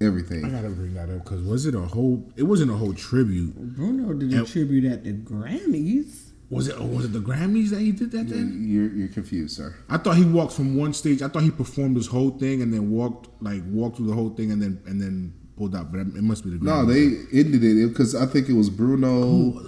everything. 0.00 0.44
I 0.46 0.48
gotta 0.48 0.70
bring 0.70 0.94
that 0.94 1.10
up 1.10 1.22
because 1.24 1.42
was 1.42 1.66
it 1.66 1.74
a 1.76 1.80
whole? 1.80 2.32
It 2.36 2.44
wasn't 2.44 2.70
a 2.72 2.74
whole 2.74 2.94
tribute. 2.94 3.54
Bruno 3.76 4.14
did 4.14 4.32
a 4.32 4.38
And- 4.38 4.48
tribute 4.48 4.84
at 4.90 5.04
the 5.04 5.12
Grammys. 5.12 6.27
Was 6.50 6.68
it? 6.68 6.80
Was 6.80 7.04
it 7.04 7.12
the 7.12 7.18
Grammys 7.20 7.70
that 7.70 7.80
he 7.80 7.92
did 7.92 8.10
that 8.12 8.28
thing? 8.28 8.64
You're 8.66 8.88
you're 8.90 9.08
confused, 9.08 9.56
sir. 9.56 9.74
I 9.88 9.98
thought 9.98 10.16
he 10.16 10.24
walked 10.24 10.52
from 10.54 10.76
one 10.76 10.94
stage. 10.94 11.20
I 11.20 11.28
thought 11.28 11.42
he 11.42 11.50
performed 11.50 11.96
this 11.96 12.06
whole 12.06 12.30
thing 12.38 12.62
and 12.62 12.72
then 12.72 12.90
walked 12.90 13.28
like 13.42 13.62
walked 13.68 13.96
through 13.98 14.06
the 14.06 14.14
whole 14.14 14.30
thing 14.30 14.50
and 14.50 14.60
then 14.62 14.80
and 14.86 14.98
then 15.00 15.34
pulled 15.58 15.76
out. 15.76 15.92
But 15.92 16.00
it 16.00 16.22
must 16.22 16.44
be 16.44 16.50
the 16.50 16.56
Grammys. 16.56 16.62
No, 16.64 16.84
they 16.86 17.38
ended 17.38 17.62
it 17.64 17.88
because 17.88 18.14
I 18.14 18.24
think 18.24 18.48
it 18.48 18.54
was 18.54 18.70
Bruno, 18.70 19.60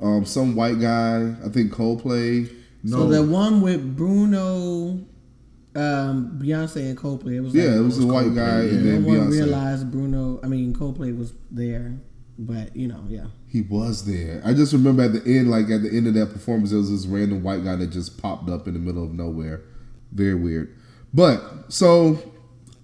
um, 0.00 0.24
some 0.24 0.54
white 0.56 0.80
guy. 0.80 1.34
I 1.44 1.48
think 1.50 1.70
Coldplay. 1.72 2.50
no. 2.82 2.96
So 3.00 3.08
the 3.10 3.22
one 3.22 3.60
with 3.60 3.94
Bruno, 3.94 5.04
um, 5.74 6.38
Beyonce 6.42 6.76
and 6.88 6.96
Coldplay. 6.96 7.34
It 7.34 7.40
was 7.40 7.54
Yeah, 7.54 7.64
like, 7.64 7.76
it 7.76 7.80
was 7.82 7.98
a 7.98 8.06
white 8.06 8.34
guy 8.34 8.60
and 8.60 8.84
no 8.86 8.90
then 8.92 9.04
one 9.04 9.16
Beyonce. 9.18 9.30
realized 9.32 9.90
Bruno. 9.90 10.40
I 10.42 10.46
mean 10.46 10.72
Coldplay 10.74 11.16
was 11.16 11.34
there. 11.50 12.00
But 12.46 12.74
you 12.76 12.88
know, 12.88 13.04
yeah. 13.08 13.26
He 13.46 13.62
was 13.62 14.04
there. 14.06 14.42
I 14.44 14.54
just 14.54 14.72
remember 14.72 15.02
at 15.02 15.12
the 15.12 15.22
end, 15.24 15.50
like 15.50 15.70
at 15.70 15.82
the 15.82 15.90
end 15.94 16.06
of 16.08 16.14
that 16.14 16.32
performance, 16.32 16.70
there 16.70 16.78
was 16.78 16.90
this 16.90 17.06
random 17.06 17.42
white 17.42 17.64
guy 17.64 17.76
that 17.76 17.88
just 17.88 18.20
popped 18.20 18.48
up 18.48 18.66
in 18.66 18.74
the 18.74 18.80
middle 18.80 19.04
of 19.04 19.12
nowhere. 19.12 19.62
Very 20.10 20.34
weird. 20.34 20.74
But 21.14 21.40
so 21.68 22.18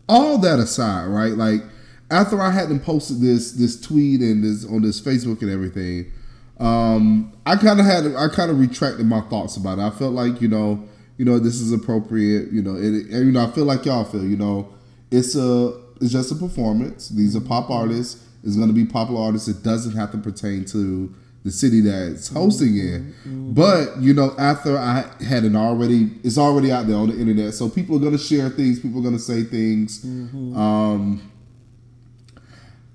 all 0.08 0.38
that 0.38 0.58
aside, 0.58 1.06
right? 1.06 1.32
Like 1.32 1.62
after 2.10 2.40
I 2.40 2.50
hadn't 2.50 2.80
posted 2.80 3.20
this 3.20 3.52
this 3.52 3.80
tweet 3.80 4.20
and 4.20 4.44
this 4.44 4.64
on 4.64 4.82
this 4.82 5.00
Facebook 5.00 5.42
and 5.42 5.50
everything, 5.50 6.12
um, 6.60 7.32
I 7.44 7.56
kind 7.56 7.80
of 7.80 7.86
had 7.86 8.06
I 8.14 8.28
kind 8.28 8.50
of 8.50 8.60
retracted 8.60 9.06
my 9.06 9.22
thoughts 9.22 9.56
about 9.56 9.78
it. 9.78 9.82
I 9.82 9.90
felt 9.90 10.12
like 10.12 10.40
you 10.40 10.48
know 10.48 10.86
you 11.16 11.24
know 11.24 11.38
this 11.38 11.60
is 11.60 11.72
appropriate. 11.72 12.52
You 12.52 12.62
know, 12.62 12.76
it, 12.76 12.84
and, 12.84 13.26
you 13.26 13.32
know 13.32 13.44
I 13.44 13.50
feel 13.50 13.64
like 13.64 13.84
y'all 13.84 14.04
feel. 14.04 14.24
You 14.24 14.36
know, 14.36 14.72
it's 15.10 15.34
a 15.34 15.80
it's 16.00 16.12
just 16.12 16.30
a 16.30 16.36
performance. 16.36 17.08
These 17.08 17.34
are 17.34 17.40
pop 17.40 17.70
artists. 17.70 18.24
It's 18.44 18.56
going 18.56 18.68
to 18.68 18.74
be 18.74 18.84
popular 18.84 19.20
artists. 19.20 19.48
It 19.48 19.62
doesn't 19.62 19.96
have 19.96 20.12
to 20.12 20.18
pertain 20.18 20.64
to 20.66 21.14
the 21.44 21.50
city 21.52 21.80
that 21.80 22.12
it's 22.12 22.28
hosting 22.28 22.76
in. 22.76 23.14
But 23.54 23.98
you 24.00 24.12
know, 24.14 24.34
after 24.38 24.76
I 24.76 25.04
had 25.22 25.44
an 25.44 25.56
already, 25.56 26.10
it's 26.22 26.38
already 26.38 26.70
out 26.72 26.86
there 26.86 26.96
on 26.96 27.08
the 27.08 27.18
internet, 27.18 27.54
so 27.54 27.68
people 27.68 27.96
are 27.96 28.00
going 28.00 28.12
to 28.12 28.18
share 28.18 28.50
things. 28.50 28.80
People 28.80 29.00
are 29.00 29.02
going 29.02 29.16
to 29.16 29.20
say 29.20 29.42
things. 29.44 30.04
Um, 30.04 31.32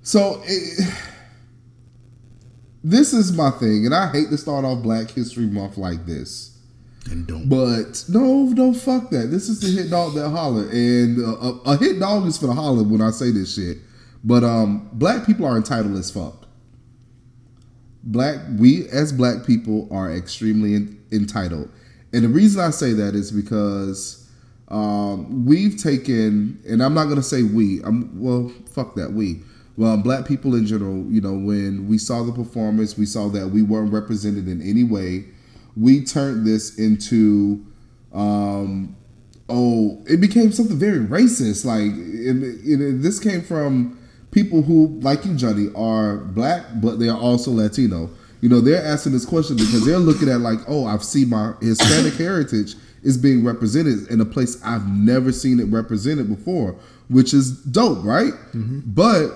so 0.02 0.42
it, 0.46 0.94
this 2.84 3.14
is 3.14 3.32
my 3.32 3.50
thing, 3.52 3.86
and 3.86 3.96
I 3.96 4.12
hate 4.12 4.30
to 4.30 4.38
start 4.38 4.66
off 4.66 4.84
Black 4.84 5.10
History 5.10 5.46
Month 5.46 5.78
like 5.78 6.06
this. 6.06 6.58
And 7.10 7.26
don't. 7.28 7.50
But 7.50 8.06
no, 8.10 8.44
no, 8.46 8.74
fuck 8.74 9.10
that. 9.10 9.28
This 9.32 9.50
is 9.50 9.60
the 9.60 9.68
hit 9.82 9.90
dog 9.90 10.14
that 10.16 10.30
holler, 10.30 10.70
and 10.70 11.20
uh, 11.20 11.38
a, 11.66 11.74
a 11.74 11.78
hit 11.78 12.00
dog 12.00 12.28
is 12.28 12.38
for 12.38 12.48
the 12.48 12.54
holler 12.54 12.84
when 12.84 13.02
I 13.02 13.12
say 13.12 13.32
this 13.32 13.56
shit. 13.56 13.78
But 14.24 14.44
um, 14.44 14.90
black 14.94 15.26
people 15.26 15.46
are 15.46 15.58
entitled 15.58 15.98
as 15.98 16.10
fuck. 16.10 16.48
Black, 18.04 18.40
we 18.58 18.88
as 18.90 19.12
black 19.12 19.46
people 19.46 19.88
are 19.92 20.14
extremely 20.14 20.76
en- 20.76 21.02
entitled, 21.12 21.70
and 22.12 22.24
the 22.24 22.30
reason 22.30 22.62
I 22.62 22.70
say 22.72 22.94
that 22.94 23.16
is 23.16 23.32
because 23.32 24.30
um, 24.68 25.46
we've 25.46 25.82
taken, 25.82 26.62
and 26.68 26.84
I'm 26.84 26.94
not 26.94 27.06
gonna 27.06 27.24
say 27.24 27.44
we. 27.44 27.82
I'm 27.84 28.20
well, 28.20 28.52
fuck 28.72 28.96
that 28.96 29.14
we. 29.14 29.42
Well, 29.78 29.98
black 29.98 30.28
people 30.28 30.54
in 30.54 30.66
general, 30.66 31.06
you 31.10 31.22
know, 31.22 31.34
when 31.34 31.88
we 31.88 31.98
saw 31.98 32.24
the 32.24 32.32
performance, 32.32 32.98
we 32.98 33.06
saw 33.06 33.30
that 33.30 33.48
we 33.48 33.64
weren't 33.64 33.92
represented 33.92 34.48
in 34.48 34.62
any 34.62 34.84
way. 34.84 35.26
We 35.76 36.04
turned 36.04 36.46
this 36.46 36.78
into 36.78 37.66
um, 38.14 38.96
oh, 39.50 40.04
it 40.08 40.22
became 40.22 40.52
something 40.52 40.78
very 40.78 41.00
racist. 41.00 41.66
Like, 41.66 41.92
it, 41.96 42.82
it, 42.82 43.02
this 43.02 43.20
came 43.20 43.42
from 43.42 44.00
people 44.34 44.64
who, 44.64 45.00
like 45.02 45.24
you, 45.26 45.36
Johnny, 45.36 45.70
are 45.76 46.18
black, 46.18 46.66
but 46.82 47.00
they 47.00 47.08
are 47.08 47.20
also 47.20 47.52
Latino. 47.52 48.10
You 48.42 48.50
know, 48.50 48.60
they're 48.60 48.84
asking 48.84 49.14
this 49.14 49.26
question 49.26 49.56
because 49.56 49.86
they're 49.86 50.00
looking 50.00 50.28
at 50.28 50.42
like, 50.42 50.60
oh, 50.68 50.86
I've 50.86 51.04
seen 51.04 51.30
my 51.30 51.54
Hispanic 51.62 52.16
heritage 52.16 52.76
is 53.04 53.18
being 53.18 53.46
represented 53.46 54.10
in 54.10 54.20
a 54.20 54.26
place 54.26 54.62
I've 54.64 54.88
never 54.88 55.32
seen 55.32 55.60
it 55.60 55.66
represented 55.66 56.28
before, 56.28 56.76
which 57.10 57.34
is 57.34 57.52
dope, 57.64 58.04
right? 58.04 58.34
Mm-hmm. 58.54 58.82
But 58.86 59.32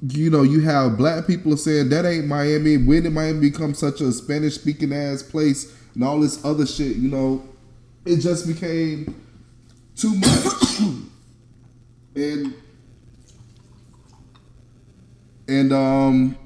you 0.00 0.30
know, 0.30 0.42
you 0.42 0.60
have 0.60 0.96
black 0.96 1.26
people 1.26 1.56
saying 1.56 1.88
that 1.90 2.04
ain't 2.04 2.26
Miami. 2.26 2.76
When 2.76 3.02
did 3.02 3.12
Miami 3.12 3.50
become 3.50 3.74
such 3.74 4.00
a 4.00 4.12
Spanish 4.12 4.54
speaking 4.54 4.92
ass 4.92 5.22
place 5.22 5.76
and 5.94 6.04
all 6.04 6.20
this 6.20 6.44
other 6.44 6.66
shit? 6.66 6.96
You 6.96 7.08
know, 7.10 7.44
it 8.04 8.18
just 8.18 8.46
became 8.46 9.20
too 9.96 10.14
much. 10.14 10.80
and 12.14 12.54
and 15.48 15.72
um 15.72 16.36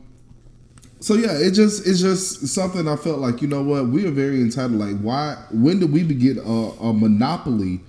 so 1.01 1.15
yeah, 1.15 1.33
it 1.33 1.51
just 1.53 1.87
it's 1.87 2.01
just 2.01 2.47
something 2.47 2.87
I 2.87 2.95
felt 2.97 3.19
like 3.19 3.43
you 3.43 3.49
know 3.49 3.63
what 3.63 3.89
we 3.89 4.07
are 4.07 4.11
very 4.13 4.41
entitled. 4.41 4.79
Like 4.81 4.99
why? 5.01 5.37
When 5.51 5.81
did 5.81 5.93
we 5.93 6.03
get 6.05 6.37
a, 6.39 6.43
a 6.43 6.93
monopoly 6.93 7.81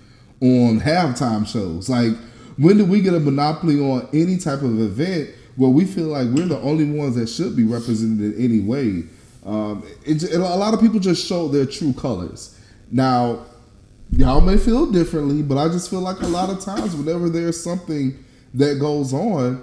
on 0.42 0.80
halftime 0.80 1.46
shows? 1.48 1.90
Like 1.90 2.14
when 2.58 2.78
did 2.78 2.90
we 2.90 3.02
get 3.02 3.14
a 3.14 3.20
monopoly 3.20 3.80
on 3.80 4.08
any 4.14 4.38
type 4.38 4.62
of 4.64 4.80
event 4.80 5.30
where 5.56 5.70
we 5.70 5.86
feel 5.86 6.08
like 6.08 6.28
we're 6.30 6.48
the 6.48 6.60
only 6.62 6.86
ones 6.90 7.16
that 7.16 7.28
should 7.30 7.56
be 7.56 7.64
represented 7.64 8.34
in 8.36 8.44
any 8.44 8.60
way? 8.60 9.04
Um, 9.46 9.84
it, 10.06 10.24
it- 10.24 10.34
a 10.36 10.40
lot 10.40 10.74
of 10.74 10.80
people 10.82 11.00
just 11.00 11.24
show 11.28 11.48
their 11.48 11.66
true 11.68 11.94
colors. 11.94 12.58
Now, 12.92 13.46
y'all 14.12 14.42
may 14.42 14.58
feel 14.58 14.92
differently, 14.92 15.42
but 15.44 15.58
I 15.58 15.68
just 15.68 15.90
feel 15.90 16.02
like 16.02 16.22
a 16.22 16.28
lot 16.28 16.50
of 16.50 16.60
times 16.62 16.96
whenever 16.96 17.30
there's 17.30 17.62
something 17.62 18.18
that 18.56 18.80
goes 18.80 19.14
on, 19.14 19.62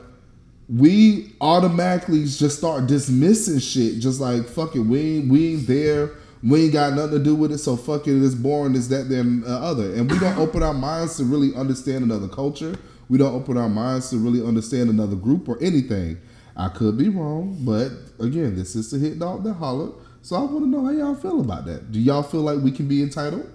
we 0.73 1.33
automatically 1.41 2.25
just 2.25 2.59
start 2.59 2.87
dismissing 2.87 3.59
shit. 3.59 3.99
Just 3.99 4.21
like 4.21 4.47
fuck 4.47 4.77
it, 4.77 4.81
we 4.81 5.01
ain't, 5.01 5.29
we 5.29 5.55
ain't 5.55 5.67
there. 5.67 6.13
We 6.43 6.65
ain't 6.65 6.73
got 6.73 6.95
nothing 6.95 7.19
to 7.19 7.25
do 7.25 7.35
with 7.35 7.53
it. 7.53 7.59
So 7.59 7.77
fuck 7.77 8.07
it, 8.07 8.25
it's 8.25 8.35
boring. 8.35 8.75
It's 8.75 8.87
that, 8.89 9.09
then 9.09 9.43
uh, 9.47 9.59
other. 9.59 9.93
And 9.95 10.11
we 10.11 10.19
don't 10.19 10.39
open 10.39 10.63
our 10.63 10.73
minds 10.73 11.17
to 11.19 11.25
really 11.25 11.55
understand 11.55 12.05
another 12.05 12.29
culture. 12.29 12.77
We 13.09 13.19
don't 13.19 13.35
open 13.35 13.59
our 13.59 13.69
minds 13.69 14.11
to 14.11 14.17
really 14.17 14.47
understand 14.47 14.89
another 14.89 15.17
group 15.17 15.49
or 15.49 15.61
anything. 15.63 16.19
I 16.57 16.69
could 16.69 16.97
be 16.97 17.09
wrong, 17.09 17.59
but 17.61 17.91
again, 18.25 18.55
this 18.55 18.77
is 18.77 18.91
the 18.91 18.99
hit 18.99 19.19
dog 19.19 19.45
that 19.45 19.55
holler. 19.55 19.93
So 20.23 20.37
I 20.37 20.41
want 20.41 20.61
to 20.61 20.67
know 20.67 20.85
how 20.85 20.91
y'all 20.91 21.15
feel 21.15 21.41
about 21.41 21.67
that. 21.67 21.91
Do 21.91 21.99
y'all 21.99 22.23
feel 22.23 22.43
like 22.43 22.61
we 22.61 22.71
can 22.71 22.87
be 22.87 23.03
entitled? 23.03 23.51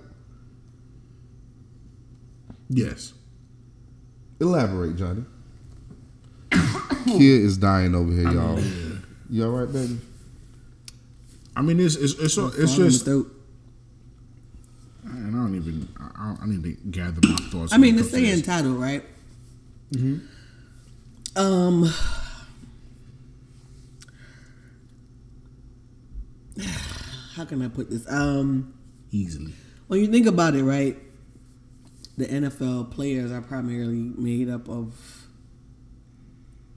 Yes. 2.69 3.13
Elaborate, 4.41 4.95
Johnny. 4.97 5.23
Kid 7.05 7.21
is 7.21 7.57
dying 7.57 7.95
over 7.95 8.11
here, 8.11 8.31
y'all. 8.31 8.59
You 9.29 9.45
all 9.45 9.51
right, 9.51 9.71
baby? 9.71 9.97
I 11.55 11.61
mean, 11.61 11.79
it's 11.79 11.95
it's 11.95 12.13
it's, 12.13 12.37
it's 12.37 12.75
Falling 12.75 12.89
just. 12.89 13.05
throat. 13.05 13.31
And 15.05 15.35
I 15.35 15.39
don't 15.39 15.55
even. 15.55 15.87
I, 15.99 16.27
don't- 16.27 16.41
I 16.41 16.45
need 16.47 16.63
to 16.63 16.71
gather 16.89 17.19
my 17.27 17.35
thoughts. 17.49 17.71
I 17.73 17.77
mean, 17.77 17.95
when 17.95 18.03
to 18.03 18.09
title, 18.09 18.11
comes 18.11 18.11
say 18.11 18.21
this. 18.31 18.41
right? 18.77 19.03
Um, 21.37 21.83
how 27.35 27.45
can 27.45 27.61
I 27.61 27.67
put 27.67 27.89
this? 27.89 28.09
Um, 28.11 28.73
easily. 29.11 29.53
when 29.87 29.99
you 29.99 30.07
think 30.07 30.25
about 30.27 30.55
it, 30.55 30.63
right, 30.63 30.97
the 32.17 32.25
NFL 32.25 32.91
players 32.91 33.31
are 33.31 33.41
primarily 33.41 34.11
made 34.17 34.49
up 34.49 34.69
of 34.69 35.24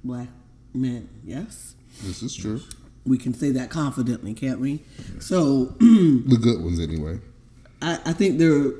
black 0.04 0.28
men. 0.74 1.08
Yes, 1.24 1.74
This 2.02 2.22
is 2.22 2.34
true. 2.34 2.60
we 3.04 3.18
can 3.18 3.34
say 3.34 3.50
that 3.52 3.70
confidently, 3.70 4.34
can't 4.34 4.60
we? 4.60 4.82
So 5.20 5.66
The 5.80 6.38
good 6.40 6.62
ones, 6.62 6.78
anyway. 6.80 7.20
I, 7.82 7.98
I 8.06 8.12
think 8.12 8.38
there 8.38 8.72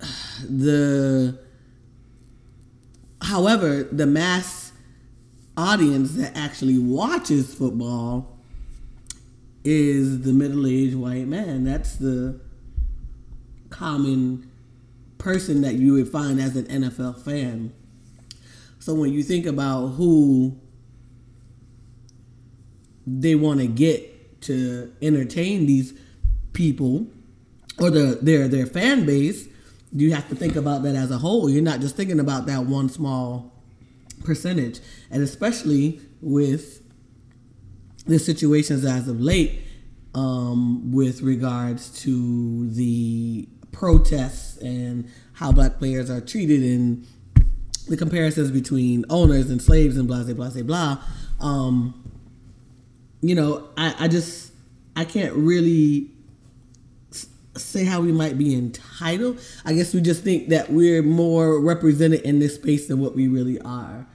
the 0.48 1.38
however 3.22 3.84
the 3.84 4.06
mass 4.06 4.72
audience 5.56 6.14
that 6.14 6.34
actually 6.36 6.78
watches 6.78 7.52
football 7.54 8.38
is 9.62 10.22
the 10.22 10.32
middle-aged 10.32 10.94
white 10.96 11.26
man 11.26 11.64
that's 11.64 11.96
the 11.96 12.40
common 13.68 14.50
person 15.18 15.60
that 15.60 15.74
you 15.74 15.92
would 15.92 16.08
find 16.08 16.40
as 16.40 16.56
an 16.56 16.64
NFL 16.64 17.22
fan 17.22 17.72
so 18.80 18.94
when 18.94 19.12
you 19.12 19.22
think 19.22 19.46
about 19.46 19.88
who 19.88 20.58
they 23.06 23.34
want 23.34 23.60
to 23.60 23.66
get 23.66 24.40
to 24.42 24.92
entertain 25.02 25.66
these 25.66 25.92
people 26.54 27.06
or 27.78 27.90
the 27.90 28.18
their 28.22 28.48
their 28.48 28.66
fan 28.66 29.04
base, 29.04 29.48
you 29.92 30.14
have 30.14 30.28
to 30.30 30.34
think 30.34 30.56
about 30.56 30.82
that 30.82 30.96
as 30.96 31.10
a 31.10 31.18
whole. 31.18 31.50
You're 31.50 31.62
not 31.62 31.80
just 31.80 31.94
thinking 31.94 32.20
about 32.20 32.46
that 32.46 32.64
one 32.64 32.88
small 32.88 33.52
percentage, 34.24 34.80
and 35.10 35.22
especially 35.22 36.00
with 36.22 36.82
the 38.06 38.18
situations 38.18 38.86
as 38.86 39.08
of 39.08 39.20
late, 39.20 39.60
um, 40.14 40.90
with 40.90 41.20
regards 41.20 41.90
to 42.02 42.70
the 42.70 43.46
protests 43.72 44.56
and 44.58 45.08
how 45.34 45.52
black 45.52 45.78
players 45.78 46.10
are 46.10 46.20
treated 46.20 46.62
and 46.62 47.06
the 47.88 47.96
comparisons 47.96 48.50
between 48.50 49.04
owners 49.10 49.50
and 49.50 49.60
slaves 49.60 49.96
and 49.96 50.06
blah 50.06 50.22
blah 50.22 50.34
blah 50.34 50.50
blah 50.50 50.62
blah. 50.62 50.98
Um, 51.40 51.94
you 53.22 53.34
know, 53.34 53.68
I, 53.76 53.94
I 54.00 54.08
just 54.08 54.52
I 54.96 55.04
can't 55.04 55.34
really 55.34 56.10
say 57.56 57.84
how 57.84 58.00
we 58.00 58.12
might 58.12 58.38
be 58.38 58.54
entitled. 58.54 59.40
I 59.64 59.72
guess 59.74 59.92
we 59.92 60.00
just 60.00 60.22
think 60.22 60.48
that 60.50 60.70
we're 60.72 61.02
more 61.02 61.60
represented 61.60 62.20
in 62.22 62.38
this 62.38 62.54
space 62.54 62.86
than 62.88 63.00
what 63.00 63.14
we 63.16 63.28
really 63.28 63.60
are, 63.60 64.06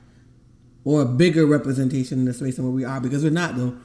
or 0.84 1.01
a 1.01 1.05
bigger 1.05 1.45
representation 1.45 2.20
in 2.20 2.26
this 2.26 2.38
space 2.39 2.55
than 2.55 2.66
what 2.66 2.74
we 2.74 2.86
are 2.86 2.99
because 3.01 3.24
we're 3.24 3.30
not 3.32 3.55
though. 3.55 3.76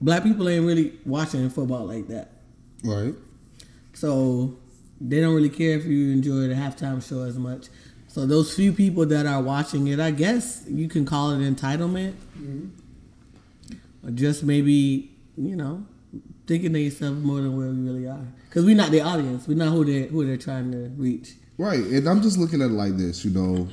Black 0.00 0.22
people 0.22 0.48
ain't 0.48 0.66
really 0.66 0.92
watching 1.06 1.48
football 1.48 1.86
like 1.86 2.08
that, 2.08 2.30
Right. 2.84 3.14
so 3.94 4.58
they 5.00 5.20
don't 5.20 5.34
really 5.34 5.48
care 5.48 5.78
if 5.78 5.86
you 5.86 6.10
enjoy 6.12 6.48
the 6.48 6.54
halftime 6.54 7.06
show 7.06 7.22
as 7.22 7.38
much. 7.38 7.68
So 8.14 8.26
those 8.26 8.54
few 8.54 8.72
people 8.72 9.04
that 9.06 9.26
are 9.26 9.42
watching 9.42 9.88
it, 9.88 9.98
I 9.98 10.12
guess 10.12 10.62
you 10.68 10.86
can 10.86 11.04
call 11.04 11.32
it 11.32 11.38
entitlement, 11.38 12.14
or 14.04 14.12
just 14.12 14.44
maybe 14.44 15.10
you 15.36 15.56
know 15.56 15.84
thinking 16.46 16.76
of 16.76 16.80
yourself 16.80 17.16
more 17.16 17.40
than 17.40 17.56
where 17.56 17.66
we 17.66 17.80
really 17.80 18.06
are. 18.06 18.24
Because 18.48 18.64
we're 18.64 18.76
not 18.76 18.92
the 18.92 19.00
audience. 19.00 19.48
We're 19.48 19.56
not 19.56 19.70
who 19.70 19.84
they're, 19.84 20.06
who 20.06 20.24
they're 20.24 20.36
trying 20.36 20.70
to 20.70 20.92
reach. 20.96 21.32
Right, 21.58 21.80
and 21.80 22.08
I'm 22.08 22.22
just 22.22 22.38
looking 22.38 22.62
at 22.62 22.70
it 22.70 22.74
like 22.74 22.96
this, 22.96 23.24
you 23.24 23.32
know. 23.32 23.66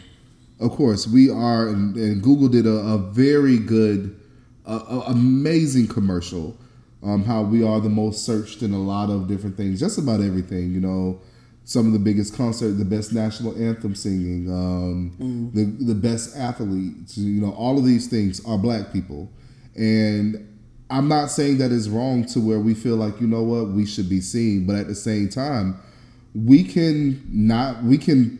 Of 0.59 0.71
course, 0.71 1.05
we 1.05 1.29
are, 1.29 1.67
and, 1.67 1.95
and 1.95 2.23
Google 2.23 2.47
did 2.47 2.65
a, 2.65 2.77
a 2.77 2.97
very 2.97 3.59
good, 3.59 4.19
uh, 4.65 4.79
a, 4.89 4.99
amazing 5.11 5.87
commercial. 5.87 6.57
Um, 7.03 7.25
how 7.25 7.43
we 7.43 7.63
are 7.63 7.79
the 7.79 7.89
most 7.89 8.25
searched 8.25 8.63
in 8.63 8.73
a 8.73 8.81
lot 8.81 9.11
of 9.11 9.27
different 9.27 9.55
things, 9.55 9.79
just 9.79 9.99
about 9.99 10.19
everything. 10.19 10.73
You 10.73 10.79
know, 10.79 11.21
some 11.63 11.85
of 11.87 11.93
the 11.93 11.99
biggest 11.99 12.35
concert, 12.35 12.71
the 12.71 12.85
best 12.85 13.13
national 13.13 13.55
anthem 13.61 13.95
singing, 13.95 14.49
um, 14.51 15.15
the 15.53 15.65
the 15.85 15.95
best 15.95 16.35
athletes. 16.35 17.17
You 17.17 17.41
know, 17.41 17.51
all 17.53 17.77
of 17.77 17.85
these 17.85 18.07
things 18.07 18.43
are 18.45 18.57
black 18.57 18.91
people, 18.91 19.31
and 19.75 20.47
I'm 20.89 21.07
not 21.07 21.31
saying 21.31 21.59
that 21.59 21.71
is 21.71 21.89
wrong 21.89 22.25
to 22.27 22.39
where 22.39 22.59
we 22.59 22.73
feel 22.73 22.95
like 22.95 23.21
you 23.21 23.27
know 23.27 23.43
what 23.43 23.69
we 23.69 23.85
should 23.85 24.09
be 24.09 24.21
seen, 24.21 24.65
but 24.65 24.75
at 24.75 24.87
the 24.87 24.95
same 24.95 25.29
time, 25.29 25.79
we 26.33 26.63
can 26.63 27.21
not 27.29 27.83
we 27.83 27.97
can. 27.97 28.39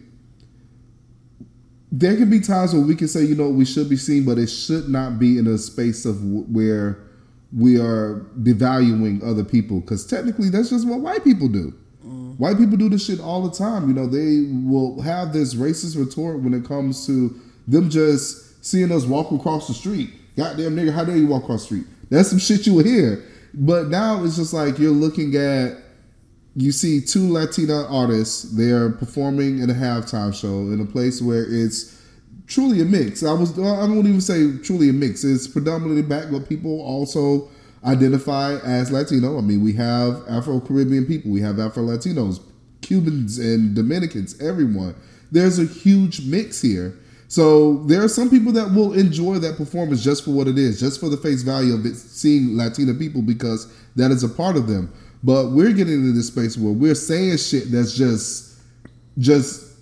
There 1.93 2.15
can 2.15 2.29
be 2.29 2.39
times 2.39 2.73
where 2.73 2.81
we 2.81 2.95
can 2.95 3.07
say 3.09 3.23
you 3.23 3.35
know 3.35 3.49
we 3.49 3.65
should 3.65 3.89
be 3.89 3.97
seen, 3.97 4.25
but 4.25 4.37
it 4.37 4.47
should 4.47 4.89
not 4.89 5.19
be 5.19 5.37
in 5.37 5.45
a 5.47 5.57
space 5.57 6.05
of 6.05 6.19
w- 6.21 6.43
where 6.43 7.03
we 7.53 7.77
are 7.77 8.25
devaluing 8.39 9.21
other 9.23 9.43
people 9.43 9.81
because 9.81 10.05
technically 10.05 10.49
that's 10.49 10.69
just 10.69 10.87
what 10.87 10.99
white 11.01 11.23
people 11.23 11.49
do. 11.49 11.73
White 12.41 12.57
people 12.57 12.75
do 12.75 12.89
this 12.89 13.05
shit 13.05 13.19
all 13.19 13.47
the 13.47 13.55
time. 13.55 13.87
You 13.87 13.93
know, 13.93 14.07
they 14.07 14.47
will 14.67 14.99
have 15.03 15.31
this 15.31 15.53
racist 15.53 15.95
retort 15.95 16.39
when 16.39 16.55
it 16.55 16.65
comes 16.65 17.05
to 17.05 17.39
them 17.67 17.87
just 17.87 18.65
seeing 18.65 18.91
us 18.91 19.05
walk 19.05 19.31
across 19.31 19.67
the 19.67 19.75
street. 19.75 20.09
Goddamn 20.35 20.75
nigga, 20.75 20.91
how 20.91 21.05
dare 21.05 21.17
you 21.17 21.27
walk 21.27 21.43
across 21.43 21.59
the 21.59 21.65
street? 21.65 21.85
That's 22.09 22.31
some 22.31 22.39
shit 22.39 22.65
you 22.65 22.73
would 22.73 22.87
hear. 22.87 23.23
But 23.53 23.89
now 23.89 24.23
it's 24.23 24.37
just 24.37 24.53
like 24.55 24.79
you're 24.79 24.89
looking 24.89 25.35
at 25.35 25.77
you 26.55 26.71
see 26.71 26.99
two 26.99 27.31
Latina 27.31 27.85
artists. 27.87 28.57
They're 28.57 28.89
performing 28.89 29.59
in 29.59 29.69
a 29.69 29.75
halftime 29.75 30.33
show 30.33 30.73
in 30.73 30.81
a 30.81 30.85
place 30.91 31.21
where 31.21 31.45
it's 31.47 32.01
truly 32.47 32.81
a 32.81 32.85
mix. 32.85 33.21
I 33.23 33.33
was 33.33 33.55
I 33.59 33.85
won't 33.85 34.07
even 34.07 34.19
say 34.19 34.57
truly 34.63 34.89
a 34.89 34.93
mix. 34.93 35.23
It's 35.23 35.47
predominantly 35.47 36.01
black, 36.01 36.31
but 36.31 36.49
people 36.49 36.81
also 36.81 37.50
identify 37.83 38.57
as 38.57 38.91
Latino. 38.91 39.37
I 39.37 39.41
mean, 39.41 39.63
we 39.63 39.73
have 39.73 40.23
Afro 40.29 40.59
Caribbean 40.59 41.05
people, 41.05 41.31
we 41.31 41.41
have 41.41 41.59
Afro 41.59 41.83
Latinos, 41.83 42.39
Cubans 42.81 43.39
and 43.39 43.75
Dominicans, 43.75 44.39
everyone. 44.41 44.95
There's 45.31 45.59
a 45.59 45.65
huge 45.65 46.25
mix 46.25 46.61
here. 46.61 46.97
So 47.27 47.83
there 47.83 48.03
are 48.03 48.09
some 48.09 48.29
people 48.29 48.51
that 48.53 48.73
will 48.73 48.93
enjoy 48.93 49.39
that 49.39 49.55
performance 49.55 50.03
just 50.03 50.25
for 50.25 50.31
what 50.31 50.47
it 50.47 50.57
is, 50.57 50.79
just 50.79 50.99
for 50.99 51.07
the 51.07 51.15
face 51.15 51.43
value 51.43 51.73
of 51.73 51.85
it, 51.85 51.95
seeing 51.95 52.57
Latina 52.57 52.93
people 52.93 53.21
because 53.21 53.71
that 53.95 54.11
is 54.11 54.23
a 54.23 54.29
part 54.29 54.57
of 54.57 54.67
them. 54.67 54.91
But 55.23 55.51
we're 55.51 55.71
getting 55.71 55.93
into 55.93 56.11
this 56.11 56.27
space 56.27 56.57
where 56.57 56.73
we're 56.73 56.95
saying 56.95 57.37
shit 57.37 57.71
that's 57.71 57.95
just, 57.95 58.59
just 59.17 59.77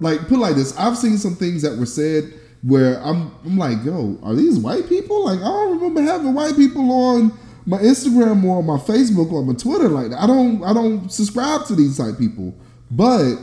like 0.00 0.28
put 0.28 0.38
like 0.38 0.54
this. 0.54 0.76
I've 0.76 0.98
seen 0.98 1.16
some 1.16 1.34
things 1.34 1.62
that 1.62 1.78
were 1.78 1.86
said 1.86 2.34
where 2.62 3.00
I'm, 3.02 3.34
I'm 3.44 3.58
like, 3.58 3.84
yo, 3.84 4.18
are 4.22 4.34
these 4.34 4.58
white 4.58 4.88
people? 4.88 5.24
Like 5.26 5.40
I 5.40 5.44
don't 5.44 5.76
remember 5.76 6.02
having 6.02 6.34
white 6.34 6.56
people 6.56 6.90
on 6.92 7.32
my 7.66 7.78
Instagram 7.78 8.44
or 8.44 8.58
on 8.58 8.66
my 8.66 8.78
Facebook 8.78 9.32
or 9.32 9.44
my 9.44 9.54
Twitter 9.54 9.88
like 9.88 10.10
that. 10.10 10.20
I 10.20 10.26
don't, 10.26 10.62
I 10.64 10.72
don't 10.72 11.10
subscribe 11.10 11.66
to 11.66 11.74
these 11.74 11.98
type 11.98 12.18
people, 12.18 12.54
but 12.90 13.36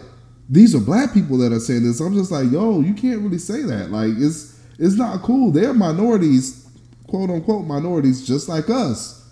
these 0.50 0.74
are 0.74 0.80
black 0.80 1.14
people 1.14 1.38
that 1.38 1.54
are 1.54 1.60
saying 1.60 1.84
this. 1.84 2.00
I'm 2.00 2.14
just 2.16 2.32
like, 2.32 2.52
yo, 2.52 2.82
you 2.82 2.94
can't 2.94 3.22
really 3.22 3.38
say 3.38 3.62
that. 3.64 3.92
Like, 3.92 4.14
it's 4.18 4.60
it's 4.80 4.96
not 4.96 5.22
cool. 5.22 5.52
They're 5.52 5.74
minorities, 5.74 6.68
quote 7.08 7.30
unquote 7.30 7.68
minorities, 7.68 8.26
just 8.26 8.50
like 8.50 8.70
us. 8.70 9.30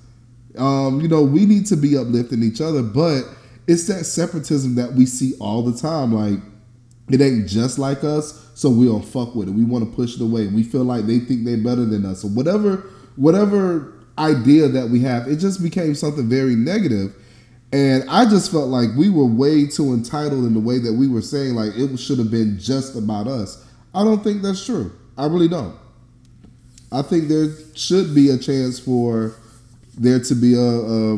Um, 0.57 1.01
you 1.01 1.07
know, 1.07 1.23
we 1.23 1.45
need 1.45 1.65
to 1.67 1.77
be 1.77 1.97
uplifting 1.97 2.43
each 2.43 2.61
other, 2.61 2.83
but 2.83 3.23
it's 3.65 3.87
that 3.87 4.05
separatism 4.05 4.75
that 4.75 4.93
we 4.93 5.05
see 5.05 5.33
all 5.39 5.63
the 5.63 5.77
time. 5.77 6.13
Like, 6.13 6.39
it 7.09 7.21
ain't 7.21 7.47
just 7.47 7.79
like 7.79 8.03
us, 8.03 8.49
so 8.53 8.69
we 8.69 8.85
don't 8.85 9.05
fuck 9.05 9.35
with 9.35 9.47
it. 9.47 9.51
We 9.51 9.63
want 9.63 9.89
to 9.89 9.95
push 9.95 10.15
it 10.15 10.21
away. 10.21 10.47
We 10.47 10.63
feel 10.63 10.83
like 10.83 11.05
they 11.05 11.19
think 11.19 11.45
they're 11.45 11.57
better 11.57 11.85
than 11.85 12.05
us, 12.05 12.23
or 12.23 12.29
whatever, 12.29 12.89
whatever 13.15 13.93
idea 14.17 14.67
that 14.67 14.89
we 14.89 15.01
have. 15.01 15.27
It 15.27 15.37
just 15.37 15.61
became 15.61 15.95
something 15.95 16.27
very 16.27 16.55
negative. 16.55 17.13
And 17.71 18.09
I 18.09 18.25
just 18.25 18.51
felt 18.51 18.69
like 18.69 18.89
we 18.97 19.09
were 19.09 19.25
way 19.25 19.67
too 19.67 19.93
entitled 19.93 20.45
in 20.45 20.53
the 20.53 20.59
way 20.59 20.79
that 20.79 20.93
we 20.93 21.07
were 21.07 21.21
saying, 21.21 21.53
like 21.53 21.73
it 21.75 21.97
should 21.97 22.17
have 22.17 22.31
been 22.31 22.57
just 22.59 22.95
about 22.95 23.27
us. 23.27 23.65
I 23.93 24.03
don't 24.03 24.23
think 24.23 24.41
that's 24.41 24.65
true. 24.65 24.91
I 25.17 25.25
really 25.25 25.47
don't. 25.47 25.75
I 26.91 27.01
think 27.01 27.27
there 27.27 27.49
should 27.75 28.15
be 28.15 28.29
a 28.29 28.37
chance 28.37 28.79
for 28.79 29.35
there 29.97 30.19
to 30.19 30.35
be 30.35 30.55
a 30.55 30.59
a, 30.59 31.13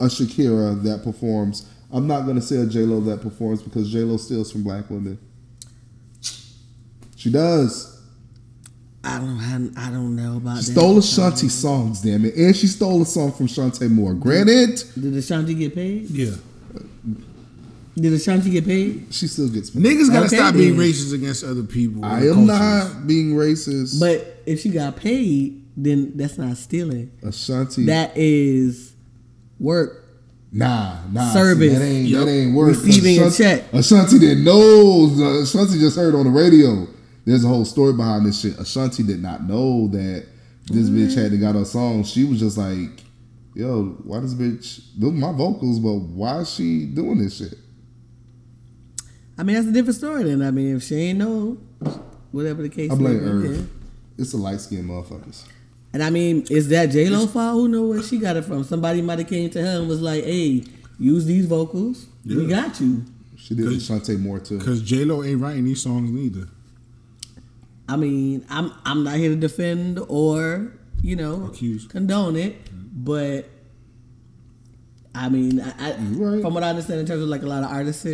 a 0.00 0.08
Shakira 0.08 0.82
that 0.82 1.04
performs. 1.04 1.70
I'm 1.94 2.06
not 2.08 2.26
gonna 2.26 2.42
say 2.42 2.56
a 2.56 2.66
J 2.66 2.80
Lo 2.80 3.00
that 3.02 3.22
performs 3.22 3.62
because 3.62 3.90
J 3.90 4.00
Lo 4.00 4.16
steals 4.16 4.50
from 4.52 4.62
black 4.64 4.90
women. 4.90 5.16
She 7.16 7.30
does. 7.30 7.92
I 9.02 9.18
don't 9.18 9.38
I, 9.76 9.88
I 9.88 9.90
don't 9.90 10.16
know 10.16 10.38
about 10.38 10.58
She 10.62 10.66
that. 10.66 10.72
stole 10.72 10.98
Ashanti 10.98 11.48
songs, 11.48 12.00
damn 12.02 12.24
it, 12.24 12.34
and 12.36 12.56
she 12.56 12.66
stole 12.66 13.02
a 13.02 13.06
song 13.06 13.32
from 13.32 13.46
Chanté 13.46 13.90
Moore. 13.90 14.14
Granted, 14.14 14.82
Did 15.00 15.14
Ashanti 15.14 15.54
get 15.54 15.74
paid? 15.74 16.08
Yeah. 16.10 16.34
Did 17.96 18.12
Ashanti 18.14 18.50
get 18.50 18.64
paid? 18.64 19.06
she 19.10 19.26
still 19.28 19.48
gets. 19.48 19.70
paid. 19.70 19.82
Niggas 19.82 20.08
gotta 20.10 20.26
Okay, 20.26 20.36
stop 20.36 20.54
being 20.54 20.74
racist 20.74 21.14
against 21.14 21.44
other 21.44 21.62
people. 21.62 22.04
I 22.04 22.20
am 22.22 22.46
cultures. 22.46 22.46
not 22.48 23.06
being 23.06 23.34
racist. 23.34 24.00
But 24.00 24.42
if 24.46 24.60
she 24.60 24.70
got 24.70 24.96
paid, 24.96 25.64
then 25.76 26.16
that's 26.16 26.38
not 26.38 26.56
stealing. 26.56 27.12
Ashanti. 27.22 27.84
That 27.86 28.16
is 28.16 28.94
work. 29.60 30.03
Nah, 30.56 30.98
nah. 31.10 31.32
Service. 31.32 31.72
See, 31.72 31.78
that 31.78 31.84
ain't 31.84 32.08
Yep. 32.08 32.24
that 32.24 32.30
ain't 32.30 32.54
work. 32.54 32.68
Receiving 32.68 33.18
a 33.18 33.26
Ashanti, 33.26 33.42
check. 33.42 33.72
Ashanti 33.74 34.18
didn't 34.20 34.44
know. 34.44 35.40
Ashanti 35.42 35.80
just 35.80 35.96
heard 35.96 36.14
on 36.14 36.24
the 36.26 36.30
radio. 36.30 36.86
There's 37.24 37.42
a 37.44 37.48
whole 37.48 37.64
story 37.64 37.92
behind 37.92 38.24
this 38.24 38.38
shit. 38.40 38.56
Ashanti 38.58 39.02
did 39.02 39.20
not 39.20 39.48
know 39.48 39.88
that 39.88 40.26
this 40.70 40.88
bitch 40.90 41.14
had 41.14 41.32
to 41.32 41.38
got 41.38 41.56
her 41.56 41.64
song. 41.64 42.04
She 42.04 42.24
was 42.24 42.38
just 42.38 42.56
like, 42.56 43.02
"Yo, 43.54 43.96
why 44.04 44.20
this 44.20 44.34
bitch? 44.34 44.80
Those 44.96 45.10
are 45.10 45.14
my 45.14 45.32
vocals, 45.32 45.80
but 45.80 45.94
why 45.94 46.40
is 46.42 46.50
she 46.50 46.84
doing 46.86 47.18
this 47.18 47.36
shit?" 47.38 47.58
I 49.36 49.42
mean, 49.42 49.56
that's 49.56 49.66
a 49.66 49.72
different 49.72 49.96
story. 49.96 50.22
Then 50.24 50.40
I 50.42 50.52
mean, 50.52 50.76
if 50.76 50.84
she 50.84 50.94
ain't 50.96 51.18
know, 51.18 51.58
whatever 52.30 52.62
the 52.62 52.68
case. 52.68 52.92
I 52.92 52.94
blame 52.94 53.14
may 53.14 53.20
be, 53.20 53.26
Irv. 53.26 53.42
then. 53.56 53.70
It's 54.18 54.32
a 54.34 54.36
light 54.36 54.60
skinned 54.60 54.88
motherfuckers. 54.88 55.42
And 55.94 56.02
I 56.02 56.10
mean, 56.10 56.44
is 56.50 56.70
that 56.70 56.86
J 56.86 57.08
Lo 57.08 57.24
fault? 57.28 57.54
Who 57.54 57.68
know 57.68 57.84
where 57.84 58.02
she 58.02 58.18
got 58.18 58.36
it 58.36 58.42
from? 58.42 58.64
Somebody 58.64 59.00
might 59.00 59.20
have 59.20 59.28
came 59.28 59.48
to 59.50 59.62
her 59.62 59.78
and 59.78 59.88
was 59.88 60.02
like, 60.02 60.24
"Hey, 60.24 60.64
use 60.98 61.24
these 61.24 61.46
vocals. 61.46 62.06
We 62.26 62.48
got 62.48 62.80
you." 62.80 63.04
She 63.36 63.54
did 63.54 63.68
Ashanti 63.68 64.16
more 64.16 64.40
too. 64.40 64.58
Cause 64.58 64.82
J 64.82 65.04
Lo 65.04 65.22
ain't 65.22 65.40
writing 65.40 65.64
these 65.64 65.80
songs 65.80 66.10
neither. 66.10 66.48
I 67.88 67.94
mean, 67.94 68.44
I'm 68.50 68.72
I'm 68.84 69.04
not 69.04 69.14
here 69.18 69.30
to 69.30 69.36
defend 69.36 70.00
or 70.08 70.72
you 71.00 71.14
know 71.14 71.46
Accuse. 71.46 71.86
condone 71.86 72.34
it, 72.34 72.56
but 72.92 73.48
I 75.14 75.28
mean, 75.28 75.60
I, 75.60 75.74
I, 75.78 75.96
right. 75.96 76.42
from 76.42 76.54
what 76.54 76.64
I 76.64 76.70
understand 76.70 76.98
in 76.98 77.06
terms 77.06 77.22
of 77.22 77.28
like 77.28 77.42
a 77.42 77.46
lot 77.46 77.62
of 77.62 77.70
artists, 77.70 78.04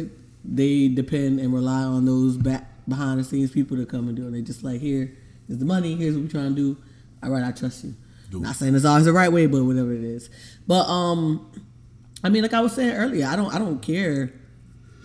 they 0.45 0.89
depend 0.89 1.41
and 1.41 1.55
rely 1.55 1.85
on 1.85 2.05
those 2.05 2.37
back 2.37 2.66
behind 2.87 3.20
the 3.20 3.24
scenes 3.24 3.53
people 3.53 3.78
to 3.78 3.87
come 3.87 4.07
and 4.09 4.16
do 4.18 4.28
it. 4.28 4.33
They 4.33 4.43
just 4.43 4.62
like 4.62 4.83
here 4.83 5.16
is 5.49 5.57
the 5.57 5.64
money. 5.64 5.95
Here's 5.95 6.14
what 6.14 6.24
we're 6.24 6.31
trying 6.31 6.55
to 6.55 6.74
do. 6.74 6.76
All 7.23 7.31
right, 7.31 7.45
I 7.45 7.53
trust 7.53 7.85
you. 7.85 7.95
Not 8.33 8.57
saying 8.57 8.75
it's 8.75 8.85
always 8.85 9.07
the 9.07 9.12
right 9.12 9.33
way, 9.33 9.47
but 9.47 9.64
whatever 9.64 9.93
it 9.93 10.05
is. 10.05 10.31
But 10.66 10.87
um, 10.87 11.51
I 12.23 12.29
mean, 12.29 12.43
like 12.43 12.55
I 12.55 12.61
was 12.61 12.75
saying 12.75 12.95
earlier, 12.95 13.27
I 13.27 13.37
don't 13.37 13.53
I 13.53 13.59
don't 13.59 13.81
care 13.83 14.33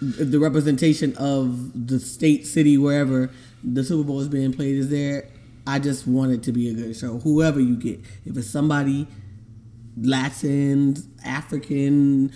if 0.01 0.31
the 0.31 0.39
representation 0.39 1.15
of 1.17 1.87
the 1.87 1.99
state, 1.99 2.45
city, 2.45 2.77
wherever 2.77 3.31
the 3.63 3.83
Super 3.83 4.03
Bowl 4.03 4.19
is 4.19 4.27
being 4.27 4.53
played 4.53 4.75
is 4.75 4.89
there. 4.89 5.27
I 5.65 5.79
just 5.79 6.05
want 6.05 6.31
it 6.31 6.43
to 6.43 6.51
be 6.51 6.69
a 6.69 6.73
good 6.73 6.95
show. 6.95 7.19
Whoever 7.19 7.59
you 7.59 7.75
get, 7.75 7.99
if 8.25 8.37
it's 8.37 8.47
somebody 8.47 9.07
Latin, 9.99 10.95
African, 11.23 12.31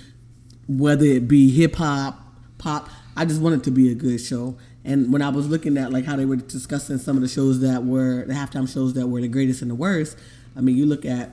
whether 0.67 1.05
it 1.05 1.27
be 1.27 1.51
hip 1.51 1.75
hop, 1.75 2.19
pop, 2.57 2.89
I 3.15 3.25
just 3.25 3.41
want 3.41 3.55
it 3.55 3.63
to 3.65 3.71
be 3.71 3.91
a 3.91 3.95
good 3.95 4.19
show. 4.19 4.57
And 4.89 5.13
when 5.13 5.21
I 5.21 5.29
was 5.29 5.47
looking 5.47 5.77
at 5.77 5.93
like 5.93 6.05
how 6.05 6.15
they 6.15 6.25
were 6.25 6.37
discussing 6.37 6.97
some 6.97 7.15
of 7.15 7.21
the 7.21 7.27
shows 7.27 7.61
that 7.61 7.83
were 7.85 8.25
the 8.25 8.33
halftime 8.33 8.67
shows 8.67 8.95
that 8.95 9.05
were 9.05 9.21
the 9.21 9.27
greatest 9.27 9.61
and 9.61 9.69
the 9.69 9.75
worst, 9.75 10.17
I 10.57 10.61
mean, 10.61 10.75
you 10.75 10.87
look 10.87 11.05
at 11.05 11.31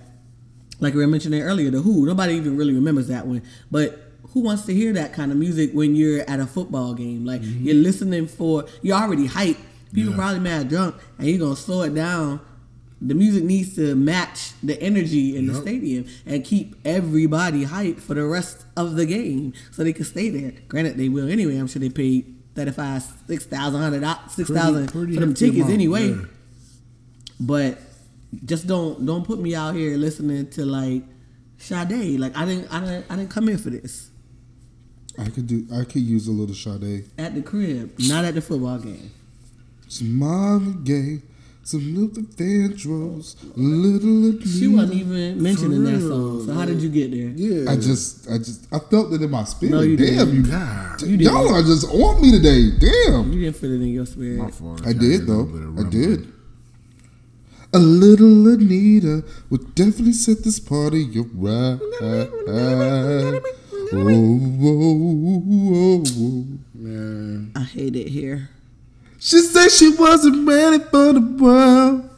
like 0.79 0.93
we 0.93 1.01
were 1.01 1.07
mentioning 1.07 1.41
earlier, 1.41 1.71
the 1.71 1.81
Who. 1.81 2.05
Nobody 2.05 2.35
even 2.35 2.59
really 2.59 2.75
remembers 2.75 3.09
that 3.09 3.27
one, 3.27 3.43
but 3.71 3.99
who 4.35 4.41
wants 4.41 4.67
to 4.67 4.75
hear 4.75 4.93
that 4.93 5.15
kind 5.15 5.33
of 5.33 5.39
music 5.39 5.71
when 5.73 5.97
you're 5.97 6.21
at 6.29 6.39
a 6.39 6.47
football 6.47 6.93
game? 6.93 7.25
Like 7.25 7.41
mm-hmm. 7.41 7.65
you're 7.65 7.77
listening 7.77 8.27
for, 8.27 8.67
you're 8.83 8.97
already 8.97 9.27
hyped. 9.27 9.57
People 9.95 10.11
Yeah. 10.11 10.17
probably 10.17 10.41
mad 10.41 10.69
drunk, 10.69 10.97
and 11.19 11.27
you're 11.27 11.39
gonna 11.39 11.57
slow 11.57 11.81
it 11.81 11.95
down. 11.95 12.41
The 13.01 13.15
music 13.15 13.45
needs 13.45 13.75
to 13.77 13.95
match 13.95 14.53
the 14.63 14.79
energy 14.83 15.35
in 15.35 15.47
the 15.47 15.55
stadium 15.55 16.05
and 16.27 16.45
keep 16.45 16.77
everybody 16.85 17.65
hyped 17.65 18.01
for 18.01 18.13
the 18.13 18.25
rest 18.25 18.67
of 18.77 18.97
the 18.97 19.07
game, 19.07 19.55
so 19.71 19.83
they 19.83 19.95
can 19.95 20.05
stay 20.05 20.29
there. 20.29 20.53
Granted, 20.69 20.99
they 20.99 21.09
will 21.09 21.29
anyway. 21.31 21.57
I'm 21.57 21.69
sure 21.69 21.81
they 21.81 21.89
paid 21.89 22.36
that 22.57 22.69
if 22.69 22.79
I 22.79 22.87
had 22.87 23.03
six 23.29 23.47
thousand 23.47 23.81
hundred 23.81 24.05
six 24.31 24.51
thousand 24.51 24.91
for 24.91 25.07
them 25.07 25.35
tickets 25.35 25.57
amount, 25.59 25.73
anyway. 25.73 26.09
yeah. 26.09 26.25
But 27.39 27.79
just 28.45 28.67
don't 28.67 29.05
don't 29.07 29.25
put 29.25 29.39
me 29.39 29.55
out 29.55 29.75
here 29.75 29.97
listening 29.97 30.51
to 30.51 30.67
like 30.67 31.03
Sade. 31.59 32.19
Like 32.19 32.37
I 32.37 32.45
didn't 32.45 32.73
I 32.73 32.81
didn't 32.81 33.07
I 33.11 33.17
didn't 33.17 33.31
come 33.31 33.49
in 33.49 33.59
for 33.59 33.71
this. 33.71 34.11
I 35.19 35.31
could 35.31 35.47
do. 35.47 35.67
I 35.73 35.85
could 35.85 36.03
use 36.03 36.29
a 36.29 36.33
little 36.33 36.55
Sade. 36.55 37.05
At 37.17 37.35
the 37.35 37.43
crib, 37.43 37.95
not 38.01 38.25
at 38.25 38.35
the 38.35 38.43
football 38.43 38.79
game. 38.79 39.11
It's 39.87 40.03
Marvin 40.03 40.83
Gaye, 40.85 41.23
some 41.67 41.97
Luther 41.97 42.21
Vandross, 42.21 43.35
a 43.43 43.59
little. 43.59 44.41
She 44.47 44.69
wasn't 44.69 44.95
even 44.95 45.43
mentioning 45.43 45.83
that 45.83 46.01
song. 46.01 46.47
So 46.47 46.55
how 46.55 46.65
did 46.65 46.81
you 46.81 46.89
get 46.89 47.11
there? 47.11 47.31
Yeah. 47.35 47.69
I 47.69 47.75
just, 47.75 48.31
I 48.31 48.39
just, 48.39 48.73
I 48.73 48.79
felt 48.79 49.13
it 49.13 49.21
in 49.21 49.29
my 49.29 49.43
spirit. 49.43 49.73
No, 49.73 49.81
you 49.81 49.97
Damn, 49.97 50.27
didn't. 50.27 50.35
you, 50.37 50.43
God. 50.49 51.03
You 51.03 51.17
y'all 51.17 51.53
are 51.53 51.63
just 51.63 51.89
on 51.91 52.23
me 52.23 52.31
today. 52.31 52.71
Damn. 52.79 53.33
You 53.33 53.41
didn't 53.41 53.57
feel 53.57 53.73
it 53.73 53.83
in 53.83 53.89
your 53.89 54.07
spirit. 54.07 54.39
My 54.39 54.51
fault. 54.53 54.83
I 54.87 54.93
Got 54.93 55.01
did 55.03 55.27
though. 55.27 55.43
little 55.43 55.73
bit 55.73 55.83
of 55.83 55.87
I 55.87 55.91
did. 55.91 56.33
A 57.75 57.79
little 57.81 58.47
Anita 58.49 59.25
would 59.51 59.75
definitely 59.75 60.13
set 60.13 60.45
this 60.45 60.61
party 60.61 61.03
up 61.19 61.27
right. 61.35 61.81
Oh, 62.01 63.41
oh, 63.93 64.03
oh, 64.63 66.05
oh. 66.17 66.45
Man. 66.75 67.53
I 67.57 67.63
hate 67.65 67.97
it 67.97 68.09
here. 68.09 68.51
She 69.19 69.41
said 69.41 69.71
she 69.71 69.95
wasn't 69.95 70.47
ready 70.47 70.79
for 70.79 71.13
the 71.13 71.21
world. 71.21 72.11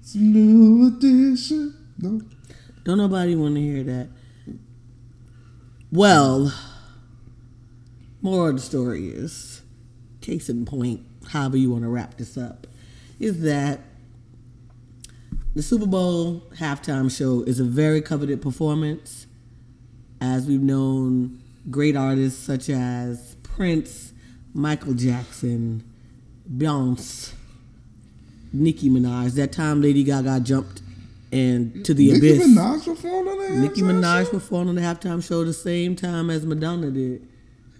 Some 0.00 0.32
new 0.32 0.88
edition. 0.88 1.74
No. 1.98 2.20
Don't 2.84 2.98
nobody 2.98 3.34
want 3.34 3.54
to 3.54 3.60
hear 3.60 3.82
that. 3.84 4.08
Well, 5.90 6.52
more 8.20 8.50
of 8.50 8.56
the 8.56 8.62
story 8.62 9.08
is, 9.08 9.62
case 10.20 10.48
in 10.48 10.64
point, 10.64 11.04
however 11.28 11.56
you 11.56 11.70
want 11.70 11.82
to 11.82 11.88
wrap 11.88 12.16
this 12.16 12.36
up, 12.36 12.66
is 13.20 13.42
that 13.42 13.80
the 15.54 15.62
Super 15.62 15.86
Bowl 15.86 16.40
halftime 16.56 17.14
show 17.14 17.42
is 17.42 17.60
a 17.60 17.64
very 17.64 18.00
coveted 18.00 18.40
performance. 18.40 19.26
As 20.20 20.46
we've 20.46 20.62
known, 20.62 21.42
great 21.70 21.96
artists 21.96 22.42
such 22.42 22.70
as 22.70 23.36
Prince, 23.42 24.12
Michael 24.54 24.94
Jackson, 24.94 25.84
Beyonce, 26.50 27.32
Nicki 28.52 28.88
Minaj. 28.90 29.32
That 29.32 29.52
time 29.52 29.82
Lady 29.82 30.04
Gaga 30.04 30.40
jumped 30.40 30.82
into 31.30 31.94
the 31.94 32.12
Nicki 32.12 32.18
abyss. 32.18 32.48
Minaj 32.48 32.84
performed 32.84 33.28
on 33.28 33.38
that. 33.38 33.50
Nicki 33.50 33.82
Minaj 33.82 34.24
show? 34.24 34.30
performed 34.30 34.68
on 34.68 34.74
the 34.74 34.82
halftime 34.82 35.26
show 35.26 35.44
the 35.44 35.52
same 35.52 35.96
time 35.96 36.30
as 36.30 36.44
Madonna 36.44 36.90
did. 36.90 37.26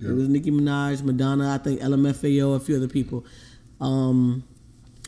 It 0.00 0.10
was 0.10 0.28
Nicki 0.28 0.50
Minaj, 0.50 1.02
Madonna, 1.02 1.54
I 1.54 1.58
think 1.58 1.80
LMFAO, 1.80 2.56
a 2.56 2.60
few 2.60 2.76
other 2.76 2.88
people. 2.88 3.24
Um, 3.80 4.42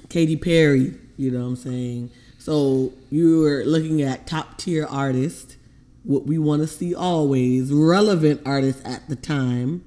Katy 0.08 0.36
Perry, 0.36 0.94
you 1.16 1.32
know 1.32 1.40
what 1.40 1.46
I'm 1.46 1.56
saying? 1.56 2.10
So 2.38 2.92
you 3.10 3.40
were 3.40 3.64
looking 3.64 4.02
at 4.02 4.26
top 4.28 4.56
tier 4.58 4.86
artists, 4.86 5.56
what 6.04 6.26
we 6.26 6.38
want 6.38 6.62
to 6.62 6.68
see 6.68 6.94
always, 6.94 7.72
relevant 7.72 8.42
artists 8.46 8.82
at 8.84 9.08
the 9.08 9.16
time, 9.16 9.84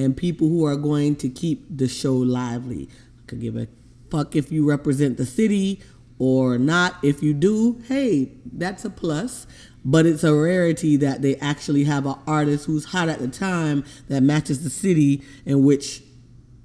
and 0.00 0.16
people 0.16 0.48
who 0.48 0.64
are 0.64 0.76
going 0.76 1.14
to 1.16 1.28
keep 1.28 1.64
the 1.68 1.88
show 1.88 2.14
lively. 2.14 2.88
I 3.18 3.26
Could 3.26 3.40
give 3.40 3.56
a 3.56 3.68
fuck 4.10 4.34
if 4.34 4.50
you 4.50 4.66
represent 4.68 5.16
the 5.16 5.26
city 5.26 5.82
or 6.18 6.58
not. 6.58 6.96
If 7.02 7.22
you 7.22 7.34
do, 7.34 7.82
hey, 7.86 8.32
that's 8.52 8.84
a 8.84 8.90
plus. 8.90 9.46
But 9.84 10.04
it's 10.04 10.24
a 10.24 10.34
rarity 10.34 10.96
that 10.96 11.22
they 11.22 11.36
actually 11.36 11.84
have 11.84 12.04
an 12.04 12.16
artist 12.26 12.66
who's 12.66 12.86
hot 12.86 13.08
at 13.08 13.18
the 13.18 13.28
time 13.28 13.84
that 14.08 14.22
matches 14.22 14.62
the 14.62 14.68
city 14.68 15.22
in 15.46 15.64
which 15.64 16.02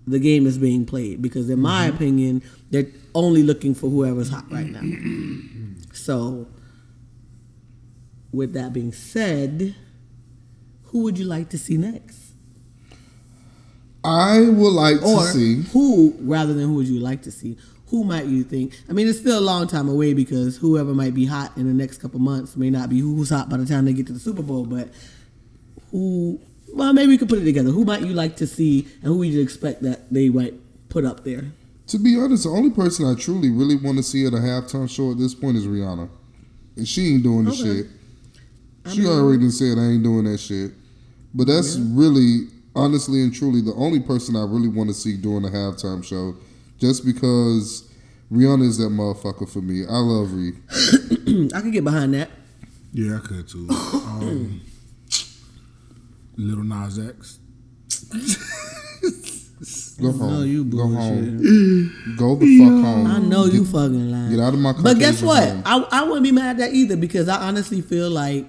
the 0.05 0.19
game 0.19 0.45
is 0.45 0.57
being 0.57 0.85
played. 0.85 1.21
Because 1.21 1.49
in 1.49 1.59
my 1.59 1.87
mm-hmm. 1.87 1.95
opinion, 1.95 2.43
they're 2.71 2.87
only 3.13 3.41
looking 3.41 3.73
for 3.73 3.89
whoever's 3.89 4.29
hot 4.29 4.51
right 4.51 4.67
now. 4.67 4.81
so, 5.93 6.47
with 8.33 8.53
that 8.53 8.73
being 8.73 8.91
said, 8.91 9.75
who 10.85 11.03
would 11.03 11.17
you 11.17 11.25
like 11.25 11.49
to 11.49 11.57
see 11.57 11.77
next? 11.77 12.24
I 14.05 14.41
would 14.49 14.69
like 14.73 15.01
Or 15.01 15.21
to 15.21 15.27
see. 15.31 15.61
who, 15.73 16.13
rather 16.21 16.53
than 16.53 16.65
who 16.67 16.75
would 16.75 16.87
you 16.87 16.99
like 16.99 17.23
to 17.23 17.31
see? 17.31 17.57
Who 17.87 18.03
might 18.03 18.25
you 18.27 18.43
think? 18.43 18.73
I 18.89 18.93
mean, 18.93 19.07
it's 19.07 19.19
still 19.19 19.39
a 19.39 19.41
long 19.41 19.67
time 19.67 19.87
away 19.89 20.13
because 20.13 20.57
whoever 20.57 20.93
might 20.93 21.13
be 21.13 21.25
hot 21.25 21.53
in 21.57 21.67
the 21.67 21.73
next 21.73 21.97
couple 21.99 22.19
months 22.19 22.55
may 22.57 22.69
not 22.69 22.89
be 22.89 22.99
who's 22.99 23.29
hot 23.29 23.49
by 23.49 23.57
the 23.57 23.65
time 23.65 23.85
they 23.85 23.93
get 23.93 24.07
to 24.07 24.13
the 24.13 24.19
Super 24.19 24.41
Bowl. 24.43 24.65
But 24.65 24.89
who? 25.91 26.39
Well, 26.73 26.93
maybe 26.93 27.09
we 27.09 27.17
could 27.17 27.29
put 27.29 27.39
it 27.39 27.45
together. 27.45 27.69
Who 27.71 27.85
might 27.85 28.01
you 28.01 28.13
like 28.13 28.35
to 28.37 28.47
see, 28.47 28.81
and 29.01 29.03
who 29.03 29.17
would 29.19 29.29
you 29.29 29.41
expect 29.41 29.81
that 29.83 30.11
they 30.11 30.29
might 30.29 30.53
put 30.89 31.05
up 31.05 31.23
there? 31.23 31.45
To 31.87 31.99
be 31.99 32.19
honest, 32.19 32.43
the 32.43 32.49
only 32.49 32.71
person 32.71 33.05
I 33.05 33.13
truly 33.15 33.49
really 33.51 33.75
want 33.75 33.97
to 33.97 34.03
see 34.03 34.25
at 34.25 34.33
a 34.33 34.37
halftime 34.37 34.89
show 34.89 35.11
at 35.11 35.17
this 35.17 35.35
point 35.35 35.55
is 35.57 35.67
Rihanna, 35.67 36.09
and 36.75 36.87
she 36.87 37.13
ain't 37.13 37.23
doing 37.23 37.45
the 37.45 37.51
Okay. 37.51 37.61
shit. 37.63 37.87
She 38.93 39.05
already 39.05 39.49
said 39.51 39.77
I 39.77 39.85
ain't 39.91 40.03
doing 40.03 40.25
that 40.25 40.39
shit. 40.39 40.71
But 41.33 41.47
that's 41.47 41.75
really, 41.77 42.47
honestly 42.75 43.21
and 43.23 43.33
truly, 43.33 43.61
the 43.61 43.73
only 43.75 43.99
person 43.99 44.35
I 44.35 44.43
really 44.43 44.67
want 44.67 44.89
to 44.89 44.93
see 44.93 45.17
doing 45.17 45.45
a 45.45 45.49
halftime 45.49 46.03
show, 46.03 46.35
just 46.77 47.05
because 47.05 47.89
Rihanna 48.31 48.63
is 48.67 48.77
that 48.79 48.89
motherfucker 48.89 49.49
for 49.49 49.61
me. 49.61 49.85
I 49.85 49.97
love 49.97 50.33
Ree. 50.33 50.53
I 51.53 51.61
could 51.61 51.71
get 51.73 51.83
behind 51.83 52.13
that. 52.13 52.29
Yeah, 52.93 53.17
I 53.17 53.19
could 53.19 53.47
too. 53.47 53.67
Um, 53.69 54.61
Little 56.37 56.63
Nas 56.63 56.99
X. 56.99 57.39
Go 60.01 60.11
home. 60.11 60.31
No, 60.33 60.43
you 60.43 60.65
Go 60.65 60.87
home. 60.87 62.15
Go 62.17 62.35
the 62.35 62.59
fuck 62.59 62.67
home. 62.85 63.07
I 63.07 63.19
know 63.19 63.45
you 63.45 63.63
Get- 63.63 63.71
fucking 63.71 64.11
lying. 64.11 64.29
get 64.31 64.39
out 64.39 64.53
of 64.53 64.59
my 64.59 64.73
But 64.73 64.99
guess 64.99 65.21
what? 65.21 65.47
home. 65.47 65.63
I, 65.65 65.87
I 65.91 66.03
wouldn't 66.03 66.23
be 66.23 66.31
mad 66.31 66.51
at 66.51 66.57
that 66.57 66.73
either 66.73 66.97
because 66.97 67.29
I 67.29 67.37
honestly 67.47 67.81
feel 67.81 68.09
like 68.09 68.47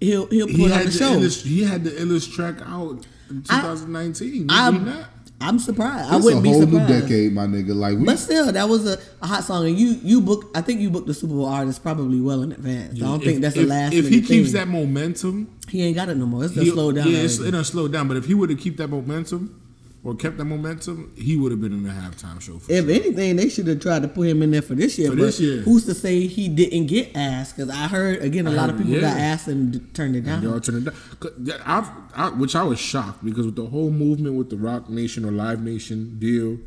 he'll 0.00 0.26
he'll 0.26 0.46
put 0.46 0.56
He 0.56 0.72
on 0.72 0.78
the 0.78 0.84
the 0.84 0.90
show. 0.92 1.16
illest, 1.16 1.42
he 1.44 1.64
had 1.64 1.82
the 1.84 1.90
illest 1.90 2.32
track 2.32 2.56
out 2.64 3.04
in 3.30 3.44
I- 3.50 3.60
2019. 3.60 4.32
Did 4.46 4.50
I'm 4.50 4.84
not? 4.84 5.08
I'm 5.42 5.58
surprised. 5.58 6.12
I 6.12 6.16
It's 6.16 6.24
wouldn't 6.24 6.40
a 6.40 6.42
be 6.42 6.50
whole 6.50 6.60
surprised. 6.62 6.90
new 6.90 7.00
decade, 7.00 7.32
my 7.32 7.46
nigga. 7.46 7.74
Like 7.74 7.96
we, 7.96 8.04
But 8.04 8.18
still, 8.18 8.52
that 8.52 8.68
was 8.68 8.86
a, 8.86 8.98
a 9.22 9.26
hot 9.26 9.42
song, 9.42 9.66
and 9.66 9.78
you 9.78 9.98
you 10.02 10.20
booked. 10.20 10.54
I 10.54 10.60
think 10.60 10.82
you 10.82 10.90
booked 10.90 11.06
the 11.06 11.14
Super 11.14 11.32
Bowl 11.32 11.46
artist 11.46 11.82
probably 11.82 12.20
well 12.20 12.42
in 12.42 12.52
advance. 12.52 12.96
I 12.96 13.04
don't 13.06 13.20
If- 13.20 13.24
think 13.26 13.40
that's 13.40 13.56
if, 13.56 13.62
the 13.62 13.68
last. 13.68 13.94
If 13.94 14.08
he 14.08 14.20
keeps 14.20 14.48
thing. 14.52 14.60
that 14.60 14.68
momentum, 14.68 15.48
he 15.68 15.82
ain't 15.82 15.96
got 15.96 16.10
it 16.10 16.16
no 16.18 16.26
more. 16.26 16.44
It's 16.44 16.54
he'll- 16.54 16.74
slow 16.74 16.92
down. 16.92 17.08
Yeah, 17.10 17.20
it's, 17.20 17.40
it'll 17.40 17.64
slow 17.64 17.88
down. 17.88 18.06
But 18.08 18.18
if 18.18 18.26
he 18.26 18.34
would 18.34 18.50
have 18.50 18.60
kept 18.60 18.76
that 18.76 18.88
momentum 18.88 19.58
or 20.02 20.14
kept 20.14 20.38
that 20.38 20.44
momentum, 20.46 21.12
he 21.16 21.36
would 21.36 21.52
have 21.52 21.60
been 21.60 21.72
in 21.72 21.82
the 21.82 21.90
halftime 21.90 22.40
show. 22.40 22.58
For 22.58 22.72
if 22.72 22.84
sure. 22.86 22.94
anything, 22.94 23.36
they 23.36 23.48
should 23.50 23.66
have 23.66 23.80
tried 23.80 24.00
to 24.02 24.08
put 24.08 24.28
him 24.28 24.42
in 24.42 24.50
there 24.50 24.62
for 24.62 24.74
this 24.74 24.98
year. 24.98 25.10
For 25.10 25.16
but 25.16 25.22
this 25.24 25.40
year. 25.40 25.60
who's 25.62 25.84
to 25.86 25.94
say 25.94 26.26
he 26.26 26.48
didn't 26.48 26.86
get 26.86 27.14
asked? 27.14 27.56
Because 27.56 27.70
I 27.70 27.86
heard 27.86 28.22
again, 28.22 28.46
a 28.46 28.50
I 28.50 28.54
lot 28.54 28.70
of 28.70 28.76
heard- 28.78 28.86
people 28.86 29.00
got 29.02 29.16
asked 29.18 29.48
and 29.48 29.94
turned 29.94 30.16
it 30.16 30.22
down. 30.22 30.42
Y'all 30.42 30.58
turn 30.60 30.76
it 30.76 30.84
down. 30.86 30.94
'Cause 31.20 31.32
that- 31.38 31.60
I've, 31.68 31.88
I, 32.14 32.30
which 32.30 32.56
I 32.56 32.62
was 32.62 32.78
shocked 32.78 33.22
because 33.24 33.44
with 33.46 33.56
the 33.56 33.66
whole 33.66 33.90
movement 33.90 34.36
with 34.36 34.48
the 34.48 34.56
Roc 34.56 34.88
Nation 34.88 35.24
or 35.26 35.32
Live 35.32 35.62
Nation 35.62 36.16
deal 36.18 36.58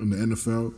in 0.00 0.10
the 0.10 0.16
NFL, 0.16 0.72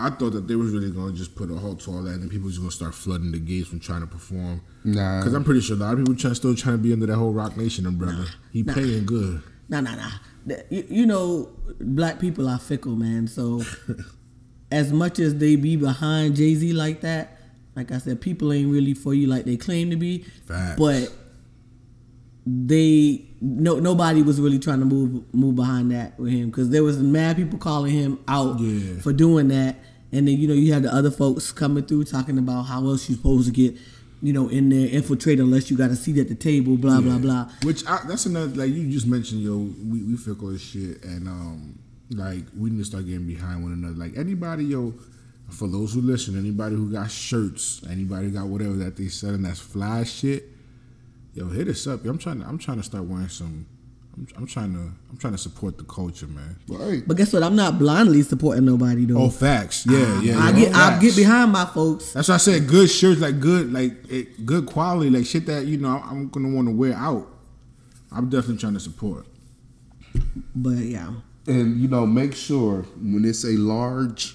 I 0.00 0.10
thought 0.10 0.30
that 0.32 0.46
they 0.48 0.54
was 0.56 0.72
really 0.72 0.90
going 0.90 1.12
to 1.12 1.18
just 1.18 1.34
put 1.34 1.50
a 1.50 1.54
halt 1.56 1.80
to 1.80 1.90
all 1.90 2.02
that, 2.04 2.14
and 2.20 2.30
people 2.30 2.46
was 2.46 2.56
going 2.58 2.70
to 2.70 2.74
start 2.76 2.94
flooding 2.94 3.32
the 3.32 3.38
gates 3.38 3.68
from 3.68 3.80
trying 3.80 4.00
to 4.00 4.06
perform. 4.06 4.60
Nah. 4.84 5.18
because 5.20 5.34
I'm 5.34 5.42
pretty 5.44 5.60
sure 5.60 5.76
a 5.76 5.80
lot 5.80 5.92
of 5.94 5.98
people 5.98 6.14
try, 6.14 6.32
still 6.34 6.54
trying 6.54 6.76
to 6.76 6.82
be 6.82 6.92
under 6.92 7.06
that 7.06 7.16
whole 7.16 7.32
Roc 7.32 7.56
Nation 7.56 7.84
umbrella. 7.86 8.26
he 8.52 8.62
Nah. 8.62 8.74
paying 8.74 9.04
good. 9.06 9.42
Nah, 9.68 9.80
nah, 9.80 9.96
nah. 9.96 10.08
You, 10.70 10.86
you 10.88 11.06
know, 11.06 11.50
black 11.80 12.18
people 12.18 12.48
are 12.48 12.58
fickle, 12.58 12.96
man. 12.96 13.26
So, 13.28 13.62
as 14.70 14.92
much 14.92 15.18
as 15.18 15.36
they 15.36 15.56
be 15.56 15.76
behind 15.76 16.36
Jay 16.36 16.54
Z 16.54 16.72
like 16.72 17.00
that, 17.02 17.38
like 17.76 17.92
I 17.92 17.98
said, 17.98 18.20
people 18.20 18.52
ain't 18.52 18.70
really 18.72 18.94
for 18.94 19.14
you 19.14 19.26
like 19.26 19.44
they 19.44 19.56
claim 19.56 19.90
to 19.90 19.96
be. 19.96 20.24
Facts. 20.46 20.78
But 20.78 21.12
they 22.46 23.26
no 23.40 23.78
nobody 23.78 24.22
was 24.22 24.40
really 24.40 24.58
trying 24.58 24.80
to 24.80 24.86
move 24.86 25.22
move 25.34 25.54
behind 25.54 25.90
that 25.92 26.18
with 26.18 26.32
him 26.32 26.46
because 26.50 26.70
there 26.70 26.82
was 26.82 26.98
mad 26.98 27.36
people 27.36 27.58
calling 27.58 27.92
him 27.92 28.18
out 28.26 28.58
Yeah. 28.58 29.00
for 29.00 29.12
doing 29.12 29.48
that, 29.48 29.76
and 30.12 30.26
then 30.26 30.38
you 30.38 30.48
know 30.48 30.54
you 30.54 30.72
had 30.72 30.82
the 30.82 30.92
other 30.92 31.10
folks 31.10 31.52
coming 31.52 31.84
through 31.84 32.04
talking 32.04 32.38
about 32.38 32.62
how 32.62 32.84
else 32.86 33.08
you 33.08 33.16
supposed 33.16 33.46
to 33.46 33.52
get. 33.52 33.76
You 34.20 34.32
know, 34.32 34.48
in 34.48 34.68
there, 34.68 34.88
infiltrate 34.88 35.38
unless 35.38 35.70
you 35.70 35.76
got 35.76 35.90
a 35.90 35.96
seat 35.96 36.18
at 36.18 36.28
the 36.28 36.34
table, 36.34 36.76
blah 36.76 37.00
blah 37.00 37.12
Yeah. 37.14 37.18
blah. 37.18 37.50
Which 37.62 37.86
I, 37.86 38.00
that's 38.08 38.26
another 38.26 38.52
like 38.56 38.70
you 38.72 38.90
just 38.90 39.06
mentioned, 39.06 39.42
yo, 39.42 39.56
we, 39.58 40.02
we 40.02 40.16
fickle 40.16 40.50
as 40.50 40.60
shit, 40.60 41.04
and 41.04 41.28
um, 41.28 41.78
like 42.10 42.44
we 42.56 42.70
need 42.70 42.78
to 42.78 42.84
start 42.84 43.06
getting 43.06 43.26
behind 43.26 43.62
one 43.62 43.72
another. 43.72 43.94
Like 43.94 44.16
anybody, 44.16 44.64
yo, 44.64 44.92
for 45.50 45.68
those 45.68 45.94
who 45.94 46.00
listen, 46.00 46.36
anybody 46.36 46.74
who 46.74 46.90
got 46.90 47.10
shirts, 47.10 47.80
anybody 47.88 48.26
who 48.26 48.32
got 48.32 48.48
whatever 48.48 48.74
that 48.74 48.96
they 48.96 49.06
selling 49.08 49.42
that's 49.42 49.60
fly 49.60 50.02
shit, 50.04 50.48
yo, 51.34 51.46
hit 51.48 51.68
us 51.68 51.86
up. 51.86 52.04
I'm 52.04 52.18
trying 52.18 52.40
to, 52.40 52.46
I'm 52.48 52.58
trying 52.58 52.78
to 52.78 52.82
start 52.82 53.04
wearing 53.04 53.28
some. 53.28 53.66
I'm, 54.18 54.26
I'm 54.36 54.46
trying 54.46 54.72
to, 54.74 54.80
I'm 55.10 55.16
trying 55.18 55.34
to 55.34 55.38
support 55.38 55.78
the 55.78 55.84
culture, 55.84 56.26
man. 56.26 56.56
right. 56.68 57.02
But 57.06 57.16
guess 57.16 57.32
what? 57.32 57.42
I'm 57.44 57.54
not 57.54 57.78
blindly 57.78 58.22
supporting 58.22 58.64
nobody 58.64 59.04
though. 59.04 59.18
Oh, 59.18 59.30
facts, 59.30 59.86
yeah, 59.88 60.20
yeah. 60.20 60.38
I 60.38 60.50
yeah, 60.50 60.56
get 60.58 60.74
I 60.74 60.98
get 61.00 61.16
behind 61.16 61.52
my 61.52 61.64
folks. 61.66 62.12
That's 62.12 62.28
why 62.28 62.34
I 62.34 62.38
said 62.38 62.66
good 62.66 62.90
shirts, 62.90 63.20
like 63.20 63.38
good, 63.38 63.72
like 63.72 63.92
it, 64.10 64.44
good 64.44 64.66
quality, 64.66 65.08
like 65.10 65.24
shit 65.26 65.46
that 65.46 65.66
you 65.66 65.76
know 65.76 66.02
I'm 66.04 66.28
gonna 66.28 66.48
want 66.48 66.66
to 66.68 66.74
wear 66.74 66.94
out. 66.94 67.28
I'm 68.10 68.28
definitely 68.28 68.56
trying 68.58 68.74
to 68.74 68.80
support. 68.80 69.26
But 70.54 70.70
yeah, 70.78 71.12
And 71.46 71.80
you 71.80 71.86
know, 71.88 72.06
make 72.06 72.34
sure 72.34 72.82
when 73.00 73.24
it's 73.24 73.44
a 73.44 73.56
large, 73.56 74.34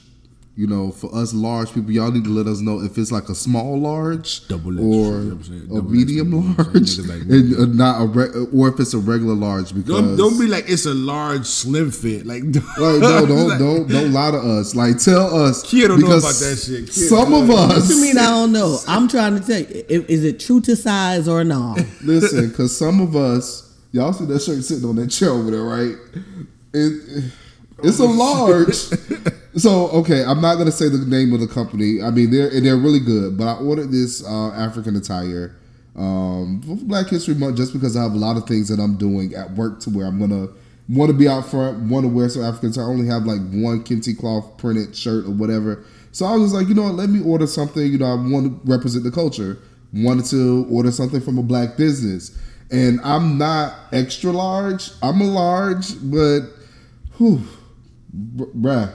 you 0.55 0.67
know, 0.67 0.91
for 0.91 1.13
us 1.15 1.33
large 1.33 1.73
people, 1.73 1.89
y'all 1.91 2.11
need 2.11 2.25
to 2.25 2.29
let 2.29 2.45
us 2.45 2.59
know 2.61 2.79
if 2.79 2.95
it's 2.99 3.11
like 3.11 3.27
a 3.27 3.33
small 3.33 3.79
large 3.79 4.47
Double 4.47 4.79
or 4.79 4.83
you 4.83 4.83
know 4.83 5.23
what 5.23 5.33
I'm 5.33 5.43
saying? 5.43 5.77
a 5.77 5.81
medium 5.81 6.31
you 6.31 6.41
know 6.41 6.47
what 6.53 6.67
I'm 6.67 6.73
large, 6.73 6.99
like 6.99 7.21
and 7.21 7.55
uh, 7.55 7.65
not 7.65 8.01
a 8.03 8.05
re- 8.05 8.47
or 8.53 8.67
if 8.67 8.79
it's 8.79 8.93
a 8.93 8.99
regular 8.99 9.33
large 9.33 9.73
because 9.73 9.89
Don't, 9.89 10.15
don't 10.15 10.39
be 10.39 10.45
like 10.45 10.65
it's 10.69 10.85
a 10.85 10.93
large 10.93 11.47
slim 11.47 11.89
fit. 11.89 12.27
Like, 12.27 12.43
Like, 12.53 12.53
no, 12.77 13.25
don't 13.25 13.47
like, 13.49 13.59
don't 13.59 13.87
don't 13.89 14.13
lie 14.13 14.29
to 14.29 14.37
us. 14.37 14.75
Like, 14.75 14.99
tell 14.99 15.35
us. 15.35 15.63
Kia 15.63 15.87
don't 15.87 15.99
know 15.99 16.05
because 16.07 16.23
about 16.23 16.49
that 16.49 16.55
shit. 16.57 16.89
Kia 16.93 17.07
some 17.07 17.33
of 17.33 17.49
us. 17.49 17.89
what 17.89 17.95
you 17.95 18.01
mean 18.01 18.17
I 18.19 18.25
don't 18.25 18.51
know? 18.51 18.77
I'm 18.87 19.07
trying 19.07 19.39
to 19.39 19.45
tell 19.45 19.59
you, 19.59 20.05
is 20.07 20.23
it 20.23 20.39
true 20.39 20.61
to 20.61 20.75
size 20.75 21.27
or 21.27 21.43
not? 21.43 21.77
Listen, 22.03 22.49
because 22.49 22.77
some 22.77 23.01
of 23.01 23.15
us, 23.15 23.75
y'all 23.91 24.13
see 24.13 24.25
that 24.25 24.39
shirt 24.39 24.63
sitting 24.63 24.87
on 24.87 24.97
that 24.97 25.07
chair 25.07 25.29
over 25.31 25.49
there, 25.49 25.63
right? 25.63 25.95
It, 26.75 27.23
it's 27.83 27.99
a 27.99 28.05
large. 28.05 28.73
so 29.55 29.89
okay, 29.89 30.23
I'm 30.23 30.41
not 30.41 30.55
gonna 30.55 30.71
say 30.71 30.89
the 30.89 30.97
name 30.97 31.33
of 31.33 31.39
the 31.39 31.47
company. 31.47 32.01
I 32.01 32.09
mean, 32.09 32.31
they're 32.31 32.59
they're 32.59 32.77
really 32.77 32.99
good, 32.99 33.37
but 33.37 33.47
I 33.47 33.57
ordered 33.57 33.91
this 33.91 34.25
uh, 34.25 34.51
African 34.51 34.95
attire 34.95 35.55
um, 35.95 36.61
for 36.65 36.75
Black 36.85 37.07
History 37.07 37.35
Month 37.35 37.57
just 37.57 37.73
because 37.73 37.95
I 37.95 38.03
have 38.03 38.13
a 38.13 38.17
lot 38.17 38.37
of 38.37 38.47
things 38.47 38.69
that 38.69 38.79
I'm 38.79 38.97
doing 38.97 39.33
at 39.33 39.51
work 39.51 39.79
to 39.81 39.89
where 39.89 40.05
I'm 40.05 40.19
gonna 40.19 40.47
want 40.89 41.11
to 41.11 41.17
be 41.17 41.27
out 41.27 41.45
front, 41.45 41.89
want 41.89 42.05
to 42.05 42.09
wear 42.09 42.29
some 42.29 42.43
African 42.43 42.69
attire. 42.71 42.85
I 42.85 42.87
only 42.87 43.07
have 43.07 43.23
like 43.23 43.41
one 43.51 43.83
kente 43.83 44.17
cloth 44.17 44.57
printed 44.57 44.95
shirt 44.95 45.25
or 45.25 45.31
whatever. 45.31 45.83
So 46.11 46.25
I 46.25 46.33
was 46.35 46.43
just 46.43 46.55
like, 46.55 46.67
you 46.67 46.75
know 46.75 46.83
what, 46.83 46.95
let 46.95 47.09
me 47.09 47.21
order 47.23 47.47
something. 47.47 47.91
You 47.91 47.97
know, 47.97 48.05
I 48.05 48.15
want 48.15 48.45
to 48.45 48.71
represent 48.71 49.03
the 49.03 49.11
culture. 49.11 49.57
Wanted 49.93 50.25
to 50.25 50.67
order 50.69 50.91
something 50.91 51.21
from 51.21 51.37
a 51.37 51.43
black 51.43 51.77
business. 51.77 52.37
And 52.71 52.99
I'm 53.03 53.37
not 53.37 53.75
extra 53.91 54.31
large. 54.31 54.89
I'm 55.01 55.21
a 55.21 55.25
large, 55.25 55.93
but 56.09 56.41
whew, 57.17 57.43
bruh, 58.13 58.93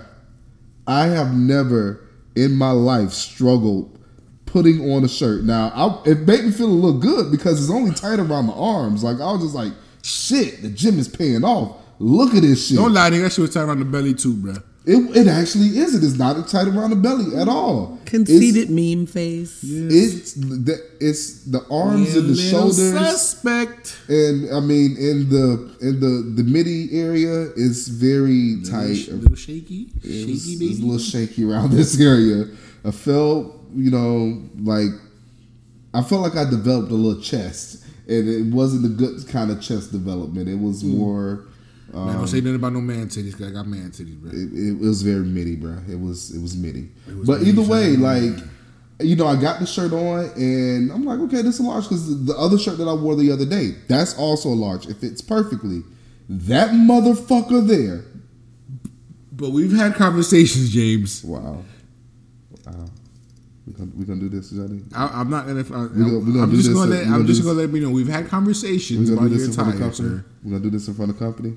I 0.86 1.06
have 1.06 1.34
never 1.34 2.06
in 2.34 2.54
my 2.54 2.70
life 2.70 3.10
struggled 3.10 3.98
putting 4.46 4.92
on 4.92 5.04
a 5.04 5.08
shirt. 5.08 5.44
Now, 5.44 5.68
I, 5.74 6.10
it 6.10 6.20
made 6.20 6.44
me 6.44 6.50
feel 6.50 6.66
a 6.66 6.68
little 6.68 6.98
good 6.98 7.30
because 7.30 7.60
it's 7.60 7.70
only 7.70 7.92
tight 7.92 8.18
around 8.18 8.46
the 8.46 8.54
arms. 8.54 9.04
Like 9.04 9.20
I 9.20 9.32
was 9.32 9.42
just 9.42 9.54
like, 9.54 9.72
shit, 10.02 10.62
the 10.62 10.70
gym 10.70 10.98
is 10.98 11.08
paying 11.08 11.44
off. 11.44 11.76
Look 11.98 12.34
at 12.34 12.42
this 12.42 12.68
shit. 12.68 12.76
Don't 12.76 12.92
lie, 12.94 13.10
nigga. 13.10 13.22
That 13.22 13.32
shit 13.32 13.42
was 13.42 13.54
tight 13.54 13.62
around 13.62 13.80
the 13.80 13.84
belly 13.84 14.14
too, 14.14 14.34
bro. 14.34 14.54
It, 14.86 15.16
it 15.16 15.26
actually 15.26 15.78
isn't. 15.78 16.02
It's 16.02 16.18
not 16.18 16.38
a 16.38 16.42
tight 16.42 16.66
around 16.66 16.90
the 16.90 16.96
belly 16.96 17.36
at 17.36 17.46
all. 17.46 17.98
Conceited 18.06 18.70
meme 18.70 19.06
face. 19.06 19.62
It's, 19.62 19.94
it's 19.94 20.32
the 20.34 20.82
it's 20.98 21.44
the 21.44 21.62
arms 21.70 22.16
and 22.16 22.30
the 22.30 22.36
shoulders. 22.36 22.92
Suspect. 22.92 24.00
And 24.08 24.50
I 24.54 24.60
mean, 24.60 24.96
in 24.96 25.28
the 25.28 25.76
in 25.82 26.00
the 26.00 26.42
the 26.42 26.42
midi 26.42 26.98
area, 26.98 27.50
it's 27.54 27.88
very 27.88 28.62
tight. 28.62 29.08
A 29.08 29.16
little 29.16 29.36
shaky. 29.36 29.90
It 30.02 30.20
Shaky, 30.20 30.32
was- 30.32 30.46
baby. 30.46 30.66
It's 30.70 30.80
a 30.80 30.82
little 30.82 30.98
shaky 30.98 31.44
around 31.44 31.70
this 31.72 32.00
area. 32.00 32.46
I 32.84 32.90
felt, 32.90 33.60
you 33.74 33.90
know, 33.90 34.42
like 34.62 34.90
I 35.92 36.02
felt 36.02 36.22
like 36.22 36.36
I 36.36 36.48
developed 36.48 36.90
a 36.90 36.94
little 36.94 37.20
chest, 37.20 37.84
and 38.08 38.28
it 38.28 38.54
wasn't 38.54 38.86
a 38.86 38.88
good 38.88 39.26
kind 39.28 39.50
of 39.50 39.60
chest 39.60 39.92
development. 39.92 40.48
It 40.48 40.58
was 40.58 40.82
hmm. 40.82 40.96
more. 40.96 41.44
Um, 41.94 42.06
man, 42.06 42.16
don't 42.16 42.26
say 42.26 42.40
nothing 42.40 42.56
about 42.56 42.72
no 42.74 42.80
man 42.80 43.06
titties 43.08 43.32
because 43.32 43.48
I 43.48 43.50
got 43.50 43.66
man 43.66 43.90
titties, 43.90 44.16
bro. 44.20 44.30
It, 44.30 44.52
it 44.52 44.78
was 44.78 45.02
very 45.02 45.24
midi, 45.24 45.56
bro. 45.56 45.78
It 45.88 45.98
was 45.98 46.30
it 46.34 46.40
was 46.42 46.56
midi. 46.56 46.90
was 47.06 47.26
but 47.26 47.42
either 47.42 47.62
way, 47.62 47.96
like 47.96 48.38
you 49.00 49.16
know, 49.16 49.26
I 49.26 49.36
got 49.40 49.60
the 49.60 49.66
shirt 49.66 49.92
on, 49.92 50.24
and 50.36 50.90
I'm 50.90 51.04
like, 51.04 51.18
okay, 51.20 51.40
this 51.42 51.54
is 51.54 51.60
a 51.60 51.62
large 51.62 51.84
because 51.84 52.08
the, 52.08 52.32
the 52.32 52.38
other 52.38 52.58
shirt 52.58 52.78
that 52.78 52.88
I 52.88 52.92
wore 52.92 53.14
the 53.16 53.30
other 53.32 53.46
day, 53.46 53.70
that's 53.88 54.16
also 54.18 54.48
a 54.48 54.54
large. 54.58 54.86
It 54.86 54.96
fits 54.96 55.20
perfectly. 55.20 55.82
That 56.28 56.70
motherfucker 56.70 57.66
there. 57.66 58.04
But 59.32 59.50
we've 59.50 59.72
had 59.72 59.94
conversations, 59.94 60.70
James. 60.70 61.22
Wow. 61.24 61.62
Wow. 62.66 62.84
We 63.66 63.72
gonna, 63.72 63.90
we 63.94 64.04
gonna 64.04 64.20
do 64.20 64.28
this, 64.28 64.50
Johnny? 64.50 64.82
I, 64.94 65.20
I'm 65.20 65.30
not 65.30 65.46
gonna. 65.46 65.60
Uh, 65.60 65.62
I, 65.62 65.88
gonna- 65.88 66.18
we 66.18 66.32
gonna 66.32 66.42
I'm 66.42 66.50
just 66.50 66.66
this 66.68 66.74
gonna 66.76 66.90
let. 66.90 67.06
I'm 67.06 67.12
gonna 67.12 67.24
just 67.24 67.42
gonna 67.42 67.54
let 67.54 67.70
me 67.70 67.80
know. 67.80 67.90
We've 67.90 68.08
had 68.08 68.26
conversations 68.28 69.08
about 69.10 69.22
your 69.22 69.30
this 69.30 69.46
in 69.46 69.52
front 69.52 69.68
of 69.70 69.74
attire, 69.76 69.90
company. 69.90 70.08
sir. 70.08 70.24
We 70.42 70.50
gonna 70.50 70.62
do 70.62 70.70
this 70.70 70.88
in 70.88 70.94
front 70.94 71.10
of 71.12 71.18
company. 71.18 71.56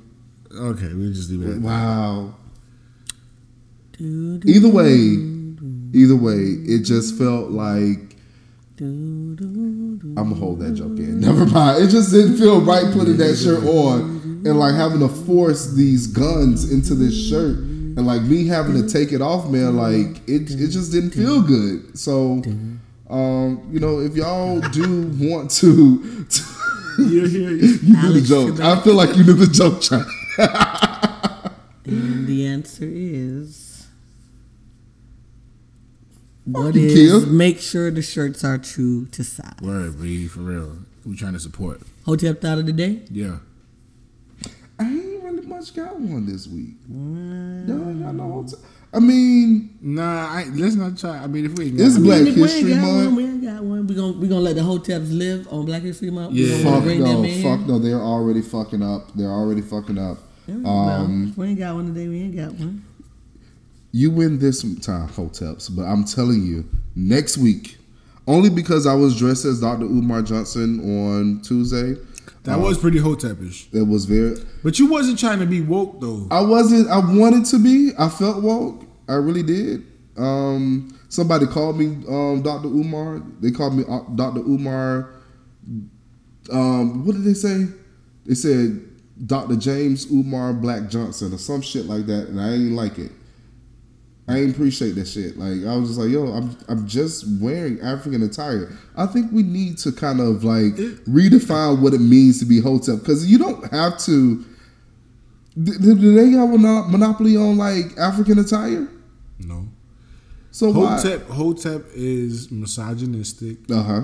Okay, 0.56 0.94
we'll 0.94 1.14
just 1.14 1.30
leave 1.30 1.42
it. 1.44 1.46
That. 1.46 1.62
Wow. 1.62 2.36
Do, 3.94 4.38
do, 4.40 4.50
Either 4.50 4.70
way, 4.70 4.90
either 5.94 6.16
way, 6.16 6.38
it 6.38 6.84
just 6.84 7.18
felt 7.18 7.52
like. 7.52 8.16
I'm 8.80 9.36
gonna 9.36 10.34
hold 10.36 10.60
that 10.60 10.74
joke 10.74 10.98
in. 10.98 11.20
Never 11.20 11.46
mind. 11.46 11.84
It 11.84 11.90
just 11.90 12.12
didn't 12.12 12.38
feel 12.38 12.62
right 12.62 12.92
putting 12.92 13.18
that 13.18 13.36
shirt 13.36 13.64
on 13.64 14.42
and 14.44 14.58
like 14.58 14.74
having 14.74 15.00
to 15.02 15.08
force 15.08 15.72
these 15.74 16.08
guns 16.08 16.72
into 16.72 16.96
this 16.96 17.14
shirt 17.30 17.60
and 17.60 18.08
like 18.08 18.24
me 18.24 18.48
having 18.48 18.74
to 18.82 18.92
take 18.92 19.12
it 19.12 19.22
off, 19.22 19.48
man. 19.52 19.76
Like 19.78 20.28
it, 20.28 20.50
it 20.50 20.70
just 20.70 20.92
didn't 20.92 21.12
feel 21.12 21.44
good. 21.44 21.96
So, 21.98 22.42
um, 23.08 23.70
you 23.72 23.80
know, 23.80 24.00
if 24.00 24.16
y'all 24.16 24.60
do 24.62 25.12
want 25.20 25.52
to, 25.52 26.26
You 26.98 27.26
hear? 27.28 27.52
you 27.52 27.78
knew 28.02 28.14
the 28.14 28.22
joke. 28.26 28.60
I 28.60 28.82
feel 28.82 28.96
like 28.96 29.16
you 29.16 29.24
knew 29.24 29.34
the 29.34 29.48
joke, 29.48 29.82
China. 29.82 30.06
And 31.84 32.28
the 32.28 32.46
answer 32.48 32.88
is 32.88 33.88
what 36.46 36.76
is 36.76 36.94
kill. 36.94 37.26
make 37.32 37.60
sure 37.60 37.92
the 37.92 38.02
shirts 38.02 38.44
are 38.44 38.58
true 38.58 39.06
to 39.08 39.24
size. 39.24 39.54
Word, 39.62 40.02
B, 40.02 40.28
for 40.28 40.40
real. 40.42 40.78
We 41.06 41.16
trying 41.16 41.34
to 41.34 41.40
support. 41.40 41.82
Hotep 42.06 42.42
thought 42.42 42.60
of 42.60 42.66
the 42.66 42.72
day? 42.74 43.02
Yeah. 43.10 43.38
I 44.80 44.84
ain't 44.86 45.24
really 45.24 45.46
much 45.46 45.74
got 45.76 46.00
one 46.00 46.26
this 46.26 46.48
week. 46.48 46.76
Y'all 46.90 47.90
ain't 47.90 48.04
got 48.04 48.16
no 48.16 48.32
hotel. 48.32 48.60
I 48.94 49.00
mean, 49.00 49.78
Nah, 49.82 50.04
I, 50.36 50.46
let's 50.54 50.76
not 50.76 50.98
try. 50.98 51.18
I 51.18 51.28
mean, 51.28 51.46
if 51.46 51.58
we 51.58 51.68
ain't 51.68 51.80
It's 51.80 51.96
got- 51.98 52.04
Black 52.04 52.20
I 52.22 52.24
mean, 52.24 52.28
if 52.34 52.36
we 52.36 52.42
History 52.44 52.72
ain't 52.74 52.82
got 52.82 52.88
Month. 52.92 53.06
One, 53.06 53.16
we 53.16 53.24
ain't 53.24 53.44
got 53.44 53.64
one. 53.64 53.88
We 53.88 53.96
gonna 53.96 54.12
we 54.14 54.28
gonna 54.28 54.42
let 54.42 54.56
the 54.56 54.64
hotels 54.64 55.12
live 55.12 55.48
on 55.52 55.66
Black 55.66 55.82
History 55.82 56.12
Month. 56.12 56.34
Yeah. 56.34 56.58
Fuck 56.64 56.86
no, 56.86 57.24
fuck 57.42 57.60
no. 57.68 57.80
They're 57.80 58.00
already 58.02 58.42
fucking 58.42 58.84
up. 58.84 59.14
They're 59.16 59.30
already 59.30 59.62
fucking 59.62 59.98
up. 59.98 60.18
Yeah, 60.52 60.64
well, 60.64 60.90
Um, 60.90 61.28
if 61.32 61.38
we 61.38 61.48
ain't 61.48 61.60
got 61.60 61.76
one 61.76 61.88
today. 61.94 62.08
We 62.08 62.22
ain't 62.22 62.36
got 62.36 62.54
one. 62.54 62.84
You 63.94 64.10
win 64.12 64.40
this 64.40 64.62
time, 64.80 65.10
Hoteps, 65.10 65.76
but 65.76 65.84
I'm 65.84 66.06
telling 66.06 66.44
you, 66.46 66.66
next 66.96 67.38
week, 67.38 67.78
only 68.28 68.50
because 68.50 68.86
I 68.88 68.94
was 68.94 69.18
dressed 69.18 69.44
as 69.46 69.60
Dr. 69.60 69.84
Umar 69.86 70.22
Johnson 70.22 70.80
on 70.80 71.42
Tuesday. 71.42 71.96
that 72.44 72.60
was 72.60 72.78
pretty 72.78 73.00
hotepish. 73.00 73.74
It 73.74 73.86
was 73.88 74.06
very. 74.06 74.36
But 74.64 74.80
you 74.80 74.90
wasn't 74.90 75.20
trying 75.20 75.40
to 75.40 75.46
be 75.46 75.62
woke 75.62 76.00
though. 76.00 76.28
I 76.32 76.42
wasn't. 76.42 76.90
I 76.90 77.00
wanted 77.00 77.46
to 77.46 77.60
be. 77.62 77.92
I 78.00 78.08
felt 78.10 78.42
woke. 78.42 78.86
I 79.10 79.16
really 79.16 79.44
did. 79.44 79.86
Um, 80.18 80.98
somebody 81.10 81.46
called 81.46 81.78
me 81.78 81.88
um, 82.08 82.42
Dr. 82.42 82.68
Umar. 82.68 83.22
They 83.42 83.52
called 83.52 83.76
me 83.76 83.84
uh, 83.90 84.02
Dr. 84.16 84.40
Umar. 84.40 85.10
Um, 86.52 87.06
what 87.06 87.14
did 87.16 87.24
they 87.26 87.34
say? 87.34 87.66
They 88.26 88.36
said 88.36 88.80
Dr. 89.26 89.56
James 89.56 90.10
Umar 90.10 90.54
Black 90.54 90.90
Johnson 90.90 91.34
or 91.34 91.38
some 91.38 91.62
shit 91.62 91.86
like 91.86 92.06
that, 92.08 92.30
and 92.30 92.42
I 92.42 92.54
ain't 92.54 92.72
like 92.72 92.98
it. 92.98 93.12
I 94.28 94.38
ain't 94.38 94.52
appreciate 94.52 94.92
that 94.96 95.08
shit. 95.08 95.38
Like 95.38 95.66
I 95.68 95.76
was 95.76 95.90
just 95.90 96.00
like, 96.00 96.10
yo, 96.10 96.28
I'm 96.28 96.56
I'm 96.68 96.88
just 96.88 97.26
wearing 97.42 97.80
African 97.82 98.24
attire. 98.24 98.72
I 98.96 99.06
think 99.06 99.32
we 99.32 99.44
need 99.44 99.78
to 99.80 99.92
kind 99.92 100.20
of 100.20 100.44
like 100.44 100.74
redefine 101.06 101.82
what 101.82 101.94
it 101.94 102.00
means 102.00 102.40
to 102.40 102.46
be 102.46 102.62
hotep 102.62 103.00
because 103.00 103.30
you 103.30 103.38
don't 103.38 103.70
have 103.72 103.98
to. 104.00 104.46
Do, 105.62 105.96
do 105.96 106.16
they 106.16 106.30
have 106.38 106.54
a 106.54 106.58
monopoly 106.58 107.36
on 107.36 107.58
like 107.58 107.98
African 107.98 108.40
attire? 108.40 108.88
No. 109.40 109.68
So 110.52 110.72
why? 110.72 110.98
Hotep 110.98 111.28
Hotep 111.28 111.86
is 111.94 112.52
misogynistic. 112.52 113.58
Uh 113.70 113.84
huh. 113.84 114.02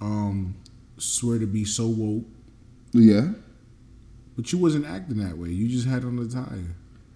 Um, 0.00 0.56
swear 0.98 1.38
to 1.38 1.46
be 1.46 1.64
so 1.64 1.86
woke. 1.86 2.24
Yeah. 2.92 3.28
But 4.36 4.50
you 4.52 4.58
wasn't 4.58 4.86
acting 4.86 5.18
that 5.18 5.36
way. 5.36 5.50
You 5.50 5.68
just 5.68 5.86
had 5.86 6.04
on 6.04 6.16
the 6.16 6.26
tie. 6.28 6.60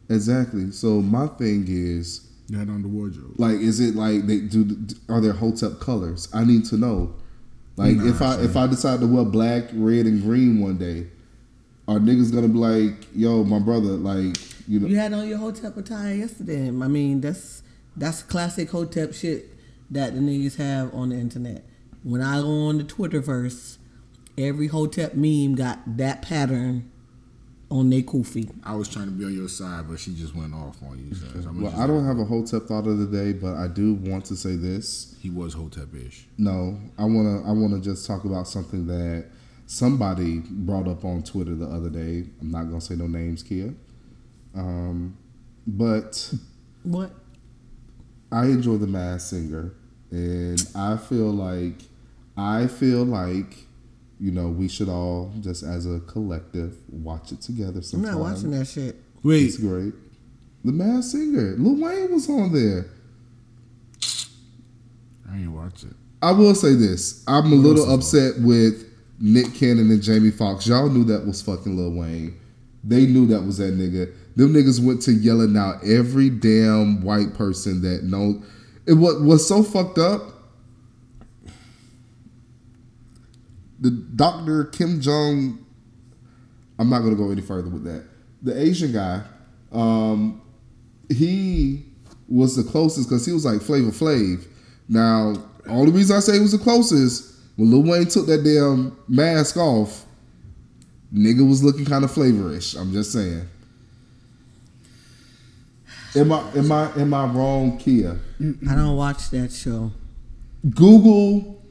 Exactly. 0.08 0.70
So 0.72 1.00
my 1.00 1.26
thing 1.26 1.64
is, 1.68 2.26
You 2.48 2.58
had 2.58 2.68
on 2.68 2.82
the 2.82 2.88
wardrobe. 2.88 3.34
like, 3.38 3.58
is 3.58 3.80
it 3.80 3.94
like 3.94 4.26
they 4.26 4.40
do? 4.40 4.86
Are 5.08 5.20
there 5.20 5.32
hotep 5.32 5.80
colors? 5.80 6.28
I 6.32 6.44
need 6.44 6.64
to 6.66 6.76
know. 6.76 7.14
Like, 7.76 7.96
if 7.98 8.20
Nah, 8.20 8.36
I 8.36 8.42
if 8.42 8.56
I 8.56 8.66
decide 8.66 9.00
to 9.00 9.06
wear 9.06 9.24
black, 9.24 9.64
red, 9.74 10.06
and 10.06 10.22
green 10.22 10.60
one 10.60 10.78
day, 10.78 11.08
are 11.88 11.98
niggas 11.98 12.32
gonna 12.32 12.48
be 12.48 12.58
like, 12.58 13.06
yo, 13.14 13.44
my 13.44 13.58
brother, 13.58 13.92
like, 13.92 14.36
you 14.68 14.80
know? 14.80 14.86
You 14.86 14.96
had 14.96 15.12
on 15.12 15.26
your 15.28 15.38
hotep 15.38 15.76
attire 15.76 16.14
yesterday. 16.14 16.68
I 16.68 16.70
mean, 16.70 17.20
that's 17.20 17.62
that's 17.96 18.22
classic 18.22 18.70
hotep 18.70 19.12
shit 19.14 19.48
that 19.90 20.14
the 20.14 20.20
niggas 20.20 20.56
have 20.56 20.94
on 20.94 21.08
the 21.10 21.16
internet. 21.16 21.64
When 22.02 22.20
I 22.22 22.40
go 22.40 22.68
on 22.68 22.78
the 22.78 22.84
Twitterverse, 22.84 23.78
every 24.38 24.68
hotep 24.68 25.14
meme 25.14 25.54
got 25.56 25.96
that 25.96 26.22
pattern 26.22 26.90
on 27.70 27.90
their 27.90 28.02
kufi. 28.02 28.48
I 28.62 28.74
was 28.76 28.88
trying 28.88 29.06
to 29.06 29.10
be 29.12 29.24
on 29.24 29.34
your 29.34 29.48
side, 29.48 29.86
but 29.88 29.98
she 29.98 30.14
just 30.14 30.34
went 30.36 30.54
off 30.54 30.76
on 30.82 30.98
you. 30.98 31.14
So 31.14 31.26
I'm 31.48 31.60
Well, 31.60 31.70
just- 31.72 31.82
I 31.82 31.86
don't 31.86 32.04
have 32.04 32.18
a 32.18 32.24
hotep 32.24 32.66
thought 32.68 32.86
of 32.86 32.98
the 32.98 33.06
day, 33.06 33.32
but 33.32 33.54
I 33.56 33.66
do 33.68 33.94
want 33.94 34.24
to 34.26 34.36
say 34.36 34.54
this. 34.56 35.16
He 35.20 35.30
was 35.30 35.54
Hotep-ish. 35.54 36.28
No, 36.38 36.78
I 36.96 37.04
wanna 37.04 37.42
I 37.42 37.50
wanna 37.52 37.80
just 37.80 38.06
talk 38.06 38.24
about 38.24 38.46
something 38.46 38.86
that 38.86 39.26
somebody 39.66 40.38
brought 40.38 40.86
up 40.86 41.04
on 41.04 41.22
Twitter 41.22 41.56
the 41.56 41.66
other 41.66 41.90
day. 41.90 42.26
I'm 42.40 42.50
not 42.52 42.64
gonna 42.64 42.80
say 42.80 42.94
no 42.94 43.08
names, 43.08 43.42
Kia. 43.42 43.74
Um, 44.54 45.16
but 45.66 46.32
What? 46.84 47.12
I 48.30 48.46
enjoy 48.46 48.76
the 48.76 48.86
Masked 48.86 49.30
Singer, 49.30 49.72
and 50.12 50.64
I 50.74 50.96
feel 50.96 51.32
like 51.32 51.82
I 52.36 52.68
feel 52.68 53.04
like 53.04 53.65
you 54.18 54.30
know 54.30 54.48
we 54.48 54.68
should 54.68 54.88
all 54.88 55.32
just 55.40 55.62
as 55.62 55.86
a 55.86 56.00
collective 56.00 56.76
watch 56.90 57.32
it 57.32 57.40
together. 57.40 57.80
I'm 57.92 58.02
not 58.02 58.18
watching 58.18 58.50
that 58.52 58.66
shit. 58.66 58.96
Wait, 59.22 59.44
It's 59.44 59.58
great. 59.58 59.92
The 60.64 60.72
Masked 60.72 61.12
Singer, 61.12 61.54
Lil 61.58 61.76
Wayne 61.76 62.12
was 62.12 62.28
on 62.28 62.52
there. 62.52 62.86
I 65.30 65.38
ain't 65.38 65.52
watch 65.52 65.84
it. 65.84 65.94
I 66.22 66.32
will 66.32 66.54
say 66.54 66.74
this: 66.74 67.22
I'm 67.28 67.52
a 67.52 67.56
little 67.56 67.92
upset 67.92 68.34
with 68.40 68.84
Nick 69.20 69.54
Cannon 69.54 69.90
and 69.90 70.02
Jamie 70.02 70.30
Foxx. 70.30 70.66
Y'all 70.66 70.88
knew 70.88 71.04
that 71.04 71.26
was 71.26 71.42
fucking 71.42 71.76
Lil 71.76 71.92
Wayne. 71.92 72.38
They 72.82 73.06
knew 73.06 73.26
that 73.26 73.42
was 73.42 73.58
that 73.58 73.76
nigga. 73.76 74.12
Them 74.36 74.52
niggas 74.52 74.84
went 74.84 75.02
to 75.02 75.12
yelling 75.12 75.56
out 75.56 75.82
every 75.84 76.30
damn 76.30 77.02
white 77.02 77.34
person 77.34 77.82
that 77.82 78.04
know. 78.04 78.42
It 78.86 78.94
what 78.94 79.22
was 79.22 79.46
so 79.46 79.62
fucked 79.62 79.98
up. 79.98 80.35
The 83.80 83.90
Doctor 83.90 84.64
Ken 84.64 85.00
Jeong. 85.00 85.58
I'm 86.78 86.90
not 86.90 87.00
gonna 87.00 87.16
go 87.16 87.30
any 87.30 87.42
further 87.42 87.70
with 87.70 87.84
that. 87.84 88.04
The 88.42 88.60
Asian 88.60 88.92
guy, 88.92 89.22
um, 89.72 90.42
he 91.08 91.84
was 92.28 92.56
the 92.56 92.70
closest 92.70 93.08
because 93.08 93.24
he 93.24 93.32
was 93.32 93.44
like 93.44 93.62
Flavor 93.62 93.90
Flav. 93.90 94.46
Now, 94.88 95.34
only 95.68 95.92
reason 95.92 96.16
I 96.16 96.20
say 96.20 96.34
he 96.34 96.40
was 96.40 96.52
the 96.52 96.58
closest 96.58 97.34
when 97.56 97.70
Lil 97.70 97.82
Wayne 97.82 98.06
took 98.06 98.26
that 98.26 98.44
damn 98.44 98.96
mask 99.08 99.56
off, 99.56 100.04
nigga 101.12 101.46
was 101.48 101.62
looking 101.62 101.84
kind 101.84 102.04
of 102.04 102.10
flavorish. 102.10 102.78
I'm 102.78 102.92
just 102.92 103.12
saying. 103.12 103.48
Am 106.14 106.32
I 106.32 106.50
am 106.52 106.72
I 106.72 106.92
am 107.00 107.14
I 107.14 107.26
wrong, 107.26 107.78
Kia? 107.78 108.18
I 108.40 108.74
don't 108.74 108.96
watch 108.96 109.30
that 109.30 109.52
show. 109.52 109.90
Google 110.70 111.62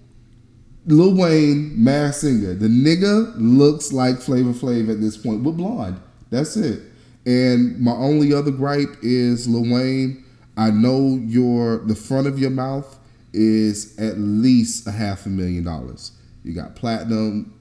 Lil 0.88 1.15
Wayne 1.15 1.83
Masked 1.83 2.21
Singer. 2.21 2.53
The 2.53 2.67
nigga 2.67 3.33
looks 3.38 3.91
like 3.91 4.19
Flavor 4.19 4.51
Flav 4.51 4.91
at 4.91 5.01
this 5.01 5.17
point 5.17 5.43
with 5.43 5.57
blonde. 5.57 5.99
That's 6.29 6.55
it. 6.57 6.83
And 7.25 7.79
my 7.79 7.93
only 7.93 8.33
other 8.33 8.51
gripe 8.51 8.97
is 9.01 9.47
Lil 9.47 9.73
Wayne. 9.73 10.23
I 10.57 10.69
know 10.69 11.19
your 11.25 11.77
the 11.79 11.95
front 11.95 12.27
of 12.27 12.38
your 12.38 12.51
mouth 12.51 12.99
is 13.33 13.97
at 13.97 14.17
least 14.17 14.88
a 14.88 14.91
half 14.91 15.25
a 15.25 15.29
million 15.29 15.63
dollars. 15.63 16.11
You 16.43 16.53
got 16.53 16.75
platinum 16.75 17.53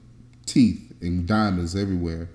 teeth 0.45 0.93
and 1.01 1.27
diamonds 1.27 1.75
everywhere. 1.75 2.29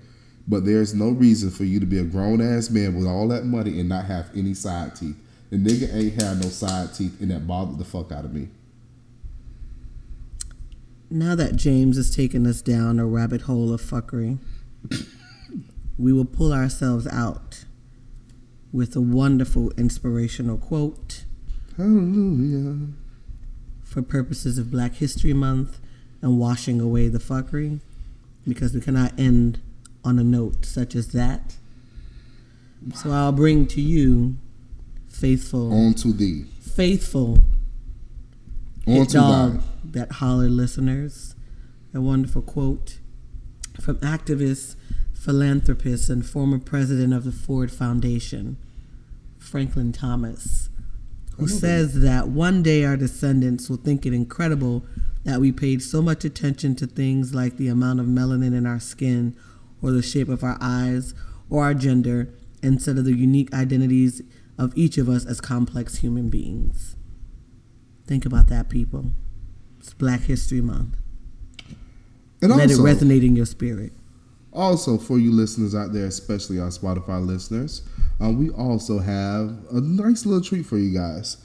But 0.47 0.65
there's 0.65 0.93
no 0.93 1.09
reason 1.09 1.51
for 1.51 1.63
you 1.63 1.79
to 1.79 1.85
be 1.85 1.99
a 1.99 2.03
grown 2.03 2.41
ass 2.41 2.69
man 2.69 2.95
with 2.95 3.07
all 3.07 3.27
that 3.29 3.45
money 3.45 3.79
and 3.79 3.87
not 3.87 4.05
have 4.05 4.29
any 4.35 4.53
side 4.53 4.95
teeth. 4.95 5.15
The 5.49 5.57
nigga 5.57 5.93
ain't 5.93 6.21
had 6.21 6.41
no 6.41 6.49
side 6.49 6.93
teeth 6.93 7.21
and 7.21 7.31
that 7.31 7.47
bothered 7.47 7.77
the 7.77 7.85
fuck 7.85 8.11
out 8.11 8.25
of 8.25 8.33
me. 8.33 8.49
Now 11.11 11.35
that 11.35 11.57
James 11.57 11.97
has 11.97 12.15
taken 12.15 12.47
us 12.47 12.61
down 12.61 12.97
a 12.97 13.05
rabbit 13.05 13.41
hole 13.41 13.73
of 13.73 13.81
fuckery, 13.81 14.37
we 15.97 16.13
will 16.13 16.23
pull 16.25 16.53
ourselves 16.53 17.05
out 17.07 17.65
with 18.71 18.95
a 18.95 19.01
wonderful 19.01 19.71
inspirational 19.71 20.57
quote 20.57 21.25
Hallelujah. 21.75 22.87
for 23.83 24.01
purposes 24.01 24.57
of 24.57 24.71
Black 24.71 24.95
History 24.95 25.33
Month 25.33 25.79
and 26.21 26.39
washing 26.39 26.79
away 26.79 27.09
the 27.09 27.19
fuckery 27.19 27.81
because 28.47 28.73
we 28.73 28.79
cannot 28.79 29.11
end 29.19 29.59
on 30.05 30.17
a 30.17 30.23
note 30.23 30.65
such 30.65 30.95
as 30.95 31.07
that. 31.09 31.55
So 32.95 33.11
I'll 33.11 33.33
bring 33.33 33.67
to 33.67 33.81
you, 33.81 34.37
faithful, 35.09 35.73
On 35.73 35.93
to 35.95 36.13
thee. 36.13 36.45
faithful 36.61 37.37
On 38.87 39.05
to 39.05 39.13
dog 39.13 39.51
thine. 39.53 39.63
That 39.91 40.13
holler 40.13 40.49
listeners, 40.49 41.35
a 41.93 42.01
wonderful 42.01 42.41
quote 42.41 42.99
from 43.79 43.97
activist, 43.97 44.75
philanthropist, 45.13 46.09
and 46.09 46.25
former 46.25 46.59
president 46.59 47.13
of 47.13 47.23
the 47.23 47.31
Ford 47.31 47.71
Foundation, 47.71 48.57
Franklin 49.37 49.91
Thomas, 49.91 50.69
who 51.37 51.47
says 51.47 52.01
that 52.01 52.27
one 52.27 52.61
day 52.61 52.85
our 52.85 52.97
descendants 52.97 53.69
will 53.69 53.77
think 53.77 54.05
it 54.05 54.13
incredible 54.13 54.85
that 55.23 55.39
we 55.39 55.51
paid 55.51 55.81
so 55.81 56.01
much 56.01 56.25
attention 56.25 56.75
to 56.75 56.87
things 56.87 57.33
like 57.33 57.57
the 57.57 57.67
amount 57.67 57.99
of 57.99 58.05
melanin 58.05 58.55
in 58.55 58.65
our 58.65 58.79
skin, 58.79 59.35
or 59.81 59.91
the 59.91 60.01
shape 60.01 60.29
of 60.29 60.43
our 60.43 60.57
eyes, 60.61 61.13
or 61.49 61.63
our 61.63 61.73
gender, 61.73 62.33
instead 62.63 62.97
of 62.97 63.05
the 63.05 63.15
unique 63.15 63.53
identities 63.53 64.21
of 64.57 64.71
each 64.75 64.97
of 64.97 65.09
us 65.09 65.25
as 65.25 65.41
complex 65.41 65.97
human 65.97 66.29
beings. 66.29 66.95
Think 68.05 68.25
about 68.25 68.47
that, 68.47 68.69
people. 68.69 69.11
It's 69.81 69.95
Black 69.95 70.21
History 70.21 70.61
Month. 70.61 70.95
And 72.39 72.51
Let 72.51 72.69
also, 72.69 72.85
it 72.85 72.95
resonate 72.95 73.25
in 73.25 73.35
your 73.35 73.47
spirit. 73.47 73.93
also, 74.53 74.99
for 74.99 75.17
you 75.17 75.31
listeners 75.31 75.73
out 75.73 75.91
there, 75.91 76.05
especially 76.05 76.59
our 76.59 76.67
Spotify 76.69 77.25
listeners, 77.25 77.81
uh, 78.23 78.29
we 78.29 78.51
also 78.51 78.99
have 78.99 79.57
a 79.71 79.81
nice 79.81 80.23
little 80.23 80.43
treat 80.43 80.67
for 80.67 80.77
you 80.77 80.93
guys. 80.95 81.37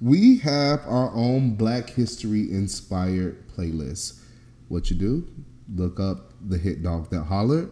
We 0.00 0.38
have 0.38 0.80
our 0.88 1.12
own 1.14 1.54
Black 1.54 1.90
History 1.90 2.50
inspired 2.50 3.46
playlist. 3.56 4.18
What 4.66 4.90
you 4.90 4.96
do? 4.96 5.28
Look 5.72 6.00
up 6.00 6.32
the 6.44 6.58
hit 6.58 6.82
dog 6.82 7.10
that 7.10 7.22
hollered. 7.22 7.70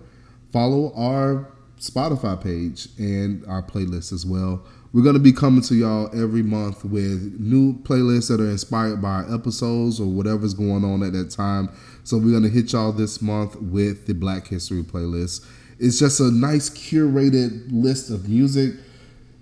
Follow 0.52 0.92
our 0.94 1.52
Spotify 1.80 2.40
page 2.40 2.86
and 2.96 3.44
our 3.46 3.62
playlist 3.62 4.12
as 4.12 4.24
well. 4.24 4.64
We're 4.92 5.02
going 5.02 5.14
to 5.14 5.20
be 5.20 5.32
coming 5.32 5.62
to 5.62 5.74
y'all 5.74 6.10
every 6.12 6.42
month 6.42 6.84
with 6.84 7.36
new 7.40 7.78
playlists 7.78 8.28
that 8.28 8.42
are 8.42 8.50
inspired 8.50 9.00
by 9.00 9.24
episodes 9.32 9.98
or 9.98 10.06
whatever's 10.06 10.52
going 10.52 10.84
on 10.84 11.02
at 11.02 11.14
that 11.14 11.30
time. 11.30 11.70
So 12.04 12.18
we're 12.18 12.32
going 12.32 12.42
to 12.42 12.50
hit 12.50 12.72
y'all 12.72 12.92
this 12.92 13.22
month 13.22 13.56
with 13.56 14.06
the 14.06 14.12
Black 14.12 14.48
History 14.48 14.82
playlist. 14.82 15.46
It's 15.78 15.98
just 15.98 16.20
a 16.20 16.30
nice 16.30 16.68
curated 16.68 17.68
list 17.70 18.10
of 18.10 18.28
music 18.28 18.74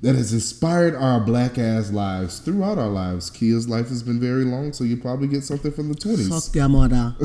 that 0.02 0.14
has 0.16 0.32
inspired 0.32 0.94
our 0.94 1.20
black 1.20 1.58
ass 1.58 1.90
lives 1.92 2.38
throughout 2.38 2.78
our 2.78 2.88
lives. 2.88 3.28
Kia's 3.30 3.68
life 3.68 3.88
has 3.88 4.02
been 4.02 4.18
very 4.18 4.44
long, 4.44 4.72
so 4.72 4.82
you 4.84 4.96
probably 4.96 5.28
get 5.28 5.44
something 5.44 5.70
from 5.70 5.88
the 5.90 5.94
20s. 5.94 6.28
Fuck 6.28 6.54
your 6.54 6.68
mother. 6.68 7.14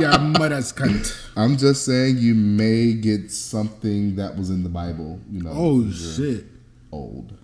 Yeah, 0.00 0.16
mother's 0.38 0.72
cunt. 0.72 1.14
I'm 1.36 1.56
just 1.56 1.84
saying 1.84 2.18
you 2.18 2.34
may 2.34 2.92
get 2.94 3.30
something 3.30 4.16
that 4.16 4.36
was 4.36 4.50
in 4.50 4.62
the 4.62 4.68
Bible, 4.68 5.20
you 5.30 5.42
know. 5.42 5.52
Oh 5.54 5.90
shit, 5.90 6.44
Old. 6.92 7.36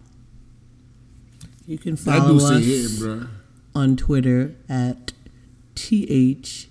You 1.66 1.78
can 1.78 1.94
that 1.96 2.00
follow 2.04 2.36
us 2.36 2.64
hitting, 2.64 2.98
bro. 2.98 3.26
on 3.74 3.96
Twitter 3.96 4.54
at 4.68 5.12
THT. 5.74 6.68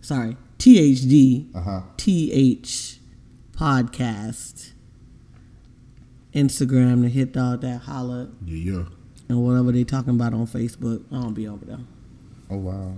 Sorry, 0.00 0.36
THD. 0.58 1.54
Uh-huh. 1.54 1.82
TH 1.96 2.91
podcast. 3.56 4.70
Instagram, 6.34 7.02
the 7.02 7.08
hit 7.08 7.32
dog 7.32 7.60
that 7.60 7.82
holla, 7.82 8.30
Yeah, 8.46 8.72
yeah. 8.72 8.84
and 9.28 9.42
whatever 9.44 9.70
they 9.72 9.84
talking 9.84 10.14
about 10.14 10.32
on 10.32 10.46
Facebook. 10.46 11.04
I 11.12 11.20
don't 11.20 11.34
be 11.34 11.46
over 11.46 11.64
there. 11.64 11.80
Oh 12.50 12.56
wow. 12.56 12.94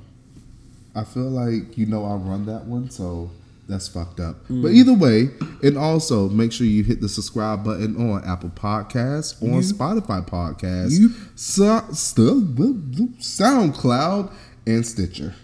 I 0.94 1.02
feel 1.04 1.28
like 1.30 1.76
you 1.76 1.86
know 1.86 2.04
I 2.04 2.14
run 2.14 2.46
that 2.46 2.66
one, 2.66 2.90
so 2.90 3.30
that's 3.68 3.88
fucked 3.88 4.20
up. 4.20 4.36
But 4.48 4.68
mm. 4.70 4.74
either 4.74 4.92
way, 4.94 5.30
and 5.64 5.76
also 5.76 6.28
make 6.28 6.52
sure 6.52 6.66
you 6.66 6.84
hit 6.84 7.00
the 7.00 7.08
subscribe 7.08 7.64
button 7.64 7.96
on 7.96 8.22
Apple 8.24 8.50
Podcasts, 8.50 9.42
on 9.42 9.60
Spotify 9.62 10.24
Podcasts, 10.28 11.00
Yep. 11.00 11.10
so, 11.34 11.82
still, 11.92 12.40
SoundCloud, 12.40 14.32
and 14.66 14.86
Stitcher. 14.86 15.34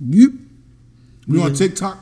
You. 0.00 0.38
We 1.26 1.40
on 1.40 1.54
TikTok. 1.54 1.96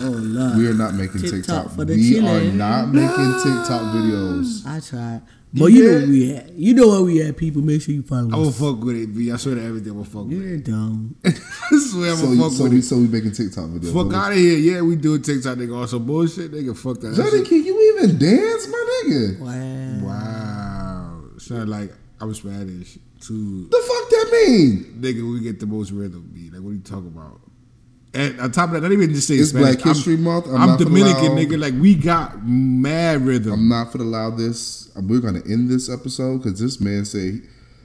Oh 0.00 0.08
Lord, 0.10 0.56
We 0.58 0.66
are 0.68 0.74
not 0.74 0.94
making 0.94 1.20
TikTok 1.20 1.36
TikTok. 1.44 1.70
for 1.76 1.84
the 1.84 1.94
we 1.94 2.14
chillin'. 2.14 2.50
are 2.50 2.52
not 2.54 2.88
making 2.88 3.32
TikTok 3.42 3.94
videos. 3.94 4.66
I 4.66 4.80
tried, 4.80 5.22
but 5.54 5.66
you 5.66 5.84
know 5.84 5.90
Yeah. 5.90 5.98
where 5.98 6.06
we 6.08 6.32
at. 6.34 6.52
You 6.54 6.74
know 6.74 6.88
where 6.88 7.02
we 7.02 7.22
at, 7.22 7.36
people. 7.36 7.62
Make 7.62 7.82
sure 7.82 7.94
you 7.94 8.02
follow 8.02 8.22
I'm 8.24 8.30
gonna 8.30 8.52
fuck 8.52 8.82
with 8.82 8.96
it, 8.96 9.14
B. 9.14 9.30
I 9.30 9.36
swear 9.36 9.56
to 9.56 9.62
everything, 9.64 9.90
I'm 9.90 9.98
gonna 9.98 10.08
fuck 10.10 10.24
with 10.24 10.32
it. 10.42 10.44
You're 10.48 10.56
dumb. 10.58 11.14
I 11.24 11.30
swear 11.30 12.10
I'm 12.12 12.16
So, 12.16 12.26
gonna 12.26 12.40
fuck 12.42 12.52
so, 12.52 12.62
with 12.64 12.72
we, 12.72 12.78
it. 12.78 12.82
so 12.84 12.96
we 12.96 13.06
making 13.08 13.32
TikTok 13.32 13.64
videos. 13.70 13.92
Fuck 13.92 14.14
out 14.14 14.32
of 14.32 14.38
here. 14.38 14.58
Yeah, 14.58 14.80
we 14.82 14.96
do 14.96 15.14
a 15.14 15.18
TikTok, 15.18 15.58
nigga. 15.58 15.76
On 15.76 15.86
some 15.88 16.04
bullshit, 16.06 16.50
nigga. 16.52 16.76
Fuck 16.76 17.00
that. 17.00 17.10
That 17.10 17.16
Johnny, 17.16 17.38
shit- 17.38 17.48
can 17.48 17.64
you 17.64 17.94
even 17.98 18.18
dance, 18.18 18.68
my 18.68 19.02
nigga? 19.06 19.38
Wow. 19.40 20.08
Wow. 20.08 21.22
Sound 21.38 21.68
like 21.68 21.92
I'm 22.20 22.32
Spanish. 22.34 22.98
Too. 23.20 23.68
The 23.70 23.76
fuck 23.76 24.10
that 24.10 24.28
mean? 24.32 24.98
Nigga, 25.00 25.22
we 25.32 25.40
get 25.40 25.60
the 25.60 25.66
most 25.66 25.92
rhythm, 25.92 26.28
B. 26.34 26.50
Like, 26.52 26.60
what 26.60 26.70
are 26.70 26.74
you 26.74 26.80
talking 26.80 27.06
about? 27.06 27.40
And 28.14 28.38
on 28.40 28.52
top 28.52 28.68
of 28.68 28.74
that, 28.74 28.82
not 28.82 28.92
even 28.92 29.14
just 29.14 29.26
say 29.26 29.36
It's 29.36 29.50
Spanish. 29.50 29.76
Black 29.82 29.94
History 29.96 30.14
I'm, 30.14 30.22
Month. 30.22 30.46
I'm 30.48 30.56
I'm, 30.56 30.68
not 30.70 30.78
Dominican, 30.78 31.24
allow- 31.26 31.36
nigga. 31.36 31.58
Like, 31.58 31.74
we 31.80 31.94
got 31.94 32.46
mad 32.46 33.22
rhythm. 33.22 33.52
I'm 33.54 33.68
not 33.68 33.90
gonna 33.92 34.04
allow 34.04 34.30
this. 34.30 34.90
We're 34.96 35.20
gonna 35.20 35.42
end 35.48 35.70
this 35.70 35.88
episode 35.90 36.38
because 36.42 36.60
this 36.60 36.80
man 36.80 37.04
said 37.04 37.40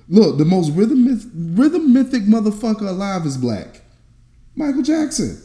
Look, 0.10 0.38
the 0.38 0.46
most 0.46 0.72
rhythm 0.72 1.06
myth, 1.06 1.26
rhythm 1.34 1.94
mythic 1.94 2.24
motherfucker 2.24 2.88
alive 2.88 3.26
is 3.26 3.38
black. 3.38 3.82
Michael 4.56 4.82
Jackson, 4.82 5.42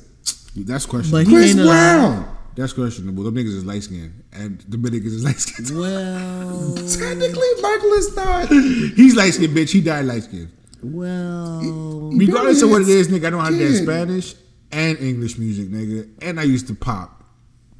That's 0.57 0.87
questionable. 0.87 1.25
But 1.25 1.31
he 1.31 1.35
Chris 1.37 1.51
ain't 1.51 1.61
alive. 1.61 2.13
Brown. 2.13 2.37
That's 2.55 2.73
questionable. 2.73 3.25
Them 3.25 3.35
niggas 3.35 3.57
is 3.57 3.65
light 3.65 3.83
skinned, 3.83 4.23
and 4.33 4.61
the 4.69 4.77
niggas 4.77 5.07
is 5.07 5.25
light 5.25 5.39
skinned. 5.41 5.71
Well, 5.79 6.75
Technically, 6.77 7.49
Michael 7.61 7.93
is 7.95 8.15
not. 8.17 8.49
He's 8.49 9.17
light 9.17 9.35
skinned, 9.35 9.57
bitch. 9.57 9.71
He 9.71 9.81
died 9.81 10.05
light 10.05 10.25
skinned. 10.25 10.51
well. 10.83 12.11
Regardless 12.15 12.63
of 12.63 12.71
what 12.71 12.83
it 12.83 12.89
is, 12.89 13.09
nigga, 13.09 13.27
I 13.27 13.31
know 13.31 13.39
how 13.41 13.51
to 13.51 13.59
dance 13.59 13.79
Spanish 13.79 14.35
and 14.73 14.99
English 14.99 15.39
music, 15.39 15.69
nigga, 15.69 16.09
and 16.23 16.41
I 16.41 16.45
used 16.45 16.67
to 16.69 16.75
pop. 16.75 17.19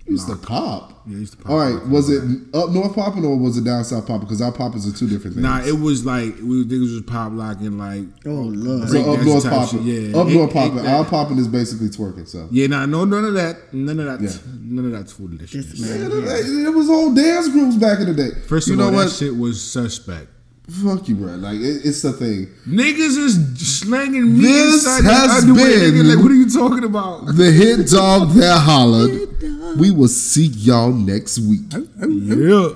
He's 0.05 0.25
to 0.25 0.35
pop. 0.37 1.01
Yeah, 1.07 1.19
he's 1.19 1.31
the 1.31 1.37
pop. 1.37 1.51
All 1.53 1.59
right, 1.59 1.87
was 1.87 2.11
it 2.11 2.23
up 2.55 2.71
north 2.71 2.93
popping 2.95 3.25
or 3.25 3.39
was 3.39 3.57
it 3.57 3.63
down 3.65 3.85
south 3.85 4.05
popping? 4.09 4.23
Because 4.27 4.43
our 4.43 4.51
poppers 4.51 4.85
are 4.87 4.93
two 4.97 5.09
different 5.09 5.37
things. 5.37 5.45
Nah, 5.47 5.63
it 5.65 5.79
was 5.79 6.05
like 6.05 6.35
we 6.39 6.65
niggas 6.65 6.93
was 6.95 7.03
pop 7.07 7.31
locking 7.33 7.79
like. 7.79 8.05
Oh 8.27 8.31
Lord. 8.31 8.89
so 8.89 9.13
up 9.15 9.21
north 9.25 9.45
type 9.45 9.53
popping. 9.53 9.83
yeah. 9.85 10.09
Up 10.19 10.27
north 10.27 10.37
ain't 10.37 10.53
popping. 10.53 10.77
that- 10.83 10.87
Our 10.93 11.05
popping 11.05 11.39
is 11.39 11.47
basically 11.47 11.89
twerking. 11.89 12.27
So 12.29 12.49
Yeah, 12.51 12.67
nah, 12.67 12.85
no, 12.85 13.05
none 13.05 13.25
of 13.25 13.35
that, 13.35 13.73
none 13.73 14.01
of 14.01 14.07
that, 14.07 14.21
Yeah. 14.21 14.37
none 14.61 14.87
of 14.87 14.91
that's 14.93 15.13
foolishness. 15.13 15.67
This 15.67 15.81
man. 15.81 16.11
Yeah, 16.11 16.69
it 16.69 16.75
was 16.75 16.91
all 16.91 17.15
dance 17.15 17.49
groups 17.49 17.77
back 17.77 18.01
in 18.01 18.07
the 18.07 18.15
day. 18.15 18.31
First 18.49 18.67
you 18.67 18.75
of 18.75 18.81
know 18.81 18.87
all, 18.87 18.93
what? 18.93 19.05
that 19.05 19.13
shit 19.15 19.37
was 19.37 19.63
suspect. 19.63 20.27
Fuck 20.71 21.09
you, 21.09 21.17
bro. 21.17 21.35
Like 21.37 21.57
it, 21.57 21.85
it's 21.85 22.03
the 22.03 22.13
thing. 22.13 22.47
Niggas 22.67 23.17
is 23.19 23.79
slanging 23.81 24.33
me 24.39 24.43
This 24.43 24.75
inside 24.87 25.05
has 25.05 25.45
the 25.45 25.51
underwear, 25.51 25.67
nigga. 25.79 25.93
been- 25.93 26.09
Like, 26.09 26.19
what 26.23 26.31
are 26.31 26.35
you 26.35 26.49
talking 26.51 26.85
about? 26.85 27.27
The 27.27 27.51
hit 27.51 27.89
dog 27.89 28.31
that 28.35 28.59
hollered. 28.61 29.29
We 29.79 29.91
will 29.91 30.09
see 30.09 30.47
y'all 30.47 30.93
next 30.93 31.39
week. 31.41 31.63
Yeah. 31.73 32.75